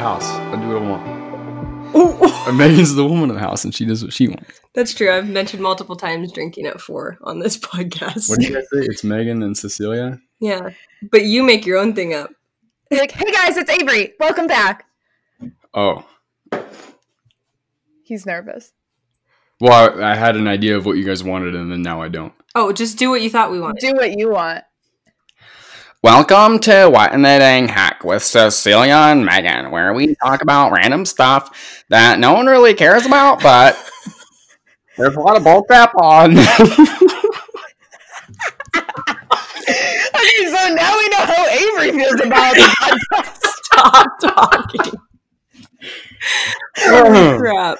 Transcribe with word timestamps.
House. 0.00 0.24
I 0.24 0.56
do 0.56 0.68
what 0.68 0.82
I 0.82 0.88
want. 0.88 2.48
And 2.48 2.56
Megan's 2.58 2.94
the 2.94 3.04
woman 3.04 3.28
of 3.28 3.36
the 3.36 3.40
house, 3.40 3.64
and 3.64 3.74
she 3.74 3.84
does 3.84 4.02
what 4.02 4.12
she 4.14 4.28
wants. 4.28 4.60
That's 4.74 4.94
true. 4.94 5.12
I've 5.12 5.28
mentioned 5.28 5.62
multiple 5.62 5.94
times 5.94 6.32
drinking 6.32 6.66
at 6.66 6.80
four 6.80 7.18
on 7.22 7.38
this 7.38 7.58
podcast. 7.70 8.30
What 8.30 8.40
do 8.40 8.46
you 8.46 8.54
guys 8.54 8.64
say? 8.72 8.78
It's 8.80 9.04
Megan 9.04 9.42
and 9.42 9.56
Cecilia. 9.56 10.18
yeah. 10.40 10.70
But 11.10 11.24
you 11.24 11.42
make 11.42 11.66
your 11.66 11.78
own 11.78 11.94
thing 11.94 12.14
up. 12.14 12.30
You're 12.90 13.00
like, 13.00 13.12
hey 13.12 13.30
guys, 13.30 13.56
it's 13.58 13.70
Avery. 13.70 14.14
Welcome 14.18 14.46
back. 14.46 14.84
Oh, 15.74 16.04
He's 18.04 18.26
nervous. 18.26 18.72
well, 19.60 20.00
I, 20.02 20.12
I 20.12 20.14
had 20.16 20.34
an 20.34 20.48
idea 20.48 20.76
of 20.76 20.84
what 20.86 20.96
you 20.96 21.04
guys 21.04 21.22
wanted, 21.22 21.54
and 21.54 21.70
then 21.70 21.82
now 21.82 22.02
I 22.02 22.08
don't. 22.08 22.32
Oh, 22.56 22.72
just 22.72 22.98
do 22.98 23.10
what 23.10 23.22
you 23.22 23.30
thought 23.30 23.52
we 23.52 23.60
wanted. 23.60 23.80
Do 23.80 23.92
what 23.94 24.18
you 24.18 24.30
want. 24.30 24.64
Welcome 26.02 26.60
to 26.60 26.88
What 26.88 27.12
in 27.12 27.20
the 27.20 27.28
Dang 27.28 27.68
Heck 27.68 28.04
with 28.04 28.22
Cecilia 28.22 28.94
and 28.94 29.22
Megan, 29.22 29.70
where 29.70 29.92
we 29.92 30.14
talk 30.14 30.40
about 30.40 30.72
random 30.72 31.04
stuff 31.04 31.84
that 31.90 32.18
no 32.18 32.32
one 32.32 32.46
really 32.46 32.72
cares 32.72 33.04
about, 33.04 33.42
but 33.42 33.76
there's 34.96 35.14
a 35.14 35.20
lot 35.20 35.36
of 35.36 35.42
bullcrap 35.42 35.94
on. 35.96 36.36
Okay, 40.20 40.46
so 40.46 40.74
now 40.74 40.96
we 40.98 41.08
know 41.08 41.24
how 41.24 41.46
Avery 41.48 41.92
feels 41.92 42.20
about 42.20 42.54
it. 42.56 43.26
Stop 43.64 44.20
talking. 44.20 44.92
Crap. 46.74 47.78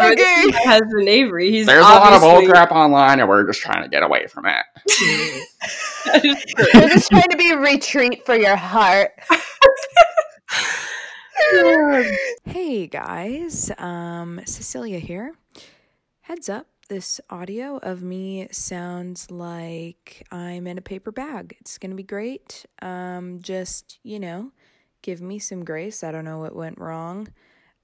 Okay. 0.00 0.42
He 0.42 0.52
has 0.52 0.82
an 0.82 1.08
Avery. 1.08 1.50
He's 1.50 1.66
There's 1.66 1.84
a 1.84 1.88
lot 1.88 2.12
of 2.12 2.22
old 2.22 2.48
crap 2.48 2.72
online, 2.72 3.20
and 3.20 3.28
we're 3.28 3.46
just 3.46 3.60
trying 3.60 3.82
to 3.82 3.88
get 3.88 4.02
away 4.02 4.26
from 4.26 4.46
it. 4.46 4.64
We're 6.74 6.88
just 6.88 7.10
trying 7.10 7.28
to 7.30 7.36
be 7.36 7.50
a 7.50 7.58
retreat 7.58 8.24
for 8.24 8.34
your 8.34 8.56
heart. 8.56 9.12
Hey 12.44 12.86
guys, 12.86 13.72
um, 13.78 14.40
Cecilia 14.44 14.98
here. 14.98 15.32
Heads 16.20 16.48
up, 16.48 16.66
this 16.88 17.20
audio 17.30 17.78
of 17.78 18.02
me 18.02 18.46
sounds 18.52 19.30
like 19.30 20.26
I'm 20.30 20.66
in 20.66 20.76
a 20.76 20.82
paper 20.82 21.10
bag. 21.10 21.56
It's 21.60 21.78
gonna 21.78 21.94
be 21.94 22.02
great. 22.02 22.66
Um, 22.82 23.40
just, 23.40 23.98
you 24.02 24.20
know, 24.20 24.52
give 25.02 25.20
me 25.20 25.38
some 25.38 25.64
grace. 25.64 26.02
I 26.04 26.12
don't 26.12 26.24
know 26.24 26.38
what 26.38 26.54
went 26.54 26.78
wrong. 26.78 27.28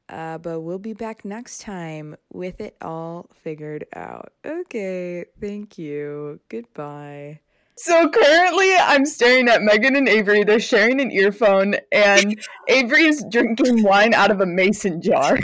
Uh, 0.08 0.38
but 0.38 0.60
we'll 0.60 0.78
be 0.78 0.92
back 0.92 1.24
next 1.24 1.60
time 1.60 2.14
with 2.32 2.60
it 2.60 2.76
all 2.80 3.28
figured 3.42 3.84
out. 3.96 4.32
Okay, 4.46 5.24
thank 5.40 5.78
you. 5.78 6.38
Goodbye. 6.48 7.40
So 7.76 8.08
currently, 8.08 8.72
I'm 8.76 9.04
staring 9.04 9.48
at 9.48 9.62
Megan 9.62 9.96
and 9.96 10.08
Avery. 10.08 10.44
They're 10.44 10.60
sharing 10.60 11.00
an 11.00 11.10
earphone, 11.10 11.74
and 11.90 12.38
Avery's 12.68 13.24
drinking 13.30 13.82
wine 13.82 14.14
out 14.14 14.30
of 14.30 14.40
a 14.40 14.46
mason 14.46 15.02
jar. 15.02 15.38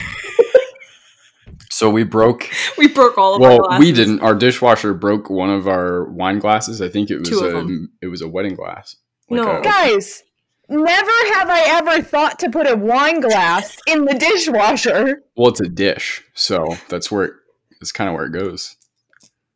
So 1.70 1.90
we 1.90 2.04
broke 2.04 2.48
We 2.78 2.86
broke 2.88 3.18
all 3.18 3.34
of 3.36 3.42
our 3.42 3.48
well, 3.48 3.58
glasses. 3.60 3.80
we 3.80 3.92
didn't. 3.92 4.20
Our 4.20 4.34
dishwasher 4.34 4.94
broke 4.94 5.28
one 5.30 5.50
of 5.50 5.66
our 5.66 6.04
wine 6.04 6.38
glasses. 6.38 6.80
I 6.80 6.88
think 6.88 7.10
it 7.10 7.18
was 7.18 7.28
Two 7.28 7.40
a 7.40 7.50
them. 7.50 7.90
it 8.00 8.06
was 8.06 8.22
a 8.22 8.28
wedding 8.28 8.54
glass. 8.54 8.96
No. 9.28 9.58
a- 9.58 9.62
Guys, 9.62 10.22
never 10.68 11.10
have 11.34 11.48
I 11.50 11.62
ever 11.66 12.02
thought 12.02 12.38
to 12.40 12.50
put 12.50 12.70
a 12.70 12.76
wine 12.76 13.20
glass 13.20 13.76
in 13.86 14.04
the 14.04 14.14
dishwasher. 14.14 15.22
well, 15.36 15.50
it's 15.50 15.60
a 15.60 15.68
dish, 15.68 16.22
so 16.34 16.76
that's 16.88 17.10
where 17.10 17.24
it, 17.24 17.32
it's 17.80 17.92
kind 17.92 18.08
of 18.08 18.14
where 18.14 18.26
it 18.26 18.32
goes. 18.32 18.76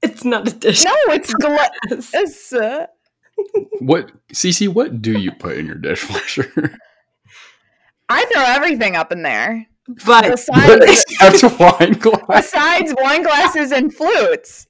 It's 0.02 0.24
not 0.24 0.46
a 0.48 0.52
dish. 0.52 0.84
No, 0.84 0.92
it's 1.08 1.32
glass. 1.34 1.70
glass. 2.12 2.52
uh, 2.52 2.86
What, 3.80 4.12
Cece? 4.32 4.68
What 4.68 5.00
do 5.02 5.18
you 5.18 5.32
put 5.32 5.56
in 5.56 5.66
your 5.66 5.74
dishwasher? 5.76 6.78
I 8.08 8.24
throw 8.26 8.42
everything 8.44 8.94
up 8.96 9.10
in 9.12 9.22
there. 9.22 9.66
But 10.04 10.30
Besides, 10.30 11.04
Except 11.20 11.58
wine 11.60 11.92
glass. 11.92 12.20
besides 12.28 12.94
wine 13.00 13.22
glasses 13.22 13.70
and 13.72 13.92
flutes. 13.94 14.66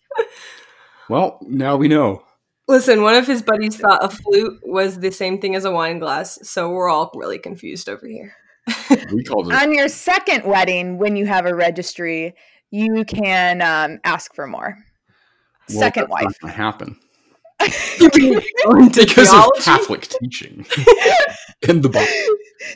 Well, 1.08 1.38
now 1.42 1.76
we 1.76 1.88
know. 1.88 2.22
Listen, 2.68 3.02
one 3.02 3.14
of 3.14 3.26
his 3.26 3.42
buddies 3.42 3.76
thought 3.76 4.04
a 4.04 4.08
flute 4.08 4.60
was 4.64 4.98
the 5.00 5.10
same 5.10 5.40
thing 5.40 5.54
as 5.54 5.64
a 5.64 5.70
wine 5.70 5.98
glass, 5.98 6.38
so 6.42 6.70
we're 6.70 6.88
all 6.88 7.10
really 7.14 7.38
confused 7.38 7.88
over 7.88 8.06
here. 8.06 8.34
We 9.12 9.22
called 9.22 9.52
it. 9.52 9.62
On 9.62 9.72
your 9.72 9.88
second 9.88 10.44
wedding, 10.44 10.98
when 10.98 11.14
you 11.16 11.26
have 11.26 11.46
a 11.46 11.54
registry, 11.54 12.34
you 12.70 13.04
can 13.04 13.62
um, 13.62 14.00
ask 14.04 14.34
for 14.34 14.46
more. 14.46 14.76
well, 15.68 15.78
Second 15.78 16.08
that's 16.10 16.22
not 16.22 16.24
wife. 16.24 16.38
gonna 16.40 16.52
happen 16.52 16.96
because 17.60 19.32
of 19.32 19.44
Catholic 19.64 20.08
teaching 20.08 20.66
in 21.62 21.80
the 21.80 21.88
Bible. 21.88 22.06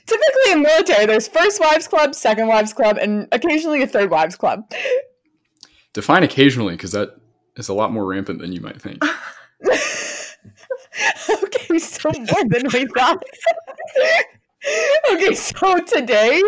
Typically 0.07 0.53
in 0.53 0.63
military, 0.63 1.07
there's 1.07 1.27
first 1.29 1.61
wives 1.61 1.89
club, 1.89 2.15
second 2.15 2.47
wives 2.47 2.73
club, 2.73 2.97
and 3.01 3.27
occasionally 3.33 3.83
a 3.83 3.87
third 3.87 4.11
wives 4.11 4.37
club. 4.37 4.63
Define 5.93 6.23
occasionally, 6.23 6.75
because 6.77 6.93
that 6.93 7.17
is 7.57 7.69
a 7.69 7.75
lot 7.75 7.93
more 7.93 8.07
rampant 8.07 8.41
than 8.41 8.53
you 8.53 8.61
might 8.61 8.81
think. 8.81 9.03
okay, 11.43 11.79
so 11.79 12.11
more 12.11 12.45
than 12.49 12.67
we 12.73 12.87
thought. 12.87 13.23
okay, 15.13 15.35
so 15.35 15.79
today 15.81 16.43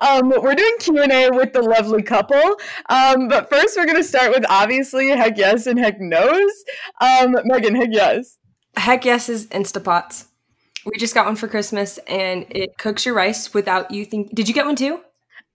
um, 0.00 0.32
we're 0.40 0.54
doing 0.54 0.76
Q 0.80 1.02
and 1.02 1.12
A 1.12 1.30
with 1.30 1.52
the 1.52 1.62
lovely 1.62 2.02
couple. 2.02 2.56
Um, 2.88 3.28
but 3.28 3.48
first, 3.50 3.76
we're 3.76 3.86
gonna 3.86 4.02
start 4.04 4.30
with 4.30 4.44
obviously 4.48 5.08
heck 5.08 5.36
yes 5.38 5.66
and 5.66 5.78
heck 5.78 6.00
no's. 6.00 6.64
Um, 7.00 7.36
Megan, 7.44 7.74
heck 7.74 7.90
yes. 7.92 8.38
Heck 8.76 9.04
yes 9.04 9.28
is 9.28 9.46
Instapots. 9.46 10.26
We 10.84 10.98
just 10.98 11.14
got 11.14 11.26
one 11.26 11.36
for 11.36 11.48
Christmas 11.48 11.98
and 12.06 12.46
it 12.50 12.78
cooks 12.78 13.04
your 13.06 13.14
rice 13.14 13.52
without 13.52 13.90
you 13.90 14.04
think 14.04 14.34
Did 14.34 14.46
you 14.48 14.54
get 14.54 14.66
one 14.66 14.76
too? 14.76 15.00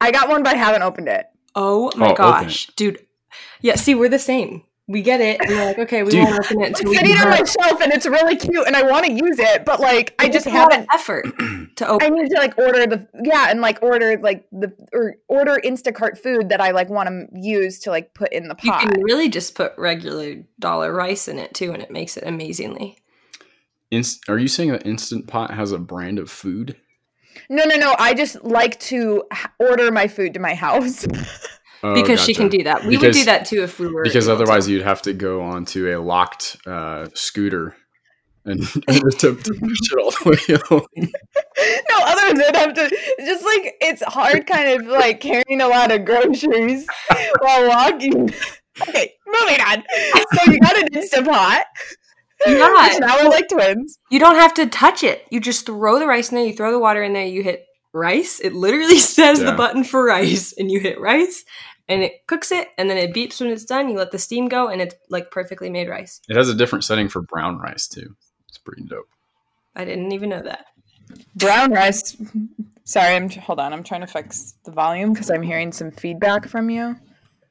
I 0.02 0.12
got 0.12 0.28
one, 0.28 0.44
but 0.44 0.56
I 0.56 0.58
haven't 0.58 0.82
opened 0.82 1.08
it. 1.08 1.26
Oh 1.56 1.92
my 1.96 2.12
Oh, 2.12 2.16
gosh. 2.16 2.68
Dude. 2.76 3.00
Yeah, 3.62 3.76
see, 3.76 3.96
we're 3.96 4.10
the 4.10 4.20
same. 4.20 4.64
We 4.92 5.02
get 5.02 5.22
it 5.22 5.40
and 5.42 5.50
we're 5.50 5.66
like, 5.66 5.80
okay, 5.80 6.04
we 6.04 6.12
Dude. 6.12 6.24
won't 6.26 6.46
open 6.46 6.62
it 6.62 6.70
It's 6.72 6.80
until 6.82 6.92
we 6.92 6.98
sitting 6.98 7.18
on 7.18 7.30
my 7.30 7.38
shelf 7.44 7.82
and 7.82 7.92
it's 7.94 8.06
really 8.06 8.36
cute, 8.36 8.68
and 8.68 8.76
I 8.76 8.84
want 8.84 9.06
to 9.06 9.12
use 9.12 9.40
it, 9.40 9.64
but 9.66 9.80
like 9.80 10.14
I 10.20 10.28
just 10.30 10.46
a 10.46 10.50
lot 10.50 10.68
of 10.68 10.74
haven't. 10.74 10.90
effort 10.94 11.26
to 11.78 11.88
open. 11.88 12.06
I 12.06 12.10
need 12.10 12.30
to 12.30 12.38
like 12.38 12.58
order 12.58 12.86
the 12.86 13.08
yeah, 13.24 13.50
and 13.50 13.62
like 13.62 13.82
order 13.82 14.18
like 14.22 14.46
the 14.52 14.74
or 14.94 15.16
order 15.28 15.60
Instacart 15.64 16.18
food 16.18 16.50
that 16.50 16.60
I 16.62 16.72
like 16.72 16.90
want 16.90 17.10
to 17.10 17.28
use 17.40 17.80
to 17.80 17.90
like 17.90 18.14
put 18.14 18.34
in 18.34 18.48
the 18.48 18.56
pot. 18.56 18.84
You 18.84 18.90
can 18.90 19.02
really 19.04 19.30
just 19.30 19.56
put 19.56 19.74
regular 19.78 20.44
dollar 20.60 20.94
rice 20.94 21.28
in 21.28 21.40
it 21.40 21.54
too, 21.54 21.72
and 21.72 21.82
it 21.82 21.90
makes 21.92 22.18
it 22.18 22.24
amazingly. 22.26 22.98
Inst- 23.92 24.28
are 24.30 24.38
you 24.38 24.48
saying 24.48 24.72
that 24.72 24.86
Instant 24.86 25.28
Pot 25.28 25.52
has 25.54 25.72
a 25.72 25.78
brand 25.78 26.18
of 26.20 26.30
food? 26.30 26.76
No, 27.50 27.64
no, 27.66 27.76
no. 27.76 27.96
I 27.98 28.14
just 28.14 28.44
like 28.44 28.80
to 28.82 29.24
h- 29.34 29.48
order 29.60 29.92
my 29.92 30.08
food 30.08 30.34
to 30.34 30.40
my 30.40 30.54
house. 30.54 31.06
Oh, 31.84 31.94
Because 31.96 32.22
she 32.22 32.34
can 32.34 32.48
do 32.50 32.64
that. 32.64 32.86
We 32.86 32.98
would 32.98 33.14
do 33.14 33.26
that 33.26 33.46
too 33.46 33.64
if 33.64 33.80
we 33.80 33.88
were 33.88 34.04
Because 34.04 34.28
able 34.28 34.38
to. 34.38 34.44
otherwise, 34.44 34.68
you'd 34.70 34.84
have 34.84 35.02
to 35.04 35.14
go 35.14 35.42
onto 35.42 35.88
a 35.88 35.98
locked 36.00 36.58
uh, 36.68 37.08
scooter 37.14 37.76
and, 38.46 38.60
and 38.88 39.04
attempt 39.04 39.46
to 39.46 39.54
push 39.54 39.80
it 39.92 40.00
all 40.00 40.12
the 40.12 40.30
way 40.30 40.58
home. 40.68 40.88
no, 40.98 42.06
other 42.06 42.28
than 42.28 42.38
that, 42.38 42.56
have 42.56 42.74
to 42.76 42.90
just 43.20 43.44
like 43.44 43.76
it's 43.82 44.04
hard, 44.04 44.46
kind 44.48 44.80
of 44.82 44.88
like 44.88 45.22
carrying 45.22 45.62
a 45.62 45.68
lot 45.68 45.92
of 45.92 46.06
groceries 46.06 46.86
while 47.40 47.68
walking. 47.68 48.30
Okay, 48.82 49.14
moving 49.28 49.62
on. 49.62 49.84
So 50.34 50.52
you 50.52 50.60
got 50.60 50.78
an 50.78 50.88
Instapot. 50.90 51.64
Yeah. 52.48 52.88
Which 52.88 53.00
now 53.00 53.18
we're 53.24 53.30
like 53.30 53.50
twins. 53.50 54.00
You 54.10 54.20
don't 54.20 54.36
have 54.36 54.54
to 54.56 54.66
touch 54.66 55.04
it. 55.04 55.26
You 55.30 55.40
just 55.40 55.66
throw 55.68 56.00
the 56.00 56.08
rice 56.08 56.32
in 56.32 56.38
there, 56.38 56.46
you 56.46 56.54
throw 56.54 56.72
the 56.72 56.80
water 56.80 57.04
in 57.04 57.14
there, 57.14 57.26
you 57.26 57.44
hit 57.44 57.66
rice. 57.94 58.40
It 58.40 58.54
literally 58.54 58.98
says 58.98 59.40
the 59.40 59.52
button 59.52 59.84
for 59.84 60.04
rice, 60.04 60.54
and 60.58 60.72
you 60.72 60.80
hit 60.80 61.00
rice, 61.00 61.44
and 61.88 62.04
it 62.04 62.28
cooks 62.28 62.52
it, 62.52 62.70
and 62.78 62.90
then 62.90 62.98
it 62.98 63.14
beeps 63.14 63.40
when 63.40 63.50
it's 63.50 63.66
done. 63.66 63.90
You 63.90 63.98
let 63.98 64.12
the 64.12 64.20
steam 64.20 64.48
go, 64.48 64.68
and 64.68 64.82
it's 64.82 64.96
like 65.10 65.32
perfectly 65.32 65.70
made 65.70 65.90
rice. 65.90 66.22
It 66.30 66.36
has 66.36 66.50
a 66.50 66.56
different 66.56 66.84
setting 66.84 67.10
for 67.10 67.22
brown 67.22 67.58
rice 67.58 67.88
too. 67.88 68.16
It's 68.48 68.58
pretty 68.58 68.84
dope. 68.84 69.10
I 69.76 69.86
didn't 69.86 70.12
even 70.12 70.30
know 70.30 70.42
that. 70.42 70.66
Brown 71.36 71.72
rice. 71.72 72.16
Sorry, 72.84 73.16
I'm 73.16 73.30
hold 73.30 73.60
on. 73.60 73.74
I'm 73.74 73.84
trying 73.84 74.02
to 74.02 74.08
fix 74.08 74.56
the 74.66 74.72
volume 74.72 75.14
because 75.14 75.30
I'm 75.30 75.44
hearing 75.44 75.72
some 75.72 75.92
feedback 75.92 76.48
from 76.48 76.70
you. 76.70 76.96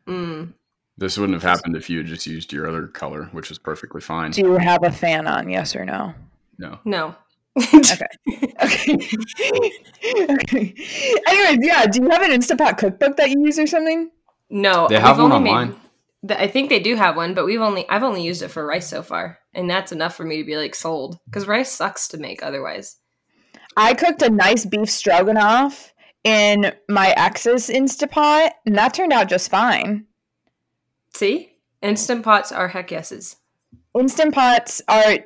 Mm. 0.07 0.55
This 0.99 1.17
wouldn't 1.17 1.41
have 1.41 1.57
happened 1.57 1.77
if 1.77 1.89
you 1.89 1.99
had 1.99 2.07
just 2.07 2.27
used 2.27 2.53
your 2.53 2.69
other 2.69 2.87
color, 2.87 3.31
which 3.33 3.51
is 3.51 3.59
perfectly 3.59 4.03
fine. 4.03 4.33
Do 4.33 4.43
you 4.43 4.57
have 4.59 4.85
a 4.85 4.93
fan 4.93 5.27
on? 5.27 5.49
Yes 5.49 5.75
or 5.75 5.87
no? 5.87 6.13
No. 6.59 6.79
No. 6.85 7.15
Okay. 7.57 8.07
Okay. 8.63 8.93
okay. 10.31 10.75
Anyways, 11.27 11.59
yeah. 11.63 11.87
Do 11.87 12.03
you 12.03 12.11
have 12.11 12.23
an 12.23 12.31
Instapot 12.31 12.77
cookbook 12.77 13.17
that 13.17 13.31
you 13.31 13.37
use 13.47 13.59
or 13.59 13.67
something? 13.67 14.11
No, 14.51 14.89
They 14.89 14.99
have 14.99 15.17
we've 15.17 15.23
one 15.25 15.33
only 15.33 15.51
online. 15.51 15.77
th- 16.27 16.41
I 16.41 16.49
think 16.49 16.69
they 16.69 16.81
do 16.81 16.97
have 16.97 17.17
one, 17.17 17.35
but 17.35 17.45
we've 17.47 17.61
only 17.61 17.89
I've 17.89 18.03
only 18.03 18.23
used 18.23 18.43
it 18.43 18.49
for 18.49 18.67
rice 18.67 18.89
so 18.89 19.03
far, 19.03 19.39
and 19.55 19.71
that's 19.71 19.93
enough 19.93 20.17
for 20.17 20.25
me 20.25 20.39
to 20.39 20.45
be 20.45 20.57
like 20.57 20.75
sold 20.75 21.19
because 21.27 21.47
rice 21.47 21.71
sucks 21.71 22.09
to 22.09 22.19
make 22.19 22.43
otherwise. 22.43 22.97
I 23.77 23.95
cooked 23.95 24.23
a 24.23 24.31
nice 24.31 24.67
beef 24.67 24.91
stroganoff 24.91 25.95
in 26.25 26.73
my 26.89 27.15
ex's 27.17 27.69
Instapot, 27.69 28.51
and 28.67 28.77
that 28.77 28.93
turned 28.95 29.13
out 29.13 29.29
just 29.29 29.51
fine. 29.51 30.07
See, 31.15 31.53
instant 31.81 32.25
pots 32.25 32.51
are 32.53 32.69
heck 32.69 32.91
yeses. 32.91 33.37
Instant 33.99 34.35
pots 34.35 34.83
are 34.89 35.19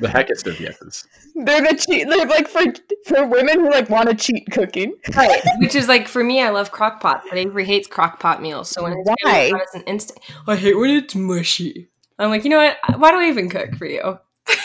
The 0.00 0.08
heckest 0.08 0.46
of 0.46 0.58
yeses. 0.60 1.06
They're 1.34 1.62
the 1.62 1.76
cheat 1.76 2.08
they're 2.08 2.26
like 2.26 2.48
for 2.48 2.62
for 3.06 3.26
women 3.26 3.60
who 3.60 3.70
like 3.70 3.90
want 3.90 4.08
to 4.08 4.14
cheat 4.14 4.50
cooking. 4.50 4.94
Right. 5.14 5.42
Which 5.58 5.74
is 5.74 5.88
like 5.88 6.08
for 6.08 6.22
me, 6.22 6.40
I 6.42 6.50
love 6.50 6.70
crock 6.70 7.00
pot, 7.00 7.24
but 7.28 7.38
Avery 7.38 7.64
hates 7.64 7.88
crock 7.88 8.20
pot 8.20 8.40
meals. 8.40 8.68
So 8.68 8.82
when 8.82 8.92
it's 8.92 9.08
Why? 9.08 9.50
Why? 9.50 9.60
It's 9.62 9.74
an 9.74 9.82
instant. 9.82 10.20
I 10.46 10.56
hate 10.56 10.78
when 10.78 10.90
it's 10.90 11.14
mushy. 11.14 11.88
I'm 12.18 12.30
like, 12.30 12.44
you 12.44 12.50
know 12.50 12.58
what? 12.58 12.76
Why 13.00 13.10
do 13.10 13.18
I 13.18 13.28
even 13.28 13.48
cook 13.48 13.74
for 13.76 13.86
you? 13.86 14.18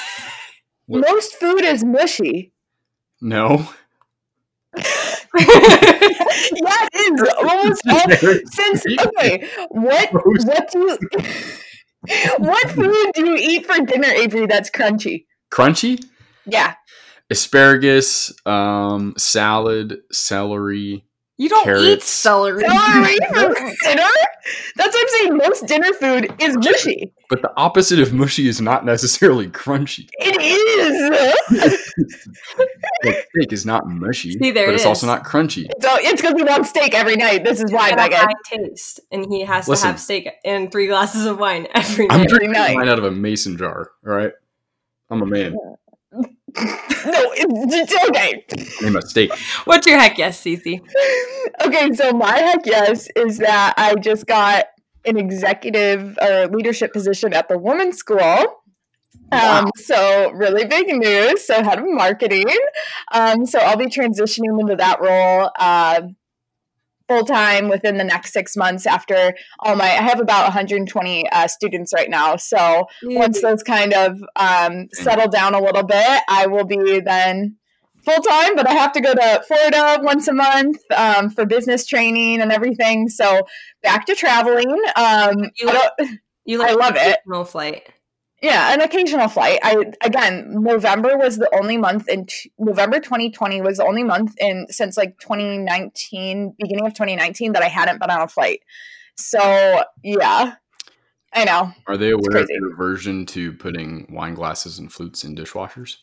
What? 0.86 1.06
Most 1.07 1.36
food 1.36 1.62
is 1.63 1.83
mushy. 1.83 2.51
No. 3.21 3.69
yeah, 4.75 4.83
it 5.38 7.13
is. 7.13 7.33
Almost 7.38 7.81
all 7.89 8.39
since 8.51 8.86
okay, 9.00 9.48
what 9.69 10.12
Gross. 10.12 10.45
what 10.45 10.71
do 10.71 10.80
you 10.80 10.98
what 12.39 12.71
food 12.71 13.12
do 13.13 13.27
you 13.27 13.36
eat 13.36 13.68
for 13.68 13.86
dinner, 13.86 14.07
Avery, 14.07 14.48
that's 14.48 14.71
crunchy? 14.71 15.25
Crunchy? 15.51 16.04
Yeah. 16.51 16.75
Asparagus, 17.30 18.34
um, 18.46 19.13
salad, 19.18 20.00
celery. 20.12 21.06
you 21.38 21.48
don't 21.50 21.62
eat 21.62 21.63
Carrots. 21.66 22.06
celery. 22.06 22.63
Celery 22.68 23.18
for 23.28 23.54
dinner? 23.84 24.10
That's 24.75 24.96
what 24.96 25.01
I'm 25.01 25.07
saying. 25.10 25.38
Most 25.38 25.68
dinner 25.68 25.94
food 25.94 26.34
is 26.42 26.56
mushy. 26.57 27.13
But 27.30 27.44
the 27.44 27.51
opposite 27.56 28.00
of 28.00 28.13
mushy 28.13 28.48
is 28.48 28.60
not 28.60 28.84
necessarily 28.84 29.48
crunchy. 29.48 30.10
It 30.18 30.42
is. 30.42 31.78
Like 33.04 33.25
steak 33.36 33.54
is 33.54 33.66
not 33.66 33.88
mushy, 33.88 34.31
See, 34.31 34.52
there 34.52 34.66
but 34.68 34.72
it 34.72 34.75
it's 34.75 34.86
also 34.86 35.06
not 35.07 35.24
crunchy. 35.24 35.68
so 35.80 35.90
it's 36.00 36.22
because 36.22 36.34
we 36.34 36.44
want 36.44 36.66
steak 36.66 36.94
every 36.95 37.16
night. 37.16 37.44
This 37.45 37.62
is 37.62 37.72
why, 37.72 37.88
He's 37.90 37.95
got 37.95 38.10
Megan. 38.12 38.18
high 38.28 38.34
taste, 38.69 39.00
and 39.12 39.25
he 39.31 39.42
has 39.42 39.68
Listen. 39.68 39.84
to 39.84 39.92
have 39.92 40.00
steak 40.00 40.30
and 40.44 40.72
three 40.72 40.88
glasses 40.88 41.25
of 41.25 41.38
wine 41.40 41.68
every 41.75 42.07
night. 42.07 42.19
I'm 42.19 42.25
drinking 42.25 42.52
night. 42.54 42.75
wine 42.75 42.90
out 42.90 42.98
of 42.98 43.06
a 43.06 43.12
mason 43.12 43.56
jar. 43.57 43.92
All 44.06 44.13
right, 44.13 44.31
I'm 45.12 45.22
a 45.22 45.25
man. 45.28 45.56
No, 47.06 47.31
it's, 47.34 47.94
it's 47.94 48.10
okay. 48.10 48.46
Name 48.81 48.98
a 48.98 49.01
steak. 49.01 49.31
What's 49.63 49.88
your 49.88 49.98
heck 49.98 50.18
yes, 50.18 50.44
Cece? 50.44 50.81
Okay, 51.66 51.94
so 51.94 52.12
my 52.12 52.38
heck 52.38 52.66
yes 52.66 53.07
is 53.16 53.38
that 53.38 53.74
I 53.78 53.96
just 53.96 54.28
got 54.28 54.66
an 55.06 55.18
executive 55.18 56.18
or 56.22 56.48
leadership 56.48 56.92
position 56.92 57.34
at 57.34 57.48
the 57.48 57.57
women's 57.57 57.98
school. 57.98 58.63
Um, 59.31 59.69
so 59.78 60.31
really 60.31 60.66
big 60.66 60.88
news. 60.88 61.46
So 61.46 61.63
head 61.63 61.80
of 61.80 61.86
marketing. 61.88 62.48
Um, 63.13 63.45
so 63.45 63.60
I'll 63.60 63.78
be 63.78 63.86
transitioning 63.86 64.60
into 64.60 64.75
that 64.75 65.00
role 65.00 65.52
uh, 65.57 66.02
full 67.10 67.26
time 67.26 67.68
within 67.68 67.98
the 67.98 68.04
next 68.06 68.32
six 68.32 68.56
months. 68.56 68.86
After 68.86 69.34
all 69.60 69.76
my, 69.76 69.84
I 69.86 70.02
have 70.04 70.20
about 70.22 70.44
120 70.44 71.30
uh, 71.30 71.48
students 71.48 71.92
right 71.94 72.10
now. 72.10 72.36
So 72.38 72.86
once 73.18 73.42
those 73.42 73.64
kind 73.64 73.94
of 73.94 74.18
um, 74.38 74.88
settle 74.94 75.28
down 75.28 75.54
a 75.56 75.60
little 75.62 75.84
bit, 75.84 76.22
I 76.30 76.48
will 76.48 76.64
be 76.66 77.02
then 77.02 77.58
full 78.06 78.22
time. 78.22 78.56
But 78.56 78.68
I 78.70 78.74
have 78.74 78.94
to 78.94 79.02
go 79.02 79.14
to 79.14 79.44
Florida 79.48 80.00
once 80.02 80.28
a 80.28 80.34
month 80.34 80.78
um, 80.96 81.30
for 81.32 81.46
business 81.46 81.86
training 81.86 82.42
and 82.42 82.52
everything. 82.52 83.10
So 83.10 83.42
back 83.84 84.06
to 84.06 84.16
traveling. 84.16 84.70
Um, 84.96 85.50
You 85.60 85.70
I 85.70 85.74
don't- 85.74 86.20
I 86.62 86.72
love 86.74 86.96
it. 86.96 87.20
No 87.28 87.44
flight. 87.44 87.90
Yeah, 88.42 88.74
an 88.74 88.82
occasional 88.82 89.28
flight. 89.28 89.60
I 89.64 89.92
again, 90.02 90.64
November 90.64 91.18
was 91.18 91.38
the 91.38 91.50
only 91.56 91.78
month 91.78 92.08
in 92.08 92.26
t- 92.26 92.52
November 92.58 93.00
2020 93.00 93.62
was 93.62 93.78
the 93.78 93.86
only 93.86 94.04
month 94.04 94.36
in 94.40 94.68
since 94.70 94.98
like 94.98 95.20
2019, 95.20 96.56
beginning 96.58 96.86
of 96.86 96.94
2019 96.94 97.54
that 97.54 97.64
I 97.64 97.68
hadn't 97.68 98.00
been 98.00 98.10
on 98.10 98.22
a 98.22 98.28
flight. 98.28 98.62
So 99.16 99.84
yeah, 100.04 100.56
I 101.34 101.44
know. 101.44 101.74
Are 101.88 101.98
they 101.98 102.12
aware 102.12 102.38
of 102.38 102.50
your 102.50 102.74
aversion 102.74 103.26
to 103.28 103.52
putting 103.54 104.08
wine 104.10 104.36
glasses 104.36 104.80
and 104.80 104.92
flutes 104.92 105.24
in 105.24 105.36
dishwashers? 105.36 105.98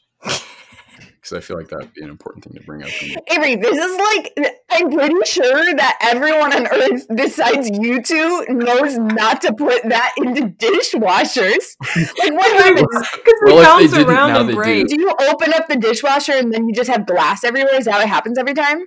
Because 1.28 1.38
I 1.38 1.40
feel 1.44 1.56
like 1.58 1.68
that 1.70 1.78
would 1.80 1.92
be 1.92 2.02
an 2.04 2.10
important 2.10 2.44
thing 2.44 2.52
to 2.54 2.62
bring 2.64 2.84
up. 2.84 2.88
in- 3.02 3.16
Avery, 3.32 3.56
this 3.56 3.76
is 3.76 3.96
like 3.98 4.32
I'm 4.70 4.92
pretty 4.92 5.16
sure 5.24 5.74
that 5.74 5.98
everyone 6.00 6.54
on 6.54 6.66
earth 6.68 7.04
besides 7.16 7.68
you 7.68 8.00
two 8.00 8.44
knows 8.48 8.96
not 8.96 9.40
to 9.42 9.52
put 9.52 9.82
that 9.88 10.12
into 10.18 10.42
dishwashers. 10.50 11.74
Like 12.18 12.32
what 12.32 12.62
happens? 12.62 12.86
Because 13.12 13.34
Well, 13.44 13.56
they 13.56 13.62
bounce 13.88 13.92
around 13.94 14.28
now 14.34 14.40
and 14.40 14.48
they 14.50 14.82
do. 14.84 14.96
Do 14.96 15.00
you 15.00 15.12
open 15.28 15.52
up 15.52 15.66
the 15.68 15.76
dishwasher 15.76 16.32
and 16.32 16.52
then 16.52 16.68
you 16.68 16.74
just 16.74 16.88
have 16.90 17.06
glass 17.06 17.42
everywhere? 17.42 17.74
Is 17.74 17.86
that 17.86 17.98
what 17.98 18.08
happens 18.08 18.38
every 18.38 18.54
time? 18.54 18.84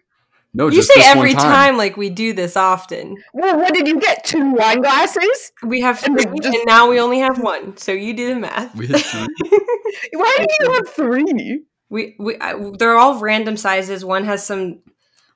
No, 0.53 0.67
You 0.67 0.77
just 0.77 0.87
say 0.87 0.95
this 1.01 1.07
one 1.09 1.17
every 1.17 1.33
time. 1.33 1.77
like 1.77 1.95
we 1.97 2.09
do 2.09 2.33
this 2.33 2.57
often. 2.57 3.17
Well, 3.33 3.57
what 3.57 3.71
did 3.73 3.87
you 3.87 3.99
get? 3.99 4.23
Two 4.23 4.53
wine 4.53 4.81
glasses? 4.81 5.51
We 5.63 5.81
have 5.81 6.01
And 6.03 6.15
three, 6.15 6.25
then 6.25 6.35
just- 6.41 6.55
and 6.57 6.65
now 6.65 6.89
we 6.89 6.99
only 6.99 7.19
have 7.19 7.39
one. 7.39 7.77
So 7.77 7.91
you 7.91 8.13
do 8.15 8.29
the 8.33 8.35
math. 8.39 8.73
We 8.75 8.87
had 8.87 9.01
three. 9.01 9.27
Why 10.13 10.35
do 10.39 10.45
you 10.65 10.73
have 10.73 10.89
three? 10.89 11.63
We 11.89 12.15
we 12.19 12.37
I, 12.39 12.53
they're 12.77 12.97
all 12.97 13.19
random 13.19 13.57
sizes. 13.57 14.05
One 14.05 14.25
has 14.25 14.45
some. 14.45 14.79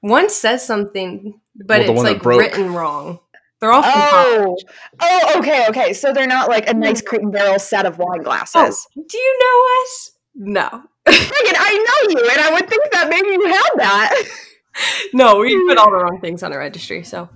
One 0.02 0.30
says 0.30 0.66
something, 0.66 1.40
but 1.56 1.82
Well, 1.82 1.92
it's 1.92 2.04
like 2.04 2.26
written 2.26 2.74
wrong. 2.74 3.20
They're 3.60 3.72
all 3.72 3.82
from 3.82 3.92
Oh, 3.96 4.58
oh, 5.00 5.34
okay, 5.38 5.66
okay. 5.70 5.94
So 5.94 6.12
they're 6.12 6.28
not 6.28 6.50
like 6.50 6.68
a 6.70 6.74
nice 6.74 7.02
crate 7.02 7.22
and 7.22 7.32
barrel 7.32 7.58
set 7.58 7.86
of 7.86 7.98
wine 7.98 8.20
Oh, 8.20 8.24
glasses. 8.24 8.86
do 8.94 9.18
you 9.18 9.40
know 9.40 9.82
us? 9.84 10.12
No, 10.36 10.66
Megan, 11.08 11.56
I 11.58 11.86
know 11.88 12.10
you, 12.20 12.30
and 12.30 12.42
I 12.42 12.54
would 12.54 12.70
think 12.70 12.84
that 12.92 13.08
maybe 13.10 13.30
you 13.30 13.46
had 13.48 13.70
that. 13.78 14.24
no. 15.14 15.38
We 15.40 15.56
put 15.68 15.78
all 15.78 15.90
the 15.92 15.98
wrong 16.04 16.20
things 16.20 16.44
on 16.44 16.52
our 16.52 16.60
registry, 16.60 17.04
so 17.04 17.30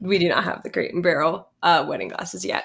we 0.00 0.18
do 0.18 0.28
not 0.28 0.44
have 0.44 0.62
the 0.62 0.70
Crate 0.70 0.94
and 0.94 1.02
Barrel 1.02 1.48
uh, 1.62 1.84
wedding 1.88 2.08
glasses 2.08 2.44
yet. 2.44 2.64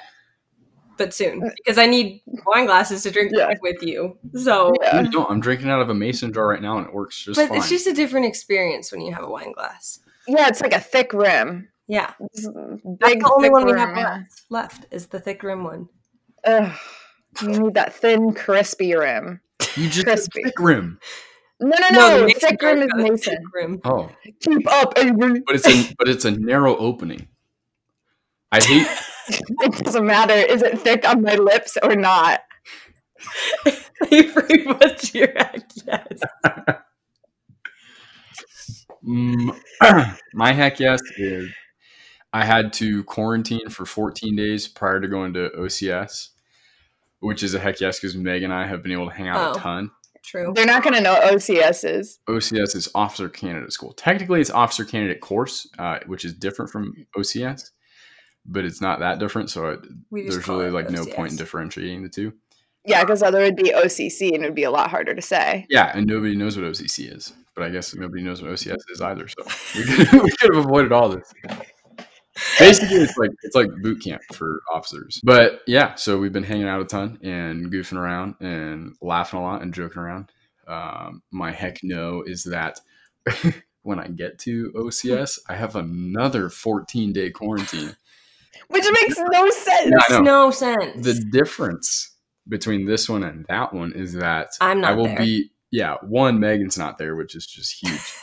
But 0.97 1.13
soon, 1.13 1.43
uh, 1.43 1.49
because 1.57 1.77
I 1.79 1.85
need 1.87 2.21
wine 2.45 2.65
glasses 2.67 3.01
to 3.03 3.11
drink 3.11 3.31
Yeah. 3.35 3.53
with 3.61 3.81
you. 3.81 4.17
So, 4.35 4.73
Yeah. 4.81 5.01
No, 5.11 5.25
I'm 5.25 5.39
drinking 5.39 5.69
out 5.69 5.81
of 5.81 5.89
a 5.89 5.93
mason 5.93 6.31
jar 6.31 6.47
right 6.47 6.61
now, 6.61 6.77
and 6.77 6.85
it 6.87 6.93
works 6.93 7.17
just 7.23 7.37
but 7.39 7.49
fine. 7.49 7.57
it's 7.57 7.69
just 7.69 7.87
a 7.87 7.93
different 7.93 8.25
experience 8.27 8.91
when 8.91 9.01
you 9.01 9.13
have 9.13 9.23
a 9.23 9.29
wine 9.29 9.53
glass. 9.53 9.99
Yeah, 10.27 10.47
it's 10.47 10.61
like 10.61 10.73
a 10.73 10.79
thick 10.79 11.11
rim. 11.13 11.69
Yeah, 11.87 12.13
It's 12.31 12.43
that's 12.43 12.53
the 13.15 13.31
only 13.33 13.47
thick 13.49 13.51
one 13.53 13.65
we 13.65 13.73
rim, 13.73 13.79
have 13.87 13.97
yeah. 13.97 14.03
left. 14.13 14.41
Left 14.49 14.85
is 14.91 15.07
the 15.07 15.19
thick 15.19 15.41
rim 15.43 15.63
one. 15.63 15.89
Ugh. 16.45 16.71
You 17.41 17.47
need 17.49 17.73
that 17.73 17.93
thin, 17.95 18.33
crispy 18.33 18.93
rim. 18.95 19.41
you 19.75 19.89
just 19.89 20.05
crispy. 20.05 20.43
thick 20.43 20.59
rim. 20.59 20.99
No, 21.59 21.75
no, 21.79 21.89
no. 21.89 22.19
the 22.19 22.25
Mason 22.27 22.39
thick 22.49 22.61
rim 22.61 22.81
is 22.83 22.89
Mason. 22.95 23.37
rim. 23.53 23.81
Oh, 23.83 24.09
Keep 24.41 24.67
up, 24.71 24.93
Avery. 24.97 25.41
but 25.45 25.55
it's 25.55 25.67
a 25.67 25.93
but 25.97 26.07
it's 26.07 26.25
a 26.25 26.31
narrow 26.31 26.77
opening. 26.77 27.27
I 28.51 28.63
hate. 28.63 28.87
It 29.29 29.83
doesn't 29.83 30.05
matter. 30.05 30.33
Is 30.33 30.61
it 30.61 30.79
thick 30.79 31.07
on 31.07 31.21
my 31.21 31.35
lips 31.35 31.77
or 31.81 31.95
not? 31.95 32.41
Avery, 34.11 34.65
what's 34.65 35.13
your 35.13 35.29
heck 35.35 35.61
yes? 35.85 36.19
Mm, 39.05 39.57
my 40.33 40.53
heck 40.53 40.79
yes 40.79 41.01
is 41.17 41.49
I 42.31 42.45
had 42.45 42.73
to 42.73 43.03
quarantine 43.03 43.69
for 43.69 43.85
14 43.85 44.35
days 44.35 44.67
prior 44.67 44.99
to 44.99 45.07
going 45.07 45.33
to 45.33 45.49
OCS, 45.57 46.29
which 47.19 47.43
is 47.43 47.53
a 47.53 47.59
heck 47.59 47.79
yes 47.79 47.99
because 47.99 48.15
Meg 48.15 48.43
and 48.43 48.53
I 48.53 48.65
have 48.65 48.81
been 48.81 48.91
able 48.91 49.09
to 49.09 49.15
hang 49.15 49.27
out 49.27 49.55
Oh. 49.55 49.57
a 49.57 49.61
ton. 49.61 49.91
True. 50.23 50.53
They're 50.55 50.65
not 50.65 50.83
going 50.83 50.93
to 50.95 51.01
know 51.01 51.13
what 51.13 51.33
OCS 51.33 51.83
is. 51.87 52.19
OCS 52.29 52.77
is 52.77 52.89
Officer 52.95 53.27
Candidate 53.27 53.73
School. 53.73 53.91
Technically, 53.91 54.39
it's 54.39 54.49
Officer 54.49 54.85
Candidate 54.85 55.19
Course, 55.19 55.67
uh, 55.77 55.99
which 56.05 56.23
is 56.23 56.33
different 56.33 56.71
from 56.71 56.93
OCS, 57.17 57.71
but 58.45 58.65
it's 58.65 58.81
not 58.81 58.99
that 58.99 59.19
different. 59.19 59.49
So 59.49 59.67
it, 59.67 59.79
there's 60.11 60.47
really 60.47 60.67
it 60.67 60.73
like 60.73 60.89
no 60.89 61.05
point 61.05 61.31
in 61.31 61.37
differentiating 61.37 62.03
the 62.03 62.09
two. 62.09 62.33
Yeah, 62.85 63.03
because 63.03 63.23
other 63.23 63.39
would 63.39 63.55
be 63.55 63.71
OCC 63.71 64.33
and 64.33 64.43
it 64.43 64.47
would 64.47 64.55
be 64.55 64.63
a 64.63 64.71
lot 64.71 64.89
harder 64.89 65.15
to 65.15 65.21
say. 65.21 65.65
Yeah, 65.69 65.91
and 65.95 66.05
nobody 66.05 66.35
knows 66.35 66.57
what 66.57 66.65
OCC 66.65 67.15
is, 67.15 67.33
but 67.55 67.63
I 67.63 67.69
guess 67.69 67.95
nobody 67.95 68.23
knows 68.23 68.41
what 68.41 68.51
OCS 68.51 68.79
is 68.89 69.01
either. 69.01 69.27
So 69.27 69.43
we 69.75 69.83
could, 70.05 70.11
we 70.23 70.31
could 70.31 70.53
have 70.53 70.65
avoided 70.65 70.91
all 70.91 71.09
this. 71.09 71.33
Basically, 72.59 72.97
it's 72.97 73.17
like 73.17 73.29
it's 73.43 73.55
like 73.55 73.69
boot 73.81 74.03
camp 74.03 74.21
for 74.33 74.61
officers. 74.73 75.21
But 75.23 75.61
yeah, 75.67 75.95
so 75.95 76.17
we've 76.17 76.33
been 76.33 76.43
hanging 76.43 76.67
out 76.67 76.81
a 76.81 76.85
ton 76.85 77.19
and 77.21 77.71
goofing 77.71 77.97
around 77.97 78.35
and 78.41 78.95
laughing 79.01 79.39
a 79.39 79.43
lot 79.43 79.61
and 79.61 79.73
joking 79.73 80.01
around. 80.01 80.31
Um, 80.67 81.21
my 81.31 81.51
heck 81.51 81.83
no 81.83 82.23
is 82.23 82.43
that 82.45 82.79
when 83.83 83.99
I 83.99 84.07
get 84.07 84.39
to 84.39 84.71
OCS, 84.71 85.39
I 85.47 85.55
have 85.55 85.75
another 85.75 86.49
14 86.49 87.13
day 87.13 87.29
quarantine. 87.29 87.95
Which 88.73 88.85
makes 89.01 89.17
no 89.31 89.49
sense. 89.49 89.95
Yeah, 90.09 90.19
No 90.19 90.51
sense. 90.51 91.05
The 91.05 91.23
difference 91.31 92.11
between 92.47 92.85
this 92.85 93.07
one 93.07 93.23
and 93.23 93.45
that 93.47 93.73
one 93.73 93.93
is 93.93 94.13
that 94.13 94.49
I'm 94.59 94.81
not 94.81 94.91
I 94.91 94.95
will 94.95 95.05
there. 95.05 95.17
be 95.17 95.51
yeah, 95.73 95.95
one, 96.03 96.39
Megan's 96.39 96.77
not 96.77 96.99
there, 96.99 97.15
which 97.15 97.35
is 97.35 97.47
just 97.47 97.83
huge. 97.83 98.13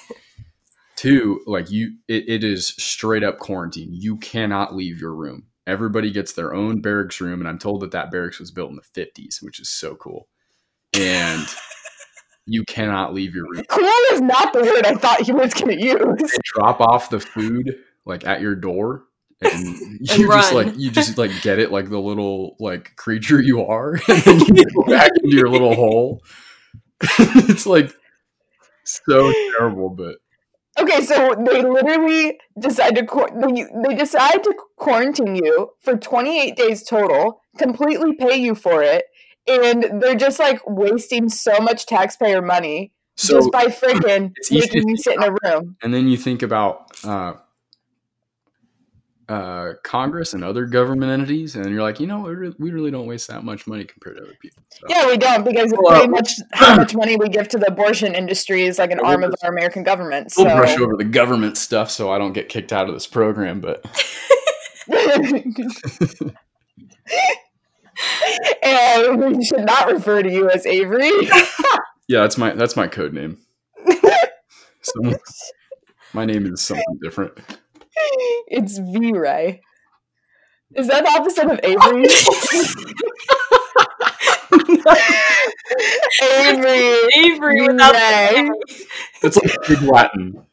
Two, 0.97 1.40
like 1.47 1.69
you, 1.69 1.97
it, 2.07 2.28
it 2.28 2.45
is 2.45 2.69
straight 2.69 3.25
up 3.25 3.38
quarantine. 3.38 3.88
You 3.90 4.19
cannot 4.19 4.76
leave 4.76 5.00
your 5.00 5.14
room. 5.14 5.49
Everybody 5.66 6.12
gets 6.12 6.33
their 6.33 6.54
own 6.54 6.80
barracks 6.80 7.21
room, 7.21 7.40
and 7.40 7.49
I'm 7.49 7.59
told 7.59 7.80
that 7.80 7.90
that 7.90 8.12
barracks 8.12 8.38
was 8.38 8.52
built 8.52 8.71
in 8.71 8.76
the 8.76 8.83
50s, 9.00 9.42
which 9.42 9.59
is 9.59 9.69
so 9.69 9.97
cool. 9.97 10.28
And 10.95 11.45
you 12.47 12.62
cannot 12.64 13.14
leave 13.14 13.35
your 13.35 13.47
room. 13.50 13.64
Cool 13.69 13.88
is 14.12 14.21
not 14.21 14.52
the 14.52 14.61
word 14.61 14.87
I 14.87 14.95
thought 14.95 15.23
he 15.23 15.33
was 15.33 15.52
going 15.52 15.76
to 15.76 15.85
use. 15.85 16.30
They 16.30 16.38
drop 16.45 16.80
off 16.80 17.11
the 17.11 17.19
food 17.19 17.78
like 18.04 18.25
at 18.25 18.40
your 18.40 18.54
door, 18.54 19.04
and 19.52 19.64
you 20.00 20.26
just 20.26 20.52
run. 20.52 20.54
like 20.54 20.75
you 20.76 20.90
just 20.90 21.16
like 21.16 21.30
get 21.42 21.59
it 21.59 21.73
like 21.73 21.88
the 21.88 21.99
little 21.99 22.56
like 22.59 22.94
creature 22.97 23.40
you 23.40 23.64
are, 23.64 23.94
and 24.09 24.23
then 24.23 24.40
you 24.54 24.64
go 24.76 24.85
back 24.85 25.11
into 25.23 25.37
your 25.37 25.49
little 25.49 25.75
hole. 25.75 26.23
it's 27.18 27.66
like 27.66 27.92
so 28.85 29.32
terrible, 29.59 29.90
but 29.90 30.16
Okay, 30.78 31.02
so 31.02 31.35
they 31.44 31.62
literally 31.62 32.38
decide 32.59 32.94
to 32.97 33.06
they, 33.40 33.66
they 33.88 33.94
decide 33.94 34.42
to 34.44 34.54
quarantine 34.76 35.37
you 35.37 35.70
for 35.80 35.97
28 35.97 36.56
days 36.56 36.82
total, 36.85 37.42
completely 37.59 38.14
pay 38.14 38.37
you 38.37 38.54
for 38.54 38.82
it, 38.82 39.04
and 39.47 40.00
they're 40.00 40.14
just 40.14 40.38
like 40.38 40.61
wasting 40.66 41.28
so 41.28 41.59
much 41.61 41.87
taxpayer 41.87 42.40
money 42.40 42.92
so 43.16 43.35
just 43.35 43.52
by 43.52 43.66
freaking 43.66 44.32
making 44.50 44.88
you 44.88 44.97
sit 44.97 45.16
in 45.16 45.23
a 45.23 45.37
room. 45.42 45.76
and 45.82 45.92
then 45.92 46.09
you 46.09 46.16
think 46.16 46.42
about 46.42 46.90
uh, 47.04 47.35
uh, 49.31 49.75
Congress 49.85 50.35
and 50.35 50.43
other 50.43 50.67
government 50.67 51.13
entities, 51.13 51.55
and 51.55 51.71
you're 51.71 51.83
like, 51.83 52.01
you 52.01 52.07
know, 52.09 52.19
we 52.19 52.31
really, 52.33 52.57
we 52.59 52.71
really 52.73 52.91
don't 52.91 53.07
waste 53.07 53.29
that 53.29 53.45
much 53.45 53.65
money 53.65 53.85
compared 53.85 54.17
to 54.17 54.25
other 54.25 54.35
people. 54.41 54.61
So, 54.71 54.87
Yeah, 54.89 55.07
we 55.07 55.17
don't 55.17 55.45
because 55.45 55.73
Well, 55.73 55.93
pretty 55.93 56.09
much 56.09 56.33
how 56.53 56.75
much 56.77 56.97
money 56.97 57.17
we 57.17 57.29
give 57.29 57.47
to 57.51 57.59
the 57.59 57.67
abortion 57.67 58.17
industry 58.17 58.65
is 58.65 58.81
like 58.81 58.91
an 58.91 58.99
We'll 58.99 59.07
arm 59.07 59.23
of 59.23 59.33
our 59.45 59.51
American 59.51 59.85
government. 59.85 60.33
We'll 60.37 60.49
So 60.49 60.57
brush 60.57 60.77
over 60.79 60.97
the 60.97 61.05
government 61.05 61.57
stuff 61.57 61.93
so 61.93 62.11
I 62.11 62.19
don't 62.19 62.33
get 62.33 62.49
kicked 62.49 62.73
out 62.73 62.89
of 62.89 62.95
this 62.95 63.07
program, 63.07 63.61
but 63.61 63.85
and 68.65 69.37
we 69.37 69.45
should 69.45 69.65
not 69.65 69.93
refer 69.93 70.25
to 70.25 70.33
you 70.33 70.51
as 70.51 70.67
Avery. 70.67 71.13
yeah, 72.09 72.23
that's 72.23 72.37
my 72.37 72.51
that's 72.51 72.75
my 72.75 72.89
code 72.89 73.15
name. 73.15 73.39
So, 74.83 75.13
my 76.15 76.25
name 76.25 76.47
is 76.47 76.63
something 76.63 76.99
different. 77.03 77.39
It's 78.49 78.78
V 78.78 79.12
Ray. 79.12 79.61
Is 80.75 80.87
that 80.88 81.04
the 81.04 81.11
opposite 81.11 81.50
of 81.50 81.59
Avery? 81.64 82.07
Avery. 86.23 86.99
Avery 87.16 87.66
without 87.66 87.92
Ray. 87.92 88.42
the 88.42 88.54
It's 89.23 89.37
like 89.37 89.62
pig 89.62 89.83
Latin. 89.83 90.45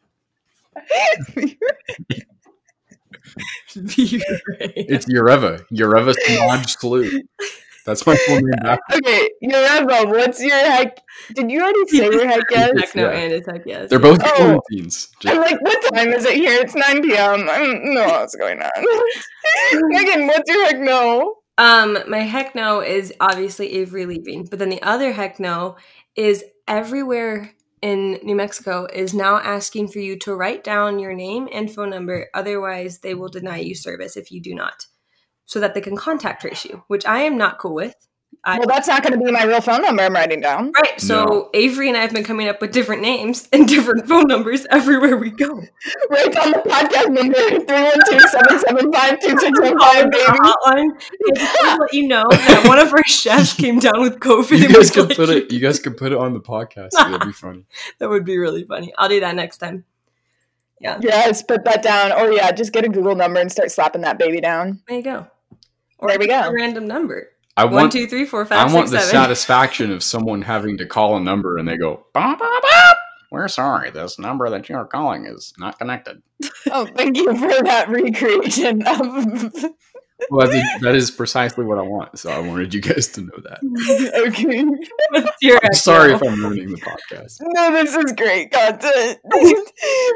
V-Ray. 3.76 4.74
It's 4.76 5.06
Ureva. 5.06 5.64
Ureva 5.72 6.14
Samaj 6.14 6.76
Slew. 6.78 7.22
That's 7.88 8.06
my 8.06 8.16
full 8.16 8.36
name. 8.36 8.50
Back. 8.62 8.80
Okay, 8.94 9.30
Yoreba, 9.44 10.08
what's 10.10 10.44
your 10.44 10.56
heck? 10.58 11.02
Did 11.34 11.50
you 11.50 11.62
already 11.62 11.86
say 11.88 12.04
your 12.06 12.28
heck 12.28 12.44
yes? 12.52 12.72
Heck 12.80 12.96
no, 12.96 13.10
Yeah. 13.10 13.18
and 13.18 13.34
it's 13.34 13.48
heck 13.48 13.66
yes. 13.66 13.90
They're 13.90 13.98
both 14.00 14.20
Oh. 14.24 14.36
quarantines. 14.36 15.08
I'm 15.26 15.38
like, 15.40 15.60
what 15.62 15.82
time 15.94 16.10
is 16.10 16.26
it 16.26 16.36
here? 16.36 16.60
It's 16.62 16.76
9 16.76 17.02
p.m. 17.02 17.48
I 17.50 17.58
don't 17.60 17.94
know 17.96 18.06
what's 18.06 18.36
going 18.36 18.62
on. 18.62 18.70
Megan, 19.90 20.28
what's 20.28 20.50
your 20.52 20.66
heck 20.66 20.80
no? 20.80 21.36
Um, 21.58 21.98
my 22.08 22.20
heck 22.20 22.54
no 22.54 22.82
is 22.82 23.14
obviously 23.20 23.74
Avery 23.78 24.06
leaving, 24.06 24.46
but 24.46 24.60
then 24.60 24.70
the 24.70 24.84
other 24.84 25.12
heck 25.14 25.40
no 25.40 25.78
is 26.16 26.44
everywhere 26.68 27.52
in 27.82 28.20
New 28.24 28.36
Mexico 28.36 28.86
is 28.94 29.14
now 29.14 29.38
asking 29.38 29.88
for 29.88 30.00
you 30.00 30.18
to 30.20 30.36
write 30.36 30.64
down 30.64 31.00
your 31.00 31.14
name 31.14 31.48
and 31.54 31.72
phone 31.74 31.90
number, 31.92 32.28
otherwise 32.34 33.00
they 33.00 33.14
will 33.14 33.30
deny 33.30 33.58
you 33.60 33.76
service 33.76 34.18
if 34.18 34.32
you 34.32 34.42
do 34.42 34.54
not, 34.54 34.86
so 35.48 35.60
that 35.60 35.74
they 35.74 35.82
can 35.82 35.96
contact 35.98 36.42
trace 36.42 36.64
you, 36.66 36.84
which 36.88 37.06
I 37.08 37.22
am 37.24 37.36
not 37.38 37.58
cool 37.58 37.74
with. 37.74 37.96
I, 38.44 38.60
Well, 38.60 38.68
that's 38.68 38.88
not 38.88 39.02
going 39.02 39.18
to 39.18 39.26
be 39.26 39.32
my 39.32 39.46
real 39.46 39.62
phone 39.62 39.82
number 39.82 40.04
I'm 40.04 40.14
writing 40.14 40.42
down. 40.42 40.72
right, 40.74 41.02
so 41.02 41.24
No. 41.26 41.50
Avery 41.56 41.88
and 41.90 41.98
I 41.98 42.02
have 42.02 42.14
been 42.14 42.24
coming 42.24 42.48
up 42.48 42.62
with 42.62 42.72
different 42.72 43.02
names 43.02 43.50
and 43.52 43.68
different 43.68 44.08
phone 44.08 44.28
numbers 44.28 44.68
everywhere 44.70 45.18
we 45.18 45.32
go. 45.32 45.64
Write 46.10 46.34
down 46.34 46.52
the 46.52 46.60
podcast 46.60 47.10
number 47.10 47.34
312-775-2615, 47.34 50.08
baby. 50.12 50.24
hotline. 50.24 51.02
Just 51.36 51.64
let 51.80 51.94
you 51.94 52.08
know 52.08 52.26
that 52.30 52.64
one 52.68 52.80
of 52.80 52.94
our 52.94 53.04
chefs 53.06 53.54
came 53.54 53.80
down 53.80 54.02
with 54.02 54.20
COVID. 54.20 54.60
you 54.60 54.68
guys 54.68 54.78
was 54.78 54.92
could 54.92 55.08
like- 55.10 55.18
put 55.18 55.30
it. 55.30 55.52
You 55.52 55.60
guys 55.60 55.80
could 55.80 55.98
put 55.98 56.12
it 56.12 56.18
on 56.18 56.34
the 56.34 56.42
podcast. 56.42 56.92
That'd 56.92 57.22
be 57.22 57.32
funny. 57.34 57.66
That 58.00 58.10
would 58.10 58.26
be 58.26 58.38
really 58.38 58.66
funny. 58.66 58.94
I'll 58.98 59.10
do 59.10 59.20
that 59.22 59.36
next 59.36 59.58
time. 59.58 59.86
Yeah, 60.80 61.00
Yes, 61.02 61.42
put 61.42 61.64
that 61.66 61.82
down. 61.82 62.12
Or 62.12 62.32
yeah, 62.32 62.52
just 62.52 62.72
get 62.72 62.86
a 62.86 62.90
Google 62.90 63.16
number 63.16 63.40
and 63.40 63.52
start 63.52 63.72
slapping 63.72 64.02
that 64.02 64.20
baby 64.20 64.40
down. 64.42 64.82
there 64.88 64.98
you 64.98 65.04
go. 65.04 65.28
Or 66.00 66.10
There 66.10 66.20
we 66.20 66.28
just 66.28 66.44
go. 66.44 66.50
A 66.50 66.54
random 66.54 66.88
number. 66.88 67.30
I 67.56 67.66
One, 67.66 67.74
want. 67.74 67.92
two, 67.92 68.06
three, 68.08 68.26
four, 68.26 68.42
I 68.42 68.46
five, 68.46 68.74
want 68.74 68.90
six, 68.90 69.02
the 69.04 69.08
seven. 69.10 69.24
satisfaction 69.24 69.92
of 69.92 70.04
someone 70.04 70.44
having 70.44 70.78
to 70.78 70.86
call 70.86 71.18
a 71.18 71.20
number 71.20 71.58
and 71.58 71.68
they 71.68 71.76
go, 71.78 72.06
"Bop, 72.14 72.38
bop, 72.38 72.62
bop. 72.62 72.98
"We're 73.32 73.48
sorry, 73.48 73.90
this 73.90 74.20
number 74.20 74.48
that 74.50 74.70
you 74.70 74.76
are 74.76 74.86
calling 74.86 75.26
is 75.26 75.54
not 75.58 75.80
connected." 75.80 76.22
Oh, 76.70 76.86
thank 76.86 77.16
you 77.18 77.34
for 77.36 77.64
that 77.64 77.88
recreation 77.90 78.84
of. 78.86 79.56
Well, 80.32 80.48
that 80.48 80.56
is, 80.56 80.82
that 80.82 80.96
is 80.96 81.12
precisely 81.12 81.64
what 81.64 81.78
I 81.78 81.84
want. 81.84 82.18
So 82.18 82.32
I 82.32 82.40
wanted 82.40 82.74
you 82.74 82.82
guys 82.82 83.08
to 83.10 83.22
know 83.22 83.38
that. 83.44 83.60
okay. 84.28 84.66
What's 85.12 85.32
your 85.44 85.60
I'm 85.64 85.74
sorry 85.74 86.12
if 86.14 86.24
I'm 86.24 86.44
ruining 86.44 86.72
the 86.72 86.78
podcast. 86.78 87.38
No, 87.40 87.72
this 87.72 87.94
is 87.96 88.14
great 88.14 88.50
content. 88.52 89.20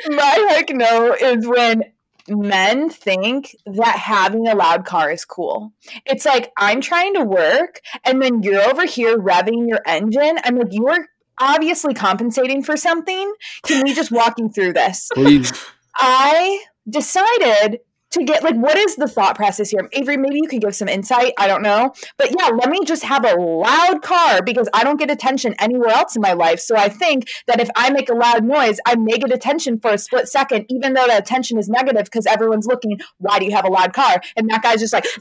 My 0.09 0.45
heck 0.49 0.69
no 0.71 1.13
is 1.13 1.47
when 1.47 1.83
men 2.27 2.89
think 2.89 3.55
that 3.65 3.95
having 3.97 4.47
a 4.47 4.55
loud 4.55 4.85
car 4.85 5.11
is 5.11 5.25
cool. 5.25 5.73
It's 6.05 6.25
like 6.25 6.51
I'm 6.57 6.81
trying 6.81 7.13
to 7.15 7.23
work 7.23 7.81
and 8.03 8.21
then 8.21 8.43
you're 8.43 8.61
over 8.61 8.85
here 8.85 9.17
revving 9.17 9.67
your 9.67 9.81
engine. 9.85 10.37
I'm 10.43 10.57
like, 10.57 10.67
you're 10.71 11.07
obviously 11.39 11.93
compensating 11.93 12.63
for 12.63 12.77
something. 12.77 13.33
Can 13.65 13.83
we 13.83 13.93
just 13.93 14.11
walk 14.11 14.35
you 14.37 14.49
through 14.49 14.73
this? 14.73 15.09
Please, 15.13 15.51
I 15.95 16.63
decided 16.89 17.79
to 18.11 18.23
get 18.23 18.43
like 18.43 18.55
what 18.55 18.77
is 18.77 18.95
the 18.95 19.07
thought 19.07 19.35
process 19.35 19.69
here? 19.69 19.87
Avery 19.93 20.17
maybe 20.17 20.37
you 20.41 20.47
could 20.47 20.61
give 20.61 20.75
some 20.75 20.87
insight. 20.87 21.33
I 21.37 21.47
don't 21.47 21.61
know. 21.61 21.93
But 22.17 22.31
yeah 22.37 22.49
let 22.49 22.69
me 22.69 22.79
just 22.85 23.03
have 23.03 23.25
a 23.25 23.35
loud 23.35 24.01
car 24.01 24.41
because 24.43 24.69
i 24.73 24.83
don't 24.83 24.97
get 24.97 25.09
attention 25.09 25.55
anywhere 25.59 25.89
else 25.89 26.15
in 26.15 26.21
my 26.21 26.33
life. 26.33 26.59
So 26.59 26.75
i 26.75 26.89
think 26.89 27.29
that 27.47 27.59
if 27.59 27.69
i 27.75 27.89
make 27.89 28.09
a 28.09 28.13
loud 28.13 28.43
noise 28.43 28.79
i 28.85 28.95
may 28.95 29.17
get 29.17 29.31
attention 29.33 29.79
for 29.79 29.91
a 29.91 29.97
split 29.97 30.27
second 30.27 30.65
even 30.69 30.93
though 30.93 31.07
the 31.07 31.17
attention 31.17 31.57
is 31.57 31.69
negative 31.69 32.05
because 32.05 32.25
everyone's 32.25 32.67
looking 32.67 32.99
why 33.17 33.39
do 33.39 33.45
you 33.45 33.51
have 33.51 33.65
a 33.65 33.69
loud 33.69 33.93
car? 33.93 34.21
And 34.35 34.49
that 34.49 34.61
guy's 34.63 34.79
just 34.79 34.93
like 34.93 35.05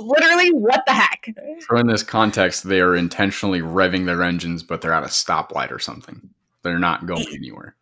literally 0.00 0.52
what 0.52 0.82
the 0.86 0.92
heck? 0.92 1.28
So 1.68 1.76
in 1.76 1.86
this 1.86 2.02
context, 2.02 2.64
they 2.64 2.80
are 2.80 2.96
intentionally 2.96 3.60
revving 3.60 4.06
their 4.06 4.22
engines, 4.22 4.62
but 4.62 4.80
they're 4.80 4.92
at 4.92 5.02
a 5.02 5.06
stoplight 5.06 5.70
or 5.70 5.78
something. 5.78 6.30
They're 6.62 6.78
not 6.78 7.06
going 7.06 7.26
anywhere. 7.32 7.74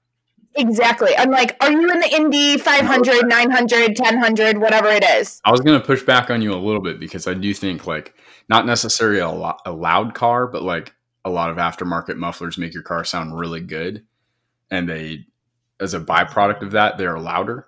Exactly 0.58 1.16
i'm 1.16 1.30
like 1.30 1.56
are 1.60 1.70
you 1.72 1.90
in 1.90 2.00
the 2.00 2.14
indy 2.14 2.58
500 2.58 3.26
900 3.26 3.98
1000 3.98 4.60
whatever 4.60 4.88
it 4.88 5.04
is 5.04 5.40
I 5.44 5.50
was 5.50 5.60
going 5.60 5.80
to 5.80 5.86
push 5.86 6.02
back 6.02 6.30
on 6.30 6.42
you 6.42 6.52
a 6.52 6.56
little 6.56 6.82
bit 6.82 7.00
because 7.00 7.26
I 7.26 7.34
do 7.34 7.54
think 7.54 7.86
like 7.86 8.14
not 8.48 8.66
necessarily 8.66 9.20
a, 9.20 9.30
lo- 9.30 9.56
a 9.64 9.72
loud 9.72 10.14
car, 10.14 10.46
but 10.46 10.62
like 10.62 10.94
a 11.24 11.30
lot 11.30 11.50
of 11.50 11.56
aftermarket 11.56 12.16
mufflers 12.16 12.58
make 12.58 12.74
your 12.74 12.82
car 12.82 13.04
sound 13.04 13.38
really 13.38 13.60
good, 13.60 14.04
and 14.70 14.88
they, 14.88 15.26
as 15.80 15.94
a 15.94 16.00
byproduct 16.00 16.62
of 16.62 16.72
that, 16.72 16.98
they're 16.98 17.18
louder. 17.18 17.66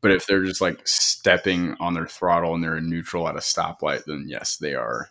But 0.00 0.10
if 0.12 0.26
they're 0.26 0.44
just 0.44 0.60
like 0.60 0.80
stepping 0.86 1.76
on 1.80 1.94
their 1.94 2.06
throttle 2.06 2.54
and 2.54 2.62
they're 2.64 2.76
in 2.76 2.90
neutral 2.90 3.28
at 3.28 3.36
a 3.36 3.40
stoplight, 3.40 4.04
then 4.06 4.24
yes, 4.26 4.56
they 4.56 4.74
are. 4.74 5.08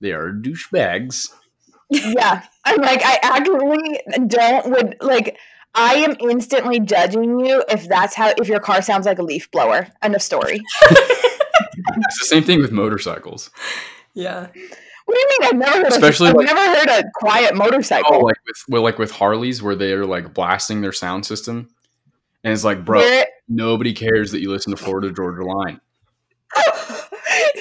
They 0.00 0.12
are 0.12 0.30
douchebags. 0.32 1.30
yeah 1.90 2.42
i'm 2.64 2.80
like 2.80 3.00
i 3.04 3.16
actually 3.22 4.00
don't 4.26 4.68
would 4.70 4.96
like 5.00 5.38
i 5.76 5.94
am 5.94 6.16
instantly 6.28 6.80
judging 6.80 7.38
you 7.44 7.62
if 7.68 7.86
that's 7.88 8.14
how 8.14 8.32
if 8.38 8.48
your 8.48 8.58
car 8.60 8.82
sounds 8.82 9.06
like 9.06 9.18
a 9.18 9.22
leaf 9.22 9.50
blower 9.50 9.86
end 10.02 10.14
of 10.14 10.22
story 10.22 10.60
It's 12.08 12.18
the 12.20 12.26
same 12.26 12.42
thing 12.42 12.60
with 12.60 12.72
motorcycles. 12.72 13.50
Yeah. 14.14 14.46
what 14.46 15.14
do 15.14 15.18
you 15.20 15.26
mean 15.30 15.48
i've 15.48 15.56
never 15.56 15.76
heard 15.84 15.86
Especially, 15.92 16.28
of, 16.30 16.36
I've 16.36 16.36
like- 16.38 16.46
never 16.54 16.78
heard 16.78 16.88
a 16.88 17.04
quiet 17.14 17.54
motorcycle 17.54 18.14
Oh, 18.16 18.20
like 18.20 18.36
with 18.46 18.56
well, 18.68 18.82
like 18.82 18.98
with 18.98 19.10
Harleys, 19.10 19.62
where 19.62 19.76
they 19.76 19.92
are 19.92 20.06
like 20.06 20.32
blasting 20.34 20.80
their 20.80 20.92
sound 20.92 21.26
system, 21.26 21.68
and 22.44 22.52
it's 22.52 22.64
like, 22.64 22.84
bro, 22.84 23.00
There- 23.00 23.26
nobody 23.48 23.92
cares 23.92 24.32
that 24.32 24.40
you 24.40 24.50
listen 24.50 24.74
to 24.74 24.82
Florida 24.82 25.10
Georgia 25.12 25.44
Line. 25.44 25.80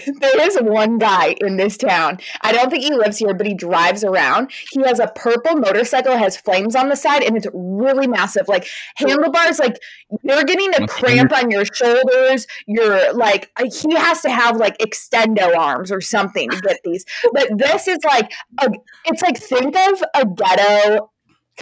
there 0.19 0.41
is 0.41 0.57
one 0.61 0.97
guy 0.97 1.35
in 1.41 1.57
this 1.57 1.77
town. 1.77 2.19
I 2.41 2.51
don't 2.51 2.69
think 2.69 2.83
he 2.83 2.93
lives 2.93 3.17
here, 3.17 3.33
but 3.33 3.47
he 3.47 3.53
drives 3.53 4.03
around. 4.03 4.51
He 4.71 4.81
has 4.81 4.99
a 4.99 5.07
purple 5.15 5.55
motorcycle, 5.55 6.17
has 6.17 6.37
flames 6.37 6.75
on 6.75 6.89
the 6.89 6.95
side, 6.95 7.23
and 7.23 7.35
it's 7.35 7.47
really 7.53 8.07
massive. 8.07 8.47
Like 8.47 8.67
handlebars, 8.95 9.59
like 9.59 9.77
you're 10.23 10.43
getting 10.43 10.73
a 10.75 10.87
cramp 10.87 11.31
on 11.33 11.51
your 11.51 11.65
shoulders. 11.65 12.47
You're 12.67 13.13
like 13.13 13.51
uh, 13.57 13.65
he 13.65 13.95
has 13.95 14.21
to 14.21 14.29
have 14.29 14.57
like 14.57 14.77
extendo 14.77 15.55
arms 15.55 15.91
or 15.91 16.01
something 16.01 16.49
to 16.49 16.59
get 16.61 16.79
these. 16.83 17.05
But 17.33 17.57
this 17.57 17.87
is 17.87 17.99
like 18.03 18.31
a, 18.59 18.69
it's 19.05 19.21
like 19.21 19.37
think 19.37 19.75
of 19.75 20.03
a 20.13 20.25
ghetto 20.25 21.11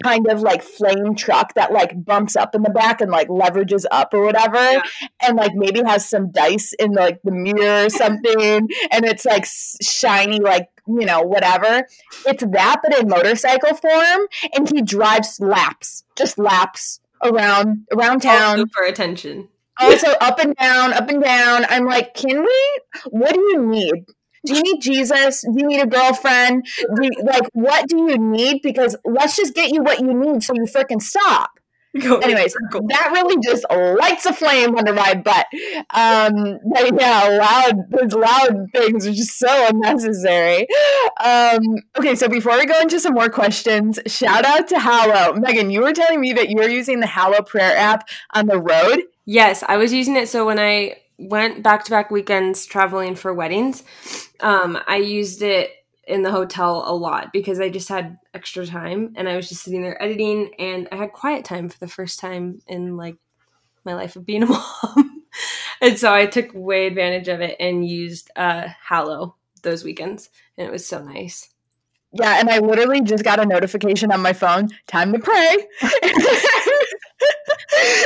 kind 0.02 0.28
of 0.28 0.40
like 0.40 0.62
flame 0.62 1.14
truck 1.14 1.54
that 1.54 1.72
like 1.72 2.04
bumps 2.04 2.36
up 2.36 2.54
in 2.54 2.62
the 2.62 2.70
back 2.70 3.00
and 3.00 3.10
like 3.10 3.28
leverages 3.28 3.84
up 3.90 4.12
or 4.12 4.24
whatever 4.24 4.56
yeah. 4.56 4.82
and 5.22 5.36
like 5.36 5.52
maybe 5.54 5.82
has 5.84 6.08
some 6.08 6.32
dice 6.32 6.72
in 6.78 6.92
like 6.92 7.20
the 7.22 7.30
mirror 7.30 7.86
or 7.86 7.90
something 7.90 8.68
and 8.90 9.04
it's 9.04 9.24
like 9.24 9.46
shiny 9.82 10.40
like 10.40 10.68
you 10.86 11.06
know 11.06 11.22
whatever. 11.22 11.86
It's 12.26 12.44
that 12.44 12.80
but 12.82 12.98
in 12.98 13.08
motorcycle 13.08 13.74
form 13.74 14.28
and 14.54 14.68
he 14.68 14.82
drives 14.82 15.40
laps 15.40 16.04
just 16.16 16.38
laps 16.38 17.00
around 17.22 17.86
around 17.92 18.22
town. 18.22 18.60
also 18.60 18.66
for 18.74 18.84
attention. 18.84 19.48
Also 19.78 20.10
up 20.20 20.38
and 20.38 20.54
down 20.56 20.92
up 20.92 21.08
and 21.08 21.22
down. 21.22 21.64
I'm 21.68 21.86
like 21.86 22.14
can 22.14 22.42
we? 22.42 22.80
What 23.06 23.32
do 23.32 23.40
you 23.40 23.66
need 23.66 24.06
do 24.44 24.54
you 24.54 24.62
need 24.62 24.80
Jesus? 24.80 25.42
Do 25.42 25.54
you 25.56 25.66
need 25.66 25.80
a 25.80 25.86
girlfriend? 25.86 26.66
You, 26.78 27.10
like, 27.24 27.44
what 27.52 27.88
do 27.88 27.96
you 27.96 28.18
need? 28.18 28.62
Because 28.62 28.96
let's 29.04 29.36
just 29.36 29.54
get 29.54 29.70
you 29.70 29.82
what 29.82 30.00
you 30.00 30.12
need 30.14 30.42
so 30.42 30.54
you 30.54 30.64
freaking 30.64 31.02
stop. 31.02 31.50
Go 32.00 32.18
Anyways, 32.18 32.54
that 32.54 33.10
really 33.12 33.40
just 33.40 33.64
lights 33.70 34.26
a 34.26 34.32
flame 34.32 34.76
under 34.76 34.92
my 34.92 35.14
butt. 35.14 35.46
Um, 35.90 36.58
but 36.72 37.00
yeah, 37.00 37.38
loud, 37.40 37.84
those 37.88 38.12
loud 38.12 38.66
things 38.74 39.06
are 39.06 39.12
just 39.12 39.38
so 39.38 39.68
unnecessary. 39.68 40.66
Um, 41.24 41.62
okay, 41.96 42.16
so 42.16 42.28
before 42.28 42.58
we 42.58 42.66
go 42.66 42.80
into 42.80 42.98
some 42.98 43.14
more 43.14 43.28
questions, 43.28 44.00
shout 44.08 44.44
out 44.44 44.66
to 44.68 44.80
Hallow. 44.80 45.34
Megan, 45.34 45.70
you 45.70 45.82
were 45.82 45.92
telling 45.92 46.20
me 46.20 46.32
that 46.32 46.48
you 46.48 46.56
were 46.56 46.68
using 46.68 46.98
the 46.98 47.06
Hallow 47.06 47.42
prayer 47.42 47.76
app 47.76 48.08
on 48.32 48.46
the 48.46 48.60
road. 48.60 49.04
Yes, 49.24 49.62
I 49.68 49.76
was 49.76 49.92
using 49.92 50.16
it. 50.16 50.28
So 50.28 50.44
when 50.44 50.58
I 50.58 50.96
went 51.18 51.62
back 51.62 51.84
to 51.84 51.90
back 51.90 52.10
weekends 52.10 52.66
traveling 52.66 53.14
for 53.14 53.32
weddings, 53.32 53.82
um, 54.40 54.78
I 54.86 54.96
used 54.96 55.42
it 55.42 55.70
in 56.06 56.22
the 56.22 56.30
hotel 56.30 56.84
a 56.86 56.94
lot 56.94 57.32
because 57.32 57.60
I 57.60 57.68
just 57.70 57.88
had 57.88 58.18
extra 58.34 58.66
time 58.66 59.14
and 59.16 59.28
I 59.28 59.36
was 59.36 59.48
just 59.48 59.62
sitting 59.62 59.82
there 59.82 60.00
editing 60.02 60.50
and 60.58 60.88
I 60.92 60.96
had 60.96 61.12
quiet 61.12 61.44
time 61.44 61.68
for 61.68 61.78
the 61.78 61.88
first 61.88 62.18
time 62.18 62.60
in 62.66 62.96
like 62.96 63.16
my 63.84 63.94
life 63.94 64.16
of 64.16 64.26
being 64.26 64.42
a 64.42 64.46
mom. 64.46 65.22
and 65.80 65.98
so 65.98 66.12
I 66.12 66.26
took 66.26 66.50
way 66.52 66.86
advantage 66.86 67.28
of 67.28 67.40
it 67.40 67.56
and 67.58 67.88
used 67.88 68.30
uh 68.36 68.68
Hallow 68.86 69.36
those 69.62 69.82
weekends 69.84 70.28
and 70.58 70.66
it 70.66 70.70
was 70.70 70.86
so 70.86 71.02
nice. 71.02 71.50
Yeah, 72.12 72.38
and 72.38 72.48
I 72.48 72.58
literally 72.58 73.00
just 73.00 73.24
got 73.24 73.40
a 73.40 73.46
notification 73.46 74.12
on 74.12 74.20
my 74.20 74.32
phone, 74.32 74.68
time 74.86 75.12
to 75.12 75.18
pray. 75.18 75.56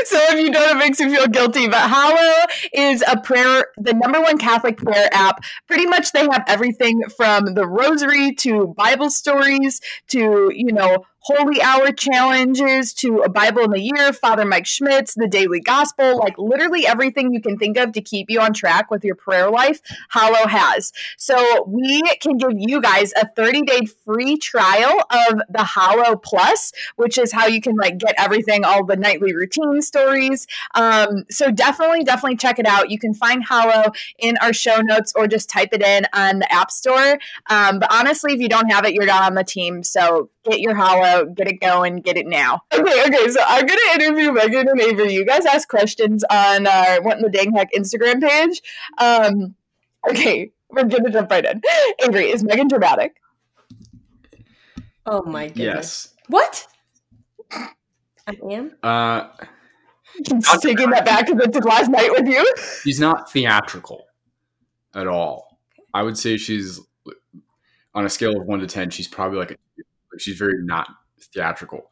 so 0.04 0.18
if 0.30 0.40
you 0.40 0.50
don't, 0.52 0.76
it 0.76 0.78
makes 0.78 1.00
me 1.00 1.14
feel 1.14 1.26
guilty. 1.26 1.68
But 1.68 1.88
Hallow 1.88 2.46
is 2.72 3.02
a 3.06 3.18
prayer, 3.20 3.66
the 3.76 3.94
number 3.94 4.20
one 4.20 4.38
Catholic 4.38 4.76
prayer 4.76 5.08
app. 5.12 5.42
Pretty 5.66 5.86
much 5.86 6.12
they 6.12 6.20
have 6.20 6.44
everything 6.46 7.02
from 7.16 7.54
the 7.54 7.66
rosary 7.66 8.34
to 8.36 8.68
Bible 8.76 9.10
stories 9.10 9.80
to, 10.08 10.52
you 10.54 10.72
know, 10.72 11.04
holy 11.20 11.60
hour 11.60 11.92
challenges 11.92 12.94
to 12.94 13.18
a 13.18 13.28
Bible 13.28 13.62
in 13.62 13.70
the 13.70 13.80
year, 13.80 14.12
Father 14.12 14.44
Mike 14.46 14.66
Schmitz, 14.66 15.14
the 15.14 15.26
daily 15.26 15.60
gospel, 15.60 16.16
like 16.16 16.38
literally 16.38 16.86
everything 16.86 17.34
you 17.34 17.40
can 17.40 17.58
think 17.58 17.76
of 17.76 17.92
to 17.92 18.00
keep 18.00 18.30
you 18.30 18.40
on 18.40 18.54
track 18.54 18.90
with 18.90 19.04
your 19.04 19.14
prayer 19.14 19.50
life, 19.50 19.80
Hallow 20.08 20.46
has. 20.46 20.92
So 21.18 21.64
we 21.66 22.02
can 22.20 22.38
give 22.38 22.52
you 22.54 22.80
guys 22.80 23.12
a 23.20 23.28
30 23.28 23.62
day 23.62 23.80
free 24.04 24.38
trial 24.38 25.02
of 25.10 25.40
the 25.50 25.64
Hallow 25.64 26.16
Plus, 26.16 26.72
which 26.96 27.18
is 27.18 27.32
how 27.32 27.46
you 27.46 27.60
can 27.60 27.76
like 27.76 27.98
get 27.98 28.14
everything, 28.16 28.64
all 28.64 28.84
the 28.84 28.96
nightly 28.96 29.34
routine 29.34 29.47
stories. 29.80 30.46
Um, 30.74 31.24
so 31.30 31.50
definitely, 31.50 32.04
definitely 32.04 32.36
check 32.36 32.58
it 32.58 32.66
out. 32.66 32.90
You 32.90 32.98
can 32.98 33.14
find 33.14 33.44
Hallow 33.44 33.92
in 34.18 34.36
our 34.38 34.52
show 34.52 34.80
notes 34.80 35.12
or 35.14 35.26
just 35.26 35.48
type 35.48 35.70
it 35.72 35.82
in 35.82 36.06
on 36.12 36.40
the 36.40 36.52
App 36.52 36.70
Store. 36.70 37.18
Um, 37.50 37.78
but 37.78 37.92
honestly, 37.92 38.32
if 38.34 38.40
you 38.40 38.48
don't 38.48 38.70
have 38.70 38.84
it, 38.84 38.94
you're 38.94 39.06
not 39.06 39.24
on 39.24 39.34
the 39.34 39.44
team. 39.44 39.82
So 39.82 40.30
get 40.44 40.60
your 40.60 40.74
Hallow, 40.74 41.26
get 41.26 41.48
it 41.48 41.60
going, 41.60 42.00
get 42.00 42.16
it 42.16 42.26
now. 42.26 42.62
Okay, 42.78 43.02
okay. 43.06 43.28
So 43.30 43.40
I'm 43.44 43.66
gonna 43.66 43.80
interview 43.94 44.32
Megan 44.32 44.68
and 44.68 44.80
Avery. 44.80 45.12
You 45.12 45.26
guys 45.26 45.44
ask 45.44 45.68
questions 45.68 46.24
on 46.30 46.66
our 46.66 47.02
What 47.02 47.16
in 47.16 47.22
the 47.22 47.28
Dang 47.28 47.52
Heck 47.52 47.72
Instagram 47.72 48.22
page. 48.22 48.62
Um, 48.98 49.56
okay, 50.08 50.52
we're 50.70 50.84
gonna 50.84 51.10
jump 51.10 51.30
right 51.30 51.44
in. 51.44 51.60
Avery, 52.00 52.30
is 52.30 52.44
Megan 52.44 52.68
dramatic? 52.68 53.16
Oh 55.06 55.22
my 55.22 55.48
goodness. 55.48 55.56
Yes. 55.58 56.14
What? 56.28 56.66
I 58.28 58.36
am. 58.50 58.76
Uh, 58.82 59.28
Just 60.22 60.62
taking 60.62 60.90
that 60.90 61.04
back 61.04 61.26
to 61.26 61.34
the 61.34 61.62
last 61.66 61.88
night 61.88 62.10
with 62.10 62.26
you. 62.28 62.44
she's 62.82 63.00
not 63.00 63.30
theatrical 63.32 64.04
at 64.94 65.06
all. 65.06 65.58
I 65.94 66.02
would 66.02 66.18
say 66.18 66.36
she's 66.36 66.80
on 67.94 68.04
a 68.04 68.10
scale 68.10 68.38
of 68.38 68.46
one 68.46 68.60
to 68.60 68.66
ten. 68.66 68.90
She's 68.90 69.08
probably 69.08 69.38
like 69.38 69.52
a 69.52 69.56
like 70.12 70.20
she's 70.20 70.36
very 70.36 70.62
not 70.62 70.88
theatrical. 71.32 71.90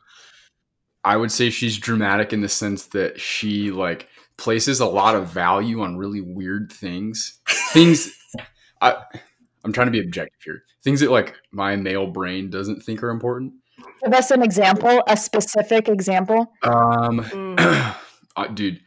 I 1.04 1.16
would 1.16 1.32
say 1.32 1.50
she's 1.50 1.78
dramatic 1.78 2.32
in 2.32 2.40
the 2.42 2.48
sense 2.48 2.86
that 2.88 3.18
she 3.20 3.70
like 3.70 4.08
places 4.36 4.80
a 4.80 4.86
lot 4.86 5.14
of 5.14 5.28
value 5.28 5.80
on 5.80 5.96
really 5.96 6.20
weird 6.20 6.70
things. 6.70 7.40
Things 7.72 8.12
I 8.82 8.96
I'm 9.64 9.72
trying 9.72 9.86
to 9.86 9.92
be 9.92 10.00
objective 10.00 10.40
here. 10.44 10.62
Things 10.84 11.00
that 11.00 11.10
like 11.10 11.34
my 11.50 11.76
male 11.76 12.06
brain 12.08 12.50
doesn't 12.50 12.82
think 12.82 13.02
are 13.02 13.10
important. 13.10 13.54
Give 14.02 14.12
us 14.12 14.30
an 14.30 14.42
example, 14.42 15.02
a 15.06 15.16
specific 15.16 15.88
example. 15.88 16.52
Um 16.62 17.20
mm. 17.20 17.96
uh, 18.36 18.46
dude, 18.48 18.80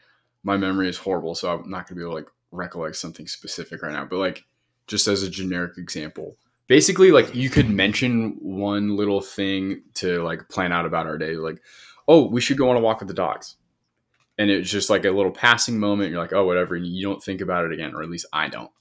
my 0.43 0.57
memory 0.57 0.89
is 0.89 0.97
horrible, 0.97 1.35
so 1.35 1.51
I'm 1.51 1.69
not 1.69 1.87
gonna 1.87 1.97
be 1.97 2.03
able 2.03 2.13
to 2.13 2.17
like 2.17 2.29
recollect 2.51 2.95
something 2.95 3.27
specific 3.27 3.81
right 3.81 3.93
now. 3.93 4.05
But 4.05 4.17
like 4.17 4.45
just 4.87 5.07
as 5.07 5.23
a 5.23 5.29
generic 5.29 5.77
example, 5.77 6.37
basically 6.69 7.11
like 7.11 7.35
you 7.35 7.49
could 7.49 7.69
mention 7.69 8.37
one 8.39 8.95
little 8.95 9.19
thing 9.19 9.81
to 9.95 10.23
like 10.23 10.47
plan 10.47 10.71
out 10.71 10.85
about 10.85 11.05
our 11.05 11.17
day 11.17 11.33
like 11.33 11.61
oh 12.07 12.29
we 12.29 12.39
should 12.39 12.57
go 12.57 12.69
on 12.69 12.77
a 12.77 12.79
walk 12.79 12.99
with 12.99 13.09
the 13.09 13.13
dogs 13.13 13.57
and 14.37 14.49
it's 14.49 14.69
just 14.69 14.89
like 14.89 15.03
a 15.03 15.11
little 15.11 15.31
passing 15.31 15.77
moment 15.77 16.11
you're 16.11 16.21
like 16.21 16.31
oh 16.31 16.45
whatever 16.45 16.75
and 16.75 16.87
you 16.87 17.05
don't 17.05 17.21
think 17.21 17.41
about 17.41 17.65
it 17.65 17.73
again 17.73 17.93
or 17.93 18.01
at 18.01 18.09
least 18.09 18.27
i 18.31 18.47
don't 18.47 18.71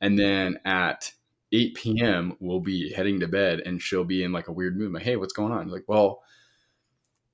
and 0.00 0.16
then 0.16 0.58
at 0.64 1.10
8 1.52 1.74
p.m 1.74 2.36
we'll 2.40 2.60
be 2.60 2.92
heading 2.92 3.20
to 3.20 3.28
bed 3.28 3.60
and 3.64 3.80
she'll 3.80 4.04
be 4.04 4.22
in 4.22 4.32
like 4.32 4.48
a 4.48 4.52
weird 4.52 4.76
mood 4.76 4.92
like 4.92 5.02
hey 5.02 5.16
what's 5.16 5.32
going 5.32 5.52
on 5.52 5.68
like 5.68 5.84
well 5.86 6.22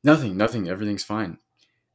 nothing 0.03 0.37
nothing 0.37 0.69
everything's 0.69 1.05
fine 1.05 1.39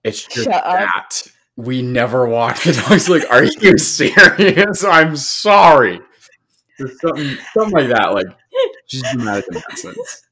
it's 0.03 0.25
just 0.25 0.49
that 0.49 1.27
we 1.55 1.81
never 1.81 2.27
walk 2.27 2.57
the 2.63 2.73
dogs 2.73 3.09
like 3.09 3.23
are 3.29 3.43
you 3.43 3.77
serious 3.77 4.83
i'm 4.83 5.15
sorry 5.15 5.99
There's 6.79 6.99
something, 7.01 7.37
something 7.53 7.73
like 7.73 7.89
that. 7.89 8.13
Like 8.13 8.27
she's 8.85 9.03
dramatic 9.11 9.45
in 9.49 9.55
that 9.55 9.77
sense. 9.77 10.23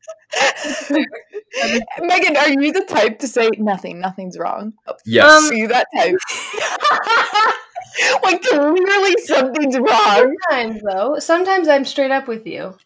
Megan, 1.99 2.37
are 2.37 2.49
you 2.49 2.71
the 2.71 2.85
type 2.85 3.19
to 3.19 3.27
say 3.27 3.49
nothing? 3.57 3.99
Nothing's 3.99 4.37
wrong. 4.37 4.73
Yes. 5.05 5.29
Um, 5.29 5.51
are 5.51 5.53
you 5.53 5.67
that 5.67 5.87
type? 5.93 6.15
like 8.23 8.41
clearly 8.41 9.15
something's 9.23 9.77
wrong. 9.77 10.35
Sometimes 10.49 10.81
though. 10.81 11.19
Sometimes 11.19 11.67
I'm 11.67 11.85
straight 11.85 12.11
up 12.11 12.27
with 12.27 12.45
you. 12.45 12.77